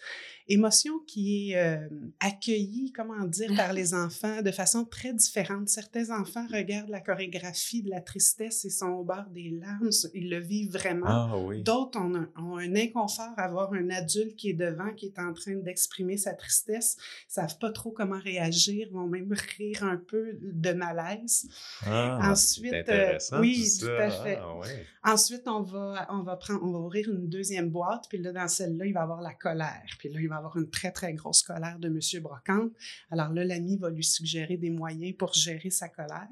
Émotion 0.49 0.99
qui 1.07 1.51
est 1.51 1.57
euh, 1.57 1.89
accueillie, 2.21 2.91
comment 2.93 3.25
dire, 3.27 3.55
par 3.55 3.75
les 3.75 3.93
enfants 3.95 4.41
de 4.41 4.51
façon 4.51 4.87
très 4.87 5.13
différente. 5.13 5.69
Certains 5.69 6.09
enfants 6.11 6.47
regardent 6.51 6.89
la 6.89 7.01
chorégraphie 7.01 7.83
de 7.83 7.91
la 7.91 8.01
tristesse 8.01 8.65
et 8.65 8.71
sont 8.71 8.89
au 8.89 9.05
bord 9.05 9.27
des 9.31 9.51
larmes. 9.51 9.91
Ils 10.15 10.31
le 10.31 10.41
vivent 10.41 10.73
vraiment. 10.73 11.07
Ah 11.07 11.39
oui. 11.39 11.63
D'autres 11.63 11.98
ont 11.99 12.15
un, 12.15 12.31
ont 12.37 12.57
un 12.57 12.75
inconfort 12.77 13.33
à 13.37 13.43
avoir 13.43 13.73
un 13.73 13.91
adulte 13.91 14.37
qui 14.37 14.51
est 14.51 14.55
devant, 14.55 14.93
qui 14.95 15.07
est 15.07 15.19
en 15.19 15.33
train 15.33 15.55
d'exprimer 15.57 16.17
sa 16.17 16.35
tristesse, 16.35 16.97
savent 17.27 17.59
pas 17.59 17.71
trop 17.73 17.91
comment 17.91 18.19
réagir, 18.19 18.89
vont 18.93 19.07
même 19.07 19.33
rire 19.59 19.85
un 19.85 19.97
peu 19.97 20.39
de 20.41 20.73
malaise. 20.73 21.49
Ah, 21.85 22.31
Ensuite, 22.31 22.89
euh, 22.89 23.19
oui, 23.41 23.69
tout 23.79 23.87
tout 23.87 23.93
ça. 23.93 24.05
à 24.05 24.11
fait. 24.11 24.39
Ah, 24.41 24.57
ouais. 24.57 24.87
Ensuite, 25.05 25.47
on 25.47 25.63
va, 25.63 26.07
on 26.11 26.23
va 26.23 26.37
prendre, 26.37 26.63
on 26.63 26.73
va 26.73 26.79
ouvrir 26.79 27.09
une 27.09 27.29
deuxième 27.29 27.71
boîte, 27.71 28.07
puis 28.09 28.19
là, 28.19 28.33
dans 28.33 28.49
celle-là, 28.49 28.87
il 28.87 28.93
va 28.93 29.01
y 29.01 29.03
avoir 29.03 29.21
la 29.21 29.35
colère. 29.35 29.85
Puis 29.99 30.09
là, 30.09 30.21
il 30.21 30.29
va 30.29 30.37
y 30.37 30.39
avoir 30.39 30.57
une 30.57 30.71
très, 30.71 30.91
très 30.93 31.13
grosse 31.15 31.43
colère 31.43 31.79
de 31.79 31.89
M. 31.89 32.23
Brocante. 32.23 32.73
Alors 33.11 33.33
là, 33.33 33.45
l'ami 33.45 33.77
va 33.77 33.91
lui 33.91 34.05
suggérer 34.05 34.57
des 34.57 34.71
moyens 34.71 35.17
pour 35.17 35.33
gérer 35.35 35.71
sa 35.71 35.89
colère. 35.89 36.29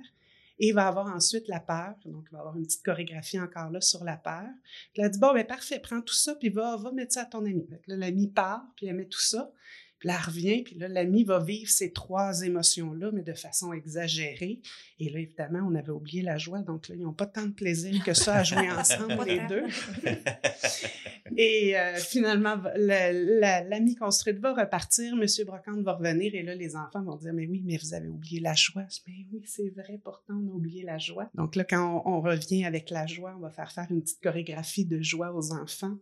Et 0.58 0.68
il 0.68 0.74
va 0.74 0.88
avoir 0.88 1.06
ensuite 1.14 1.48
la 1.48 1.60
peur. 1.60 1.94
Donc, 2.04 2.26
il 2.30 2.32
va 2.32 2.38
avoir 2.40 2.56
une 2.56 2.64
petite 2.64 2.82
chorégraphie 2.82 3.38
encore 3.38 3.70
là 3.70 3.80
sur 3.80 4.04
la 4.04 4.16
peur. 4.16 4.48
Puis 4.92 5.02
elle 5.02 5.10
dit, 5.10 5.18
bon, 5.18 5.34
ben 5.34 5.46
parfait, 5.46 5.78
prends 5.78 6.00
tout 6.00 6.14
ça, 6.14 6.34
puis 6.34 6.48
va, 6.48 6.76
va 6.76 6.92
mettre 6.92 7.12
ça 7.12 7.22
à 7.22 7.26
ton 7.26 7.44
ami. 7.44 7.66
L'ami 7.86 8.28
part, 8.28 8.64
puis 8.76 8.86
elle 8.86 8.96
met 8.96 9.06
tout 9.06 9.20
ça. 9.20 9.52
Puis 9.98 10.08
là, 10.08 10.16
elle 10.20 10.26
revient, 10.26 10.62
puis 10.62 10.76
là, 10.78 10.88
l'ami 10.88 11.24
va 11.24 11.38
vivre 11.40 11.70
ces 11.70 11.90
trois 11.92 12.42
émotions-là, 12.42 13.10
mais 13.12 13.22
de 13.22 13.32
façon 13.32 13.72
exagérée. 13.72 14.60
Et 14.98 15.08
là, 15.10 15.20
évidemment, 15.20 15.66
on 15.70 15.74
avait 15.74 15.90
oublié 15.90 16.22
la 16.22 16.36
joie, 16.36 16.60
donc 16.60 16.88
là, 16.88 16.94
ils 16.96 17.02
n'ont 17.02 17.14
pas 17.14 17.26
tant 17.26 17.46
de 17.46 17.52
plaisir 17.54 18.04
que 18.04 18.12
ça 18.12 18.36
à 18.36 18.42
jouer 18.42 18.70
ensemble, 18.78 19.24
les 19.26 19.40
deux. 19.48 19.64
Et 21.36 21.76
euh, 21.76 21.96
finalement, 21.96 22.56
va- 22.56 22.76
la- 22.78 23.64
l'ami 23.64 23.94
construite 23.96 24.38
va 24.38 24.54
repartir, 24.54 25.12
M. 25.14 25.26
Brocante 25.44 25.80
va 25.82 25.94
revenir, 25.94 26.34
et 26.34 26.42
là, 26.42 26.54
les 26.54 26.76
enfants 26.76 27.02
vont 27.02 27.16
dire, 27.16 27.32
mais 27.34 27.46
oui, 27.46 27.62
mais 27.64 27.76
vous 27.78 27.94
avez 27.94 28.08
oublié 28.08 28.40
la 28.40 28.54
joie. 28.54 28.84
Je 28.88 28.96
dis, 28.96 29.02
mais 29.08 29.26
oui, 29.32 29.42
c'est 29.46 29.68
vrai, 29.70 29.98
pourtant, 30.02 30.34
on 30.34 30.48
a 30.48 30.52
oublié 30.54 30.82
la 30.84 30.98
joie. 30.98 31.28
Donc 31.34 31.56
là, 31.56 31.64
quand 31.64 32.02
on, 32.06 32.16
on 32.16 32.20
revient 32.20 32.64
avec 32.64 32.90
la 32.90 33.06
joie, 33.06 33.34
on 33.36 33.40
va 33.40 33.50
faire 33.50 33.72
faire 33.72 33.86
une 33.90 34.02
petite 34.02 34.22
chorégraphie 34.22 34.84
de 34.86 35.00
joie 35.02 35.34
aux 35.34 35.52
enfants. 35.52 35.98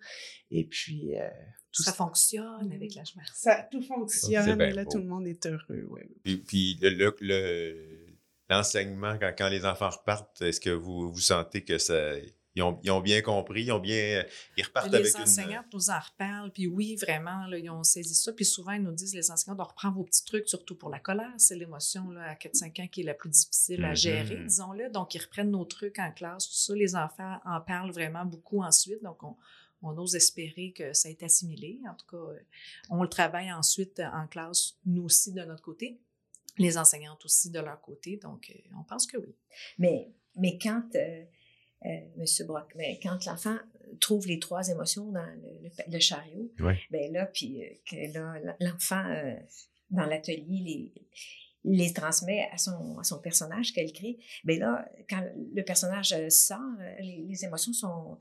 Et 0.51 0.65
puis, 0.65 1.17
euh, 1.17 1.29
tout 1.75 1.83
Ça 1.83 1.93
fonctionne 1.93 2.73
avec 2.73 2.95
la 2.95 3.05
joie. 3.05 3.23
ça, 3.35 3.67
tout 3.71 3.83
fonctionne, 3.83 4.61
et 4.61 4.71
là, 4.73 4.85
beau. 4.85 4.91
tout 4.93 4.99
le 4.99 5.05
monde 5.05 5.27
est 5.27 5.45
heureux. 5.47 5.85
Ouais. 5.91 6.09
Puis, 6.23 6.37
puis 6.39 6.79
le- 6.81 6.91
le- 6.91 7.17
le- 7.21 8.07
l'enseignement, 8.49 9.17
quand, 9.19 9.33
quand 9.37 9.49
les 9.49 9.65
enfants 9.65 9.91
repartent, 9.91 10.43
est-ce 10.43 10.61
que 10.61 10.71
vous, 10.71 11.11
vous 11.13 11.21
sentez 11.21 11.65
que 11.65 11.79
ça. 11.79 12.13
Ils 12.57 12.63
ont, 12.63 12.79
ils 12.85 12.91
ont 12.93 13.01
bien 13.01 13.21
compris, 13.21 13.65
ils 13.65 13.73
ont 13.73 13.81
bien. 13.81 14.25
Ils 14.57 14.63
repartent 14.65 14.93
les 14.93 14.99
avec 14.99 15.15
une. 15.17 15.23
enseignantes 15.23 15.67
nous 15.73 15.91
en 15.91 15.99
reparlent, 15.99 16.53
puis 16.53 16.69
oui, 16.69 16.95
vraiment, 16.95 17.47
là, 17.49 17.59
ils 17.59 17.69
ont 17.69 17.83
saisi 17.83 18.15
ça. 18.15 18.33
Puis 18.33 18.45
souvent, 18.45 18.71
ils 18.73 18.83
nous 18.83 18.93
disent, 18.93 19.13
les 19.13 19.29
enseignants, 19.33 19.57
on 19.59 19.65
reprend 19.65 19.91
vos 19.91 20.05
petits 20.05 20.25
trucs, 20.25 20.49
surtout 20.49 20.77
pour 20.77 20.89
la 20.89 21.01
colère. 21.01 21.33
C'est 21.37 21.57
l'émotion 21.57 22.11
là, 22.13 22.23
à 22.31 22.35
4-5 22.37 22.81
ans 22.81 22.87
qui 22.87 23.01
est 23.01 23.05
la 23.05 23.15
plus 23.15 23.29
difficile 23.31 23.85
à 23.85 23.89
Mhm. 23.91 23.97
gérer, 23.97 24.37
disons-le. 24.45 24.89
Donc, 24.91 25.17
ils 25.17 25.21
reprennent 25.23 25.51
nos 25.51 25.65
trucs 25.65 25.99
en 25.99 26.13
classe, 26.13 26.47
tout 26.49 26.55
ça. 26.55 26.75
Les 26.77 26.95
enfants 26.95 27.41
en 27.45 27.61
parlent 27.61 27.91
vraiment 27.91 28.25
beaucoup 28.25 28.63
ensuite. 28.63 29.03
Donc, 29.03 29.21
on, 29.25 29.35
on 29.85 29.97
ose 29.99 30.15
espérer 30.17 30.73
que 30.77 30.93
ça 30.93 31.09
été 31.09 31.25
assimilé. 31.27 31.81
En 31.89 31.95
tout 31.95 32.07
cas, 32.07 32.33
euh, 32.33 32.41
on 32.91 33.03
le 33.03 33.09
travaille 33.09 33.53
ensuite 33.53 34.01
en 34.01 34.27
classe, 34.27 34.75
nous 34.87 35.05
aussi, 35.05 35.33
de 35.33 35.43
notre 35.43 35.63
côté. 35.63 36.01
Les 36.59 36.79
enseignantes 36.79 37.25
aussi 37.25 37.51
de 37.51 37.59
leur 37.61 37.81
côté. 37.81 38.17
Donc, 38.17 38.51
euh, 38.51 38.59
on 38.81 38.85
pense 38.85 39.07
que 39.07 39.17
oui. 39.19 39.35
Mais, 39.79 40.13
mais 40.37 40.57
quand, 40.59 40.85
euh, 40.95 41.25
euh, 41.85 41.89
Monsieur 42.17 42.45
Brock, 42.47 42.73
mais 42.77 42.99
quand 43.03 43.19
l'enfant 43.27 43.59
trouve 44.01 44.27
les 44.27 44.39
trois 44.39 44.69
émotions 44.69 45.11
dans 45.13 45.27
le, 45.27 45.63
le- 45.69 45.93
le 45.93 45.99
chariot, 45.99 46.51
Ouais. 46.61 46.79
ben 46.91 47.13
là, 47.13 47.27
puis 47.27 47.63
euh, 47.63 47.69
que 47.91 48.13
là, 48.15 48.55
l'enfant 48.61 49.05
euh, 49.11 49.35
dans 49.91 50.07
l'atelier 50.07 50.63
les, 50.65 50.95
les 51.65 51.93
transmet 51.93 52.49
à 52.53 52.57
son, 52.59 52.99
à 52.99 53.05
son 53.05 53.19
personnage 53.21 53.73
qu'elle 53.73 53.93
crée, 53.93 54.19
ben 54.45 54.59
là, 54.59 54.89
quand 55.11 55.23
le 55.55 55.63
personnage 55.63 56.15
sort, 56.29 56.61
les, 57.01 57.25
les 57.29 57.45
émotions 57.45 57.73
sont, 57.73 58.17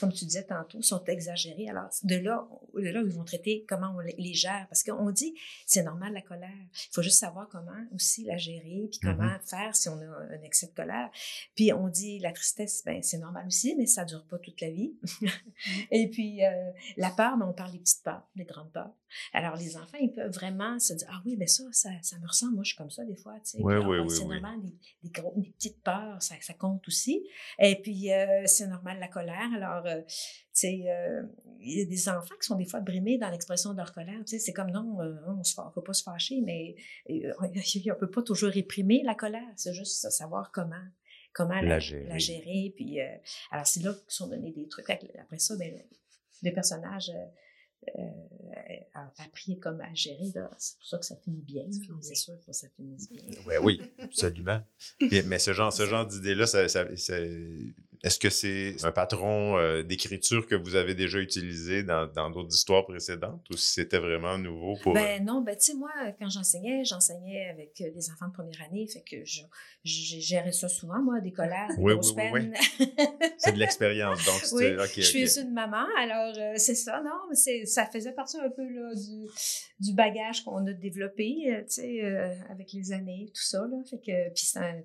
comme 0.00 0.12
tu 0.12 0.24
disais 0.24 0.44
tantôt, 0.44 0.80
sont 0.82 1.02
exagérées. 1.04 1.68
Alors, 1.68 1.88
de 2.04 2.16
là, 2.16 2.46
de 2.74 2.88
là, 2.88 3.00
ils 3.04 3.12
vont 3.12 3.24
traiter 3.24 3.64
comment 3.68 3.92
on 3.96 4.00
les 4.00 4.14
les 4.18 4.34
gère. 4.34 4.66
Parce 4.68 4.82
qu'on 4.84 5.10
dit, 5.10 5.34
c'est 5.66 5.82
normal 5.82 6.12
la 6.12 6.22
colère. 6.22 6.48
Il 6.72 6.92
faut 6.92 7.02
juste 7.02 7.18
savoir 7.18 7.48
comment 7.48 7.70
aussi 7.94 8.24
la 8.24 8.36
gérer, 8.36 8.86
puis 8.90 9.00
comment 9.02 9.38
faire 9.44 9.74
si 9.74 9.88
on 9.88 9.98
a 10.00 10.06
un 10.06 10.42
excès 10.42 10.66
de 10.68 10.72
colère. 10.72 11.10
Puis 11.54 11.72
on 11.72 11.88
dit, 11.88 12.18
la 12.20 12.32
tristesse, 12.32 12.82
ben, 12.84 13.02
c'est 13.02 13.18
normal 13.18 13.46
aussi, 13.46 13.74
mais 13.76 13.86
ça 13.86 14.04
dure 14.04 14.24
pas 14.26 14.38
toute 14.38 14.60
la 14.60 14.70
vie. 14.70 14.94
Et 15.90 16.08
puis, 16.08 16.44
euh, 16.44 16.70
la 16.96 17.10
peur, 17.10 17.36
ben, 17.36 17.46
on 17.48 17.52
parle 17.52 17.72
des 17.72 17.78
petites 17.78 18.02
peurs, 18.02 18.26
des 18.36 18.44
grandes 18.44 18.72
peurs. 18.72 18.92
Alors, 19.32 19.56
les 19.56 19.76
enfants, 19.76 19.98
ils 20.00 20.12
peuvent 20.12 20.32
vraiment 20.32 20.78
se 20.78 20.94
dire, 20.94 21.06
ah 21.10 21.20
oui, 21.26 21.36
mais 21.38 21.46
ça, 21.46 21.64
ça, 21.72 21.90
ça 22.00 22.18
me 22.18 22.26
ressemble. 22.26 22.54
Moi, 22.54 22.64
je 22.64 22.68
suis 22.70 22.76
comme 22.78 22.90
ça 22.90 23.04
des 23.04 23.16
fois, 23.16 23.34
tu 23.40 23.50
sais. 23.58 23.62
Ouais, 23.62 23.78
ben, 23.78 23.86
ouais, 23.86 24.08
c'est 24.08 24.24
normal, 24.40 24.60
des, 24.62 24.74
des, 25.02 25.10
gros- 25.10 25.34
des 25.36 25.50
petites 25.50 25.82
peurs, 25.82 26.22
ça, 26.22 26.34
ça 26.40 26.54
compte 26.54 26.86
aussi. 26.88 27.26
Et 27.58 27.76
puis, 27.82 28.10
euh, 28.12 28.42
c'est 28.46 28.66
normal 28.66 28.98
la 28.98 29.08
colère. 29.08 29.50
Alors, 29.54 29.71
euh, 29.86 30.02
tu 30.02 30.12
sais, 30.52 30.82
euh, 30.88 31.22
il 31.60 31.78
y 31.78 31.82
a 31.82 31.84
des 31.86 32.08
enfants 32.08 32.34
qui 32.40 32.46
sont 32.46 32.56
des 32.56 32.66
fois 32.66 32.80
brimés 32.80 33.18
dans 33.18 33.30
l'expression 33.30 33.72
de 33.72 33.78
leur 33.78 33.92
colère. 33.92 34.18
Tu 34.26 34.32
sais, 34.32 34.38
c'est 34.38 34.52
comme 34.52 34.70
non, 34.70 35.00
euh, 35.00 35.14
on 35.28 35.36
ne 35.36 35.70
faut 35.72 35.80
pas 35.82 35.92
se 35.92 36.02
fâcher, 36.02 36.40
mais 36.42 36.74
euh, 37.10 37.32
on 37.40 37.44
ne 37.48 37.94
peut 37.94 38.10
pas 38.10 38.22
toujours 38.22 38.50
réprimer 38.50 39.02
la 39.04 39.14
colère. 39.14 39.48
C'est 39.56 39.72
juste 39.74 40.08
savoir 40.10 40.50
comment 40.52 40.84
comment 41.34 41.54
la, 41.54 41.62
La 41.62 41.78
gérer. 41.78 42.04
la 42.08 42.18
gérer. 42.18 42.72
Puis, 42.76 43.00
euh, 43.00 43.06
alors, 43.50 43.66
c'est 43.66 43.80
là 43.82 43.94
qu'ils 43.94 44.02
sont 44.08 44.28
donnés 44.28 44.52
des 44.52 44.68
trucs. 44.68 44.90
Après 44.90 45.38
ça, 45.38 45.56
ben, 45.56 45.72
le 46.42 46.50
personnage 46.52 47.08
euh, 47.08 47.96
euh, 47.98 48.80
a 48.94 49.10
appris 49.24 49.58
comme 49.58 49.80
à 49.80 49.94
gérer. 49.94 50.26
C'est 50.58 50.76
pour 50.78 50.86
ça 50.86 50.98
que 50.98 51.06
ça 51.06 51.16
finit 51.24 51.40
bien. 51.40 51.64
C'est 52.02 52.14
sûr 52.16 52.34
que 52.46 52.52
ça 52.52 52.68
finisse 52.76 53.08
bien. 53.10 53.22
Ouais, 53.46 53.56
oui, 53.58 53.80
absolument. 53.98 54.60
Mais 55.24 55.38
ce 55.38 55.52
genre, 55.54 55.72
ce 55.72 55.86
genre 55.86 56.06
d'idée-là, 56.06 56.46
ça- 56.46 56.68
ça- 56.68 56.94
ça- 56.96 57.16
est-ce 58.04 58.18
que 58.18 58.30
c'est 58.30 58.74
un 58.84 58.90
patron 58.90 59.56
euh, 59.58 59.82
d'écriture 59.84 60.46
que 60.46 60.54
vous 60.56 60.74
avez 60.74 60.94
déjà 60.94 61.18
utilisé 61.18 61.82
dans 61.84 62.30
d'autres 62.30 62.52
histoires 62.54 62.84
précédentes 62.84 63.48
ou 63.50 63.56
si 63.56 63.74
c'était 63.74 63.98
vraiment 63.98 64.38
nouveau 64.38 64.76
pour. 64.82 64.92
euh, 64.96 65.00
Ben 65.00 65.24
non, 65.24 65.40
ben 65.40 65.54
tu 65.56 65.66
sais, 65.72 65.74
moi, 65.74 65.90
quand 66.18 66.28
j'enseignais, 66.28 66.84
j'enseignais 66.84 67.48
avec 67.50 67.80
euh, 67.80 67.90
des 67.92 68.10
enfants 68.10 68.26
de 68.28 68.32
première 68.32 68.60
année, 68.68 68.86
fait 68.88 69.02
que 69.08 69.24
je, 69.24 69.42
je 69.84 70.18
gérais 70.18 70.50
ça 70.52 70.68
souvent, 70.68 71.00
moi, 71.00 71.20
des 71.20 71.30
colères, 71.32 71.68
des 71.68 71.82
Oui, 71.82 71.92
grosses 71.94 72.12
oui, 72.16 72.22
oui, 72.32 72.40
peines. 72.40 72.54
c'est 73.38 73.52
de 73.52 73.58
l'expérience. 73.60 74.24
Donc, 74.24 74.40
c'est. 74.42 74.54
Oui, 74.56 74.82
ok, 74.84 74.92
je 74.96 75.00
suis 75.02 75.22
ok. 75.22 75.28
issue 75.28 75.44
de 75.44 75.50
maman, 75.52 75.86
alors 75.98 76.34
euh, 76.36 76.54
c'est 76.56 76.74
ça, 76.74 77.00
non, 77.04 77.20
mais 77.30 77.64
ça 77.66 77.86
faisait 77.86 78.12
partie 78.12 78.38
un 78.38 78.50
peu 78.50 78.66
là, 78.68 78.94
du, 78.96 79.28
du 79.78 79.94
bagage 79.94 80.42
qu'on 80.42 80.66
a 80.66 80.72
développé, 80.72 81.36
euh, 81.48 81.60
tu 81.60 81.64
sais, 81.68 82.04
euh, 82.04 82.34
avec 82.50 82.72
les 82.72 82.90
années, 82.92 83.26
tout 83.32 83.42
ça, 83.44 83.58
là, 83.60 83.76
fait 83.88 83.98
que, 83.98 84.28
puis 84.34 84.44
c'est 84.44 84.58
un, 84.58 84.82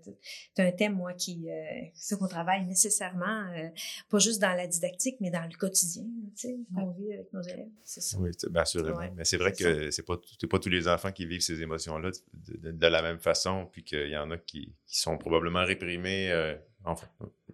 un 0.60 0.71
thème, 0.71 0.93
moi, 0.93 1.13
qui, 1.13 1.49
euh, 1.49 1.53
c'est 1.95 2.17
qu'on 2.19 2.27
travaille 2.27 2.63
nécessairement, 2.65 3.07
euh, 3.15 3.70
pas 4.10 4.20
juste 4.20 4.41
dans 4.41 4.54
la 4.56 4.67
didactique, 4.67 5.17
mais 5.20 5.30
dans 5.32 5.43
le 5.50 5.56
quotidien, 5.58 6.04
tu 6.36 6.48
sais, 6.48 6.56
qu'on 6.74 6.91
vit 6.91 7.13
avec 7.13 7.32
nos 7.34 7.41
élèves, 7.41 7.67
c'est 7.84 8.02
ça. 8.02 8.17
Oui, 8.20 8.32
bien 8.50 8.62
assurément. 8.62 8.98
Ouais, 8.98 9.12
mais 9.15 9.26
c'est 9.26 9.38
vrai 9.38 9.54
c'est 9.56 9.63
que 9.63 9.91
c'est 9.91 10.06
pas, 10.06 10.17
pas 10.50 10.60
tous 10.60 10.70
les 10.70 10.88
enfants 10.88 11.12
qui 11.12 11.26
vivent 11.26 11.41
ces 11.41 11.62
émotions-là 11.62 12.12
de, 12.34 12.58
de- 12.58 12.72
de 12.72 12.88
la 12.88 13.02
même 13.02 13.20
façon, 13.20 13.67
puis 13.72 13.84
qu'il 13.84 14.10
y 14.10 14.17
en 14.17 14.32
a 14.32 14.38
qui, 14.38 14.74
qui 14.86 15.00
sont 15.00 15.17
probablement 15.17 15.63
réprimés 15.65 16.32
euh, 16.32 16.56
enfin, 16.84 17.08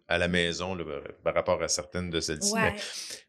à 0.07 0.17
la 0.17 0.27
maison 0.27 0.75
là, 0.75 0.83
par 1.23 1.33
rapport 1.33 1.61
à 1.63 1.67
certaines 1.67 2.09
de 2.09 2.19
celles-ci. 2.19 2.53
Ouais. 2.53 2.73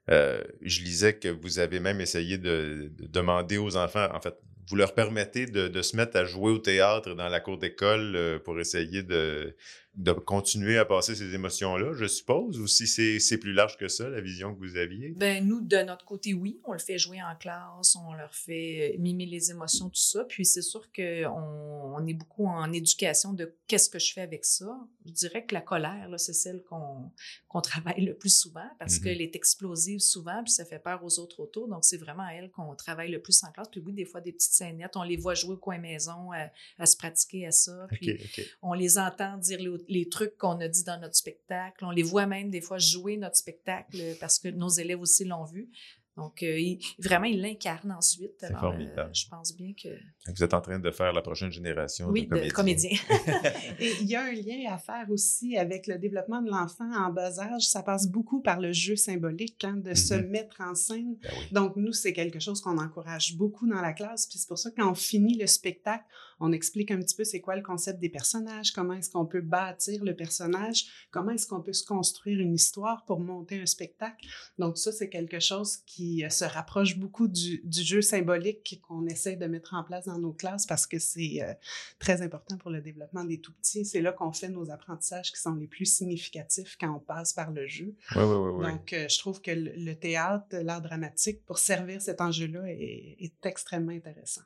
Mais, 0.08 0.14
euh, 0.14 0.42
je 0.62 0.82
lisais 0.82 1.14
que 1.18 1.28
vous 1.28 1.58
avez 1.58 1.80
même 1.80 2.00
essayé 2.00 2.38
de, 2.38 2.90
de 2.96 3.06
demander 3.06 3.58
aux 3.58 3.76
enfants, 3.76 4.08
en 4.12 4.20
fait, 4.20 4.34
vous 4.68 4.76
leur 4.76 4.94
permettez 4.94 5.44
de, 5.46 5.68
de 5.68 5.82
se 5.82 5.94
mettre 5.94 6.16
à 6.16 6.24
jouer 6.24 6.50
au 6.50 6.58
théâtre 6.58 7.14
dans 7.14 7.28
la 7.28 7.40
cour 7.40 7.58
d'école 7.58 8.16
euh, 8.16 8.38
pour 8.38 8.58
essayer 8.58 9.02
de, 9.02 9.54
de 9.96 10.12
continuer 10.12 10.76
à 10.78 10.84
passer 10.84 11.14
ces 11.14 11.34
émotions-là, 11.34 11.92
je 11.94 12.06
suppose, 12.06 12.58
ou 12.58 12.66
si 12.66 12.86
c'est 12.86 13.38
plus 13.38 13.52
large 13.52 13.76
que 13.76 13.88
ça, 13.88 14.08
la 14.08 14.20
vision 14.20 14.54
que 14.54 14.58
vous 14.58 14.76
aviez? 14.76 15.10
Ben 15.10 15.46
nous, 15.46 15.60
de 15.60 15.76
notre 15.78 16.04
côté, 16.04 16.34
oui, 16.34 16.60
on 16.64 16.72
le 16.72 16.78
fait 16.78 16.98
jouer 16.98 17.22
en 17.22 17.36
classe, 17.36 17.94
on 17.96 18.12
leur 18.14 18.34
fait 18.34 18.94
euh, 18.96 19.00
mimer 19.00 19.26
les 19.26 19.50
émotions, 19.50 19.88
tout 19.88 19.94
ça. 20.00 20.24
Puis 20.24 20.44
c'est 20.44 20.62
sûr 20.62 20.90
qu'on 20.92 21.94
on 21.96 22.06
est 22.06 22.14
beaucoup 22.14 22.46
en 22.46 22.72
éducation 22.72 23.32
de 23.32 23.54
qu'est-ce 23.68 23.88
que 23.88 23.98
je 23.98 24.12
fais 24.12 24.20
avec 24.22 24.44
ça. 24.44 24.66
Je 25.06 25.12
dirais 25.12 25.44
que 25.46 25.54
la 25.54 25.60
colère, 25.60 26.08
c'est 26.16 26.32
celle 26.32 26.62
qu'on 26.64 27.10
qu'on 27.48 27.60
travaille 27.60 28.04
le 28.04 28.14
plus 28.14 28.36
souvent 28.36 28.68
parce 28.80 28.96
Mhm. 28.98 29.04
qu'elle 29.04 29.20
est 29.22 29.36
explosive 29.36 30.00
souvent, 30.00 30.42
puis 30.42 30.52
ça 30.52 30.64
fait 30.64 30.80
peur 30.80 31.04
aux 31.04 31.20
autres 31.20 31.38
autour. 31.40 31.68
Donc 31.68 31.84
c'est 31.84 31.98
vraiment 31.98 32.24
à 32.24 32.32
elle 32.32 32.50
qu'on 32.50 32.74
travaille 32.74 33.10
le 33.12 33.20
plus 33.22 33.44
en 33.44 33.52
classe. 33.52 33.68
Puis 33.70 33.80
oui, 33.84 33.92
des 33.92 34.04
fois, 34.04 34.20
des 34.20 34.32
petites 34.32 34.52
scénettes, 34.52 34.96
on 34.96 35.04
les 35.04 35.16
voit 35.16 35.34
jouer 35.34 35.54
au 35.54 35.58
coin 35.58 35.78
maison, 35.78 36.32
à, 36.32 36.50
à 36.78 36.86
se 36.86 36.96
pratiquer 36.96 37.46
à 37.46 37.52
ça. 37.52 37.86
Puis 37.92 38.18
on 38.60 38.72
les 38.72 38.98
entend 38.98 39.36
dire 39.38 39.58
les, 39.60 39.68
les 39.88 40.08
trucs 40.08 40.36
qu'on 40.36 40.60
a 40.60 40.68
dit 40.68 40.84
dans 40.84 41.00
notre 41.00 41.16
spectacle. 41.16 41.84
On 41.84 41.90
les 41.90 42.02
voit 42.02 42.26
même 42.26 42.50
des 42.50 42.60
fois 42.60 42.78
jouer 42.78 43.16
notre 43.16 43.36
spectacle 43.36 43.98
parce 44.20 44.38
que 44.38 44.48
nos 44.48 44.68
élèves 44.68 45.00
aussi 45.00 45.24
l'ont 45.24 45.44
vu. 45.44 45.70
Donc, 46.16 46.42
euh, 46.44 46.74
vraiment, 47.00 47.24
ils 47.26 47.40
l'incarnent 47.40 47.90
ensuite. 47.92 48.34
C'est 48.38 48.52
euh, 48.54 48.58
formidable. 48.58 49.10
je 49.12 49.26
pense 49.28 49.54
bien 49.56 49.72
que... 49.72 49.88
Vous 50.32 50.42
êtes 50.44 50.54
en 50.54 50.60
train 50.60 50.78
de 50.78 50.90
faire 50.90 51.12
la 51.12 51.22
prochaine 51.22 51.50
génération 51.50 52.06
Oui, 52.08 52.26
de 52.26 52.36
de 52.38 52.50
comédiens. 52.50 52.90
comédiens. 52.98 53.50
Et 53.80 53.92
il 54.00 54.06
y 54.06 54.14
a 54.14 54.22
un 54.24 54.32
lien 54.32 54.72
à 54.72 54.78
faire 54.78 55.06
aussi 55.10 55.56
avec 55.56 55.86
le 55.88 55.98
développement 55.98 56.40
de 56.40 56.50
l'enfant 56.50 56.88
en 56.94 57.10
bas 57.12 57.40
âge. 57.40 57.62
Ça 57.68 57.82
passe 57.82 58.06
beaucoup 58.08 58.40
par 58.40 58.60
le 58.60 58.72
jeu 58.72 58.94
symbolique, 58.96 59.64
hein, 59.64 59.74
de 59.76 59.94
se 59.94 60.14
Mhm. 60.14 60.28
mettre 60.28 60.60
en 60.60 60.74
scène. 60.76 61.16
Ben 61.22 61.30
oui. 61.36 61.44
Donc, 61.52 61.76
nous, 61.76 61.92
c'est 61.92 62.12
quelque 62.12 62.38
chose 62.38 62.60
qu'on 62.60 62.78
encourage 62.78 63.36
beaucoup 63.36 63.66
dans 63.66 63.80
la 63.80 63.92
classe. 63.92 64.26
Puis 64.26 64.38
c'est 64.38 64.48
pour 64.48 64.58
ça 64.58 64.70
que 64.70 64.76
quand 64.76 64.90
on 64.90 64.94
finit 64.94 65.36
le 65.36 65.46
spectacle, 65.48 66.04
on 66.40 66.52
explique 66.52 66.90
un 66.90 66.98
petit 67.00 67.14
peu 67.16 67.24
c'est 67.24 67.40
quoi 67.40 67.56
le 67.56 67.62
concept 67.62 68.00
des 68.00 68.08
personnages, 68.08 68.72
comment 68.72 68.94
est-ce 68.94 69.10
qu'on 69.10 69.26
peut 69.26 69.40
bâtir 69.40 70.02
le 70.04 70.14
personnage, 70.14 70.84
comment 71.10 71.30
est-ce 71.32 71.46
qu'on 71.46 71.60
peut 71.60 71.72
se 71.72 71.84
construire 71.84 72.38
une 72.40 72.54
histoire 72.54 73.04
pour 73.04 73.20
monter 73.20 73.60
un 73.60 73.66
spectacle. 73.66 74.26
Donc, 74.58 74.78
ça, 74.78 74.92
c'est 74.92 75.08
quelque 75.08 75.40
chose 75.40 75.78
qui 75.86 76.03
euh, 76.24 76.28
se 76.30 76.44
rapproche 76.44 76.96
beaucoup 76.96 77.28
du, 77.28 77.60
du 77.64 77.82
jeu 77.82 78.02
symbolique 78.02 78.80
qu'on 78.86 79.06
essaie 79.06 79.36
de 79.36 79.46
mettre 79.46 79.74
en 79.74 79.84
place 79.84 80.06
dans 80.06 80.18
nos 80.18 80.32
classes 80.32 80.66
parce 80.66 80.86
que 80.86 80.98
c'est 80.98 81.42
euh, 81.42 81.52
très 81.98 82.22
important 82.22 82.56
pour 82.58 82.70
le 82.70 82.80
développement 82.80 83.24
des 83.24 83.40
tout-petits. 83.40 83.84
C'est 83.84 84.00
là 84.00 84.12
qu'on 84.12 84.32
fait 84.32 84.48
nos 84.48 84.70
apprentissages 84.70 85.32
qui 85.32 85.40
sont 85.40 85.54
les 85.54 85.66
plus 85.66 85.86
significatifs 85.86 86.76
quand 86.80 86.94
on 86.94 87.00
passe 87.00 87.32
par 87.32 87.50
le 87.50 87.66
jeu. 87.66 87.94
Oui, 88.16 88.22
oui, 88.22 88.34
oui. 88.36 88.50
oui. 88.56 88.66
Donc, 88.72 88.92
euh, 88.92 89.06
je 89.08 89.18
trouve 89.18 89.40
que 89.40 89.50
le, 89.50 89.72
le 89.76 89.94
théâtre, 89.94 90.56
l'art 90.62 90.82
dramatique, 90.82 91.44
pour 91.46 91.58
servir 91.58 92.00
cet 92.02 92.20
enjeu-là, 92.20 92.62
est, 92.68 93.16
est 93.20 93.46
extrêmement 93.46 93.92
intéressant. 93.92 94.42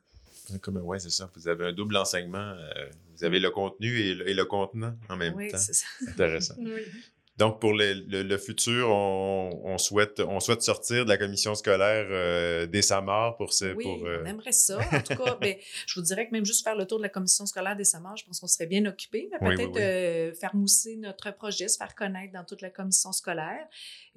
Comme, 0.61 0.77
ouais, 0.77 0.97
c'est 0.99 1.11
ça. 1.11 1.29
Vous 1.35 1.47
avez 1.47 1.65
un 1.67 1.73
double 1.73 1.95
enseignement. 1.97 2.37
euh, 2.39 2.89
vous 3.15 3.23
avez 3.23 3.39
le 3.39 3.51
contenu 3.51 3.99
et 3.99 4.15
le, 4.15 4.27
et 4.29 4.33
le 4.33 4.45
contenant 4.45 4.95
en 5.09 5.15
même 5.15 5.35
oui, 5.35 5.51
temps. 5.51 5.57
c'est 5.59 5.73
ça. 5.73 5.85
Intéressant. 6.07 6.55
Donc, 7.39 7.59
pour 7.61 7.73
le, 7.73 7.93
le- 7.93 8.21
le 8.21 8.37
futur, 8.37 8.89
on, 8.89 9.61
on 9.63 9.77
souhaite, 9.77 10.19
on 10.19 10.39
souhaite 10.41 10.61
sortir 10.61 11.05
de 11.05 11.09
la 11.09 11.17
commission 11.17 11.55
scolaire 11.55 12.05
euh, 12.11 12.65
dès 12.67 12.81
sa 12.81 12.99
mort 13.01 13.37
pour... 13.37 13.53
Ce, 13.53 13.73
Oui, 13.73 13.83
pour 13.85 14.05
euh, 14.05 14.21
on 14.21 14.25
aimerait 14.25 14.51
ça. 14.51 14.77
En 14.91 15.01
tout 15.01 15.15
cas, 15.15 15.35
ben, 15.41 15.55
je 15.87 15.93
vous 15.99 16.05
dirais 16.05 16.27
que 16.27 16.31
même 16.33 16.45
juste 16.45 16.63
faire 16.65 16.75
le 16.75 16.85
tour 16.85 16.97
de 16.97 17.03
la 17.03 17.09
commission 17.09 17.45
scolaire 17.45 17.75
des 17.77 17.85
Samars, 17.85 18.17
je 18.17 18.25
pense 18.25 18.39
qu'on 18.41 18.47
serait 18.47 18.67
bien 18.67 18.85
occupé. 18.85 19.29
Mais 19.41 19.47
oui, 19.47 19.55
peut-être 19.55 19.75
oui. 19.75 19.81
euh, 19.81 20.33
faire 20.35 20.53
mousser 20.55 20.97
notre 20.97 21.33
projet, 21.33 21.69
se 21.69 21.77
faire 21.77 21.95
connaître 21.95 22.33
dans 22.33 22.43
toute 22.43 22.61
la 22.61 22.69
commission 22.69 23.11
scolaire. 23.13 23.65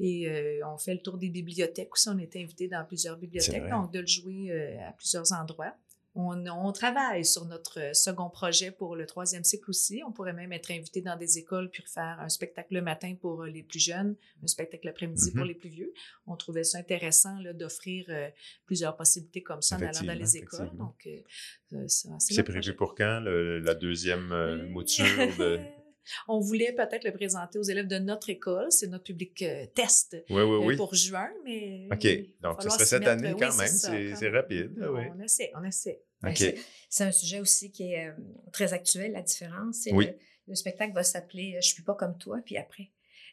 Et 0.01 0.29
euh, 0.29 0.61
on 0.67 0.77
fait 0.77 0.95
le 0.95 1.01
tour 1.01 1.17
des 1.17 1.29
bibliothèques 1.29 1.93
aussi. 1.95 2.09
On 2.09 2.19
était 2.19 2.41
invité 2.43 2.67
dans 2.67 2.85
plusieurs 2.85 3.17
bibliothèques, 3.17 3.69
donc 3.71 3.93
de 3.93 4.01
le 4.01 4.07
jouer 4.07 4.51
à 4.87 4.93
plusieurs 4.93 5.33
endroits. 5.33 5.73
On, 6.15 6.47
on 6.47 6.73
travaille 6.73 7.25
sur 7.25 7.47
notre 7.47 7.81
euh, 7.81 7.93
second 7.95 8.29
projet 8.29 8.71
pour 8.71 8.97
le 8.97 9.07
troisième 9.07 9.45
cycle 9.45 9.71
aussi. 9.71 10.03
On 10.07 10.13
pourrait 10.13 10.35
même 10.35 10.53
être 10.53 10.71
invité 10.71 11.01
dans 11.01 11.17
des 11.17 11.39
écoles 11.39 11.71
puis 11.71 11.83
faire 11.87 12.19
un 12.21 12.29
spectacle 12.29 12.75
le 12.75 12.83
matin 12.83 13.15
pour 13.19 13.43
euh, 13.45 13.47
les 13.49 13.63
plus 13.63 13.79
jeunes, 13.81 14.15
un 14.43 14.47
spectacle 14.47 14.87
l'après-midi 14.87 15.31
pour 15.31 15.41
Mhm. 15.43 15.49
les 15.49 15.55
plus 15.55 15.71
vieux. 15.71 15.93
On 16.27 16.37
trouvait 16.37 16.65
ça 16.65 16.79
intéressant 16.79 17.37
d'offrir 17.55 18.05
euh, 18.11 18.29
plusieurs 18.67 18.95
possibilités 18.97 19.43
comme 19.43 19.63
ça 19.63 19.77
en 19.77 19.81
allant 19.83 20.03
dans 20.03 20.19
les 20.19 20.37
écoles. 20.37 20.71
Donc, 20.77 21.07
euh, 21.07 21.87
C'est 21.89 22.43
prévu 22.43 22.59
projet. 22.61 22.73
pour 22.75 22.95
quand, 22.95 23.21
le- 23.21 23.59
la 23.61 23.75
deuxième 23.75 24.33
Euh, 24.33 24.69
mouture 24.69 25.07
de... 25.39 25.59
On 26.29 26.41
voulait 26.41 26.73
peut-être 26.73 27.05
le 27.05 27.13
présenter 27.13 27.59
aux 27.59 27.63
élèves 27.63 27.87
de 27.87 27.99
notre 27.99 28.29
école. 28.31 28.71
C'est 28.71 28.87
notre 28.89 29.05
public 29.05 29.41
euh, 29.43 29.67
test 29.75 30.17
Oui, 30.31 30.43
oui, 30.43 30.51
euh, 30.51 30.59
oui. 30.67 30.77
pour 30.77 30.95
juin, 30.95 31.31
mais... 31.45 31.89
OK. 31.93 32.07
Donc, 32.41 32.61
ce 32.63 32.69
falloir 32.69 32.73
serait 32.75 32.85
cette 32.87 33.01
mettre. 33.01 33.11
année 33.13 33.33
quand 33.39 33.57
même. 33.57 33.69
ça, 33.69 33.93
C'est 34.17 34.29
rapide. 34.31 34.73
oui. 34.79 35.03
On 35.17 35.21
essaie, 35.21 35.53
on 35.55 35.65
essaie. 35.65 36.03
Ben, 36.23 36.31
OK. 36.31 36.55
c'est- 36.89 37.05
un 37.05 37.13
sujet 37.13 37.41
aussi 37.41 37.71
qui 37.71 37.93
est 37.93 38.09
euh, 38.09 38.13
très 38.53 38.73
actuel, 38.73 39.13
la 39.13 39.23
différence. 39.23 39.87
Le, 39.87 40.07
le 40.49 40.55
spectacle 40.55 40.93
va 40.93 41.03
s'appeler 41.03 41.57
Je 41.61 41.69
suis 41.69 41.83
pas 41.83 41.95
comme 41.95 42.17
toi, 42.19 42.39
puis 42.45 42.57
après. 42.57 42.91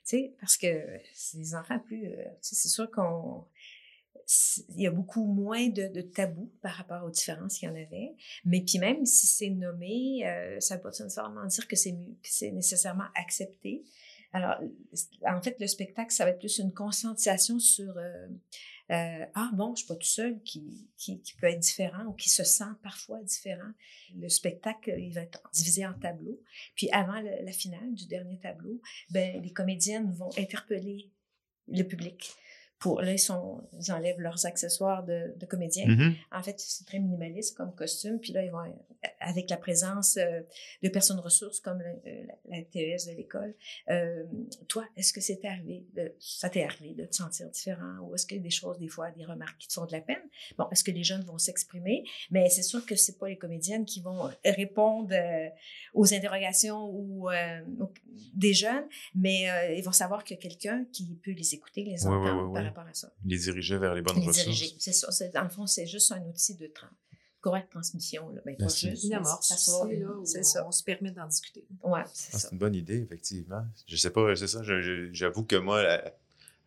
Tu 0.08 0.18
sais, 0.18 0.34
parce 0.40 0.58
que 0.58 0.68
des 1.38 1.56
enfants 1.56 1.78
plus. 1.80 2.02
tu 2.02 2.08
sais, 2.42 2.56
c'est 2.56 2.70
sûr 2.70 2.90
qu'on. 2.90 3.46
Il 4.70 4.82
y 4.82 4.88
a 4.88 4.92
beaucoup 4.92 5.26
moins 5.26 5.70
de, 5.70 6.02
tabous 6.02 6.52
par 6.62 6.74
rapport 6.74 7.04
aux 7.04 7.10
différences 7.10 7.58
qu'il 7.58 7.68
y 7.68 7.72
en 7.72 7.76
avait. 7.76 8.16
Mais 8.46 8.62
puis 8.62 8.78
même 8.78 9.06
si 9.06 9.26
c'est 9.26 9.50
nommé, 9.50 10.28
euh, 10.28 10.60
ça 10.60 10.76
ne 10.76 10.80
veut 10.80 10.84
pas 10.84 10.90
nécessairement 10.90 11.46
dire 11.46 11.68
que 11.68 11.76
c'est 11.76 11.94
que 11.94 12.30
c'est 12.30 12.52
nécessairement 12.52 13.08
accepté. 13.16 13.84
Alors, 14.32 14.58
en 15.26 15.42
fait, 15.42 15.56
le 15.60 15.66
spectacle, 15.66 16.12
ça 16.12 16.26
va 16.26 16.32
être 16.32 16.40
plus 16.40 16.60
une 16.60 16.72
conscientisation 16.72 17.58
sur 17.58 17.98
euh, 17.98 18.28
euh, 18.92 19.26
ah 19.36 19.52
bon, 19.54 19.76
je 19.76 19.80
suis 19.80 19.88
pas 19.88 19.96
tout 19.96 20.08
seul 20.08 20.42
qui, 20.44 20.88
qui, 20.98 21.22
peut 21.40 21.48
être 21.48 21.60
différent 21.60 22.06
ou 22.06 22.14
qui 22.14 22.30
se 22.30 22.44
sent 22.44 22.72
parfois 22.84 23.22
différent. 23.24 23.72
Le 24.16 24.30
spectacle, 24.30 24.94
il 24.98 25.12
va 25.14 25.22
être 25.22 25.42
divisé 25.54 25.86
en 25.86 25.94
tableaux. 25.94 26.42
Puis 26.76 26.90
avant 26.92 27.20
la 27.22 27.52
finale 27.52 27.94
du 27.94 28.08
dernier 28.08 28.40
tableau, 28.40 28.82
ben 29.12 29.42
les 29.42 29.54
comédiennes 29.54 30.12
vont 30.12 30.30
interpeller 30.38 31.12
le 31.68 31.84
public. 31.84 32.34
Pour, 32.80 33.02
là, 33.02 33.12
ils, 33.12 33.20
sont, 33.20 33.62
ils 33.80 33.92
enlèvent 33.92 34.22
leurs 34.22 34.46
accessoires 34.46 35.04
de, 35.04 35.34
de 35.38 35.46
comédiens. 35.46 35.86
Mhm. 35.88 36.16
En 36.32 36.42
fait, 36.42 36.60
c'est 36.60 36.86
très 36.86 37.00
minimaliste 37.00 37.58
comme 37.58 37.76
costume. 37.76 38.20
Puis 38.20 38.32
là, 38.32 38.44
ils 38.44 38.52
vont, 38.52 38.60
euh, 38.60 39.08
avec 39.20 39.50
la 39.50 39.58
présence 39.58 40.16
euh, 40.18 40.42
de 40.82 40.90
personnes 40.90 41.20
ressources 41.20 41.60
comme 41.60 41.80
le- 41.80 42.00
euh, 42.10 42.24
la, 42.50 42.58
la 42.58 42.64
TES 42.64 43.08
de 43.12 43.18
l'école, 43.18 43.54
euh, 43.90 44.24
toi, 44.70 44.86
est-ce 44.96 45.12
que 45.12 45.20
c'est 45.22 45.44
arrivé, 45.46 45.86
de, 45.94 46.14
ça 46.20 46.50
t'est 46.50 46.64
arrivé 46.64 46.94
de 46.94 47.06
te 47.06 47.16
sentir 47.16 47.50
différent 47.50 47.98
ou 48.04 48.16
est-ce 48.16 48.26
qu'il 48.26 48.38
y 48.38 48.40
a 48.40 48.44
des 48.44 48.50
choses, 48.50 48.80
des 48.80 48.88
fois, 48.88 49.12
des 49.12 49.26
remarques 49.26 49.58
qui 49.58 49.68
te 49.68 49.74
font 49.74 49.86
de 49.86 49.92
la 49.92 50.02
peine? 50.02 50.22
Bon, 50.58 50.66
est-ce 50.72 50.84
que 50.86 50.92
les 50.92 51.04
jeunes 51.04 51.24
vont 51.24 51.38
s'exprimer? 51.38 52.04
Mais 52.32 52.50
c'est 52.50 52.64
sûr 52.64 52.86
que 52.86 52.96
c'est 52.96 53.18
pas 53.18 53.28
les 53.28 53.38
comédiennes 53.38 53.84
qui 53.86 54.02
vont 54.02 54.30
répondre 54.46 55.10
euh, 55.14 55.50
aux 55.94 56.14
interrogations 56.14 56.86
ou 56.90 57.30
euh, 57.30 57.60
aux- 57.82 57.92
des 58.34 58.54
jeunes, 58.54 58.88
mais 59.16 59.50
euh, 59.50 59.74
ils 59.76 59.84
vont 59.84 59.92
savoir 59.92 60.24
qu'il 60.24 60.38
y 60.38 60.40
a 60.40 60.42
quelqu'un 60.42 60.86
qui 60.94 61.16
peut 61.24 61.32
les 61.32 61.54
écouter, 61.54 61.84
les 61.84 62.06
oui, 62.06 62.14
entendre 62.14 62.48
oui, 62.48 62.54
par 62.54 62.64
oui. 62.64 62.69
Rapport 62.70 62.88
à 62.90 62.94
ça. 62.94 63.12
Les 63.26 63.38
diriger 63.38 63.78
vers 63.78 63.94
les 63.96 64.02
bonnes 64.02 64.20
Les 64.20 64.26
ressources. 64.28 64.46
diriger, 64.46 64.76
c'est 64.80 64.94
ça. 64.94 65.28
Dans 65.30 65.44
le 65.44 65.50
fond, 65.50 65.68
c'est 65.68 65.86
juste 65.86 66.12
un 66.12 66.22
outil 66.24 66.56
de 66.56 66.66
tra- 66.68 66.90
correcte 67.42 67.70
transmission. 67.72 68.30
Là. 68.30 68.42
Ben, 68.46 68.56
pas 68.58 68.64
Merci. 68.66 68.90
juste, 68.90 69.04
Une 69.06 69.14
amorce, 69.14 69.48
c'est 70.26 70.44
ça. 70.44 70.66
on 70.68 70.72
se 70.72 70.84
permet 70.84 71.12
d'en 71.12 71.28
discuter. 71.28 71.66
Ouais, 71.84 72.02
c'est 72.14 72.30
Ah, 72.34 72.38
ça. 72.40 72.48
c'est 72.48 72.52
une 72.54 72.58
bonne 72.60 72.76
idée, 72.76 72.98
effectivement. 73.02 73.64
Je 73.88 73.96
sais 73.96 74.10
pas, 74.10 74.36
c'est 74.36 74.48
ça. 74.48 74.62
J'avoue 75.14 75.44
que 75.46 75.56
moi, 75.56 75.80
à, 75.82 76.12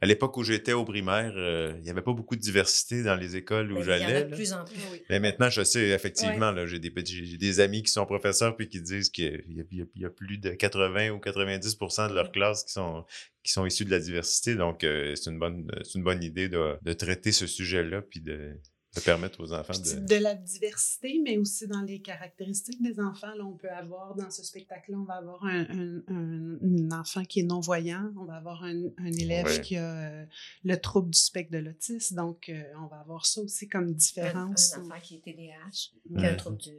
à 0.03 0.07
l'époque 0.07 0.37
où 0.37 0.43
j'étais 0.43 0.73
au 0.73 0.85
primaire, 0.85 1.33
euh, 1.37 1.73
il 1.79 1.83
n'y 1.85 1.91
avait 1.91 2.03
pas 2.03 2.13
beaucoup 2.13 2.35
de 2.37 2.41
diversité 2.41 3.03
dans 3.05 3.15
les 3.15 3.37
écoles 3.37 3.71
où 3.73 3.77
Ben, 3.77 3.81
il 3.83 3.87
y 3.87 3.89
en 3.89 3.93
a 3.95 3.99
j'allais. 3.99 4.25
de 4.25 4.35
plus 4.35 4.53
en 4.53 4.65
plus. 4.65 4.75
Mais 5.09 5.21
maintenant, 5.21 5.49
je 5.49 5.63
sais, 5.63 5.91
effectivement, 5.91 6.53
j'ai 6.67 6.79
des, 6.81 6.91
petits- 6.91 7.25
j'ai 7.25 7.37
des 7.39 7.61
amis 7.61 7.83
qui 7.85 7.93
sont 7.93 8.05
professeurs 8.05 8.57
puis 8.57 8.69
qui 8.69 8.83
disent 8.83 9.09
qu'il 9.11 9.45
y, 9.49 9.61
a- 9.61 9.65
y 9.71 9.87
y 10.05 10.09
plus 10.09 10.39
de 10.39 10.51
80 10.51 11.11
ou 11.11 11.19
90% 11.19 12.09
de 12.11 12.15
leur 12.15 12.33
classe 12.33 12.65
qui 12.65 12.73
sont, 12.73 13.05
qui 13.45 13.53
sont 13.53 13.65
issus 13.65 13.85
de 13.85 13.91
la 13.91 14.01
diversité. 14.01 14.57
Donc, 14.57 14.83
euh, 14.85 15.15
c'est 15.15 15.31
une, 15.31 15.39
bonne, 15.39 15.71
c'est 15.85 15.95
une 15.99 16.05
bonne 16.05 16.23
idée 16.23 16.49
de, 16.49 16.77
de 16.83 16.93
traiter 16.93 17.31
ce 17.33 17.47
sujet-là 17.47 18.03
puis 18.03 18.21
de, 18.21 18.59
de 18.95 19.01
permettre 19.01 19.41
aux 19.43 19.53
enfants 19.53 19.73
de... 19.73 20.07
de 20.07 20.15
la 20.17 20.35
diversité, 20.35 21.21
mais 21.25 21.39
aussi 21.39 21.67
dans 21.67 21.81
les 21.81 22.01
caractéristiques 22.03 22.83
des 22.83 23.01
enfants. 23.01 23.35
Là, 23.35 23.45
on 23.45 23.57
peut 23.57 23.71
avoir 23.71 24.15
dans 24.15 24.31
ce 24.31 24.43
spectacle-là, 24.45 24.99
on 24.99 25.05
va 25.05 25.15
avoir 25.15 25.45
un, 25.45 25.63
un- 25.71 26.03
un- 26.09 26.91
enfant 27.01 27.25
qui 27.25 27.41
est 27.41 27.45
non-voyant, 27.45 28.13
on 28.19 28.25
va 28.25 28.35
avoir 28.37 28.63
un, 28.65 28.85
un 28.99 29.13
élève 29.13 29.47
Ouais. 29.47 29.61
qui 29.63 29.77
a 29.77 29.95
euh, 30.23 30.27
le 30.65 30.77
trouble 30.77 31.11
du 31.11 31.19
spectre 31.19 31.53
de 31.53 31.59
l'autisme. 31.59 32.17
Donc, 32.17 32.49
euh, 32.51 32.63
on 32.83 32.87
va 32.87 33.01
avoir 33.01 33.25
ça 33.25 33.41
aussi 33.41 33.67
comme 33.69 33.93
différence. 33.95 34.75
un 34.75 34.83
enfant 34.85 35.01
qui 35.03 35.17
est 35.17 35.21
TDAH, 35.21 35.71
qui 36.19 36.27
a 36.27 36.31
un 36.31 36.35
trouble 36.35 36.59
du, 36.59 36.77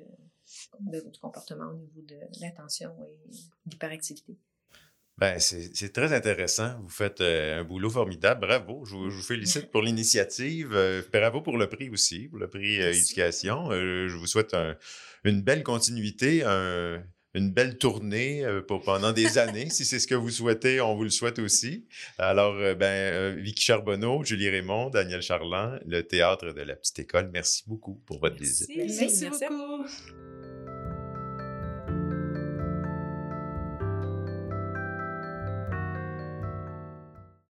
de- 0.81 1.09
du 1.09 1.19
comportement 1.19 1.65
au 1.71 1.77
niveau 1.77 2.01
de 2.01 2.15
l'attention 2.41 2.91
et 3.07 3.17
de 3.65 3.71
l'hyperactivité. 3.71 4.37
Ben, 5.19 5.39
c'est 5.39 5.93
très 5.93 6.11
intéressant. 6.11 6.79
Vous 6.81 6.89
faites 6.89 7.21
euh, 7.21 7.59
un 7.61 7.63
boulot 7.63 7.89
formidable. 7.91 8.47
Bravo. 8.47 8.83
Je 8.85 8.95
vous, 8.95 9.09
je 9.11 9.15
vous 9.17 9.21
félicite 9.21 9.69
pour 9.71 9.83
l'initiative. 9.83 10.71
Euh, 10.73 11.01
bravo 11.13 11.41
pour 11.41 11.57
le 11.57 11.69
prix 11.69 11.89
aussi, 11.89 12.27
pour 12.29 12.39
le 12.39 12.47
prix 12.47 12.81
euh, 12.81 12.91
éducation. 12.91 13.71
Euh, 13.71 14.07
je 14.07 14.15
vous 14.17 14.25
souhaite 14.27 14.53
un- 14.55 14.75
une 15.23 15.41
belle 15.43 15.61
continuité, 15.63 16.43
un- 16.43 17.03
une 17.35 17.51
belle 17.51 17.77
tournée 17.77 18.43
euh, 18.43 18.61
pour 18.61 18.81
pendant 18.81 19.11
des 19.11 19.37
années. 19.37 19.69
si 19.69 19.85
c'est 19.85 19.99
ce 19.99 20.07
que 20.07 20.15
vous 20.15 20.31
souhaitez, 20.31 20.81
on 20.81 20.95
vous 20.95 21.03
le 21.03 21.09
souhaite 21.11 21.37
aussi. 21.39 21.85
Alors, 22.17 22.55
euh, 22.55 22.73
ben, 22.73 22.85
euh, 23.13 23.35
Vicky 23.39 23.63
Charbonneau, 23.63 24.23
Julie 24.23 24.49
Raymond, 24.49 24.89
Daniel 24.89 25.21
Charland, 25.21 25.79
le 25.85 26.01
théâtre 26.01 26.53
de 26.53 26.61
la 26.61 26.75
petite 26.75 26.99
école, 26.99 27.29
merci 27.31 27.63
beaucoup 27.67 28.01
pour 28.07 28.19
votre 28.19 28.35
visite. 28.37 28.69
Merci, 28.75 29.25
beaucoup. 29.29 29.85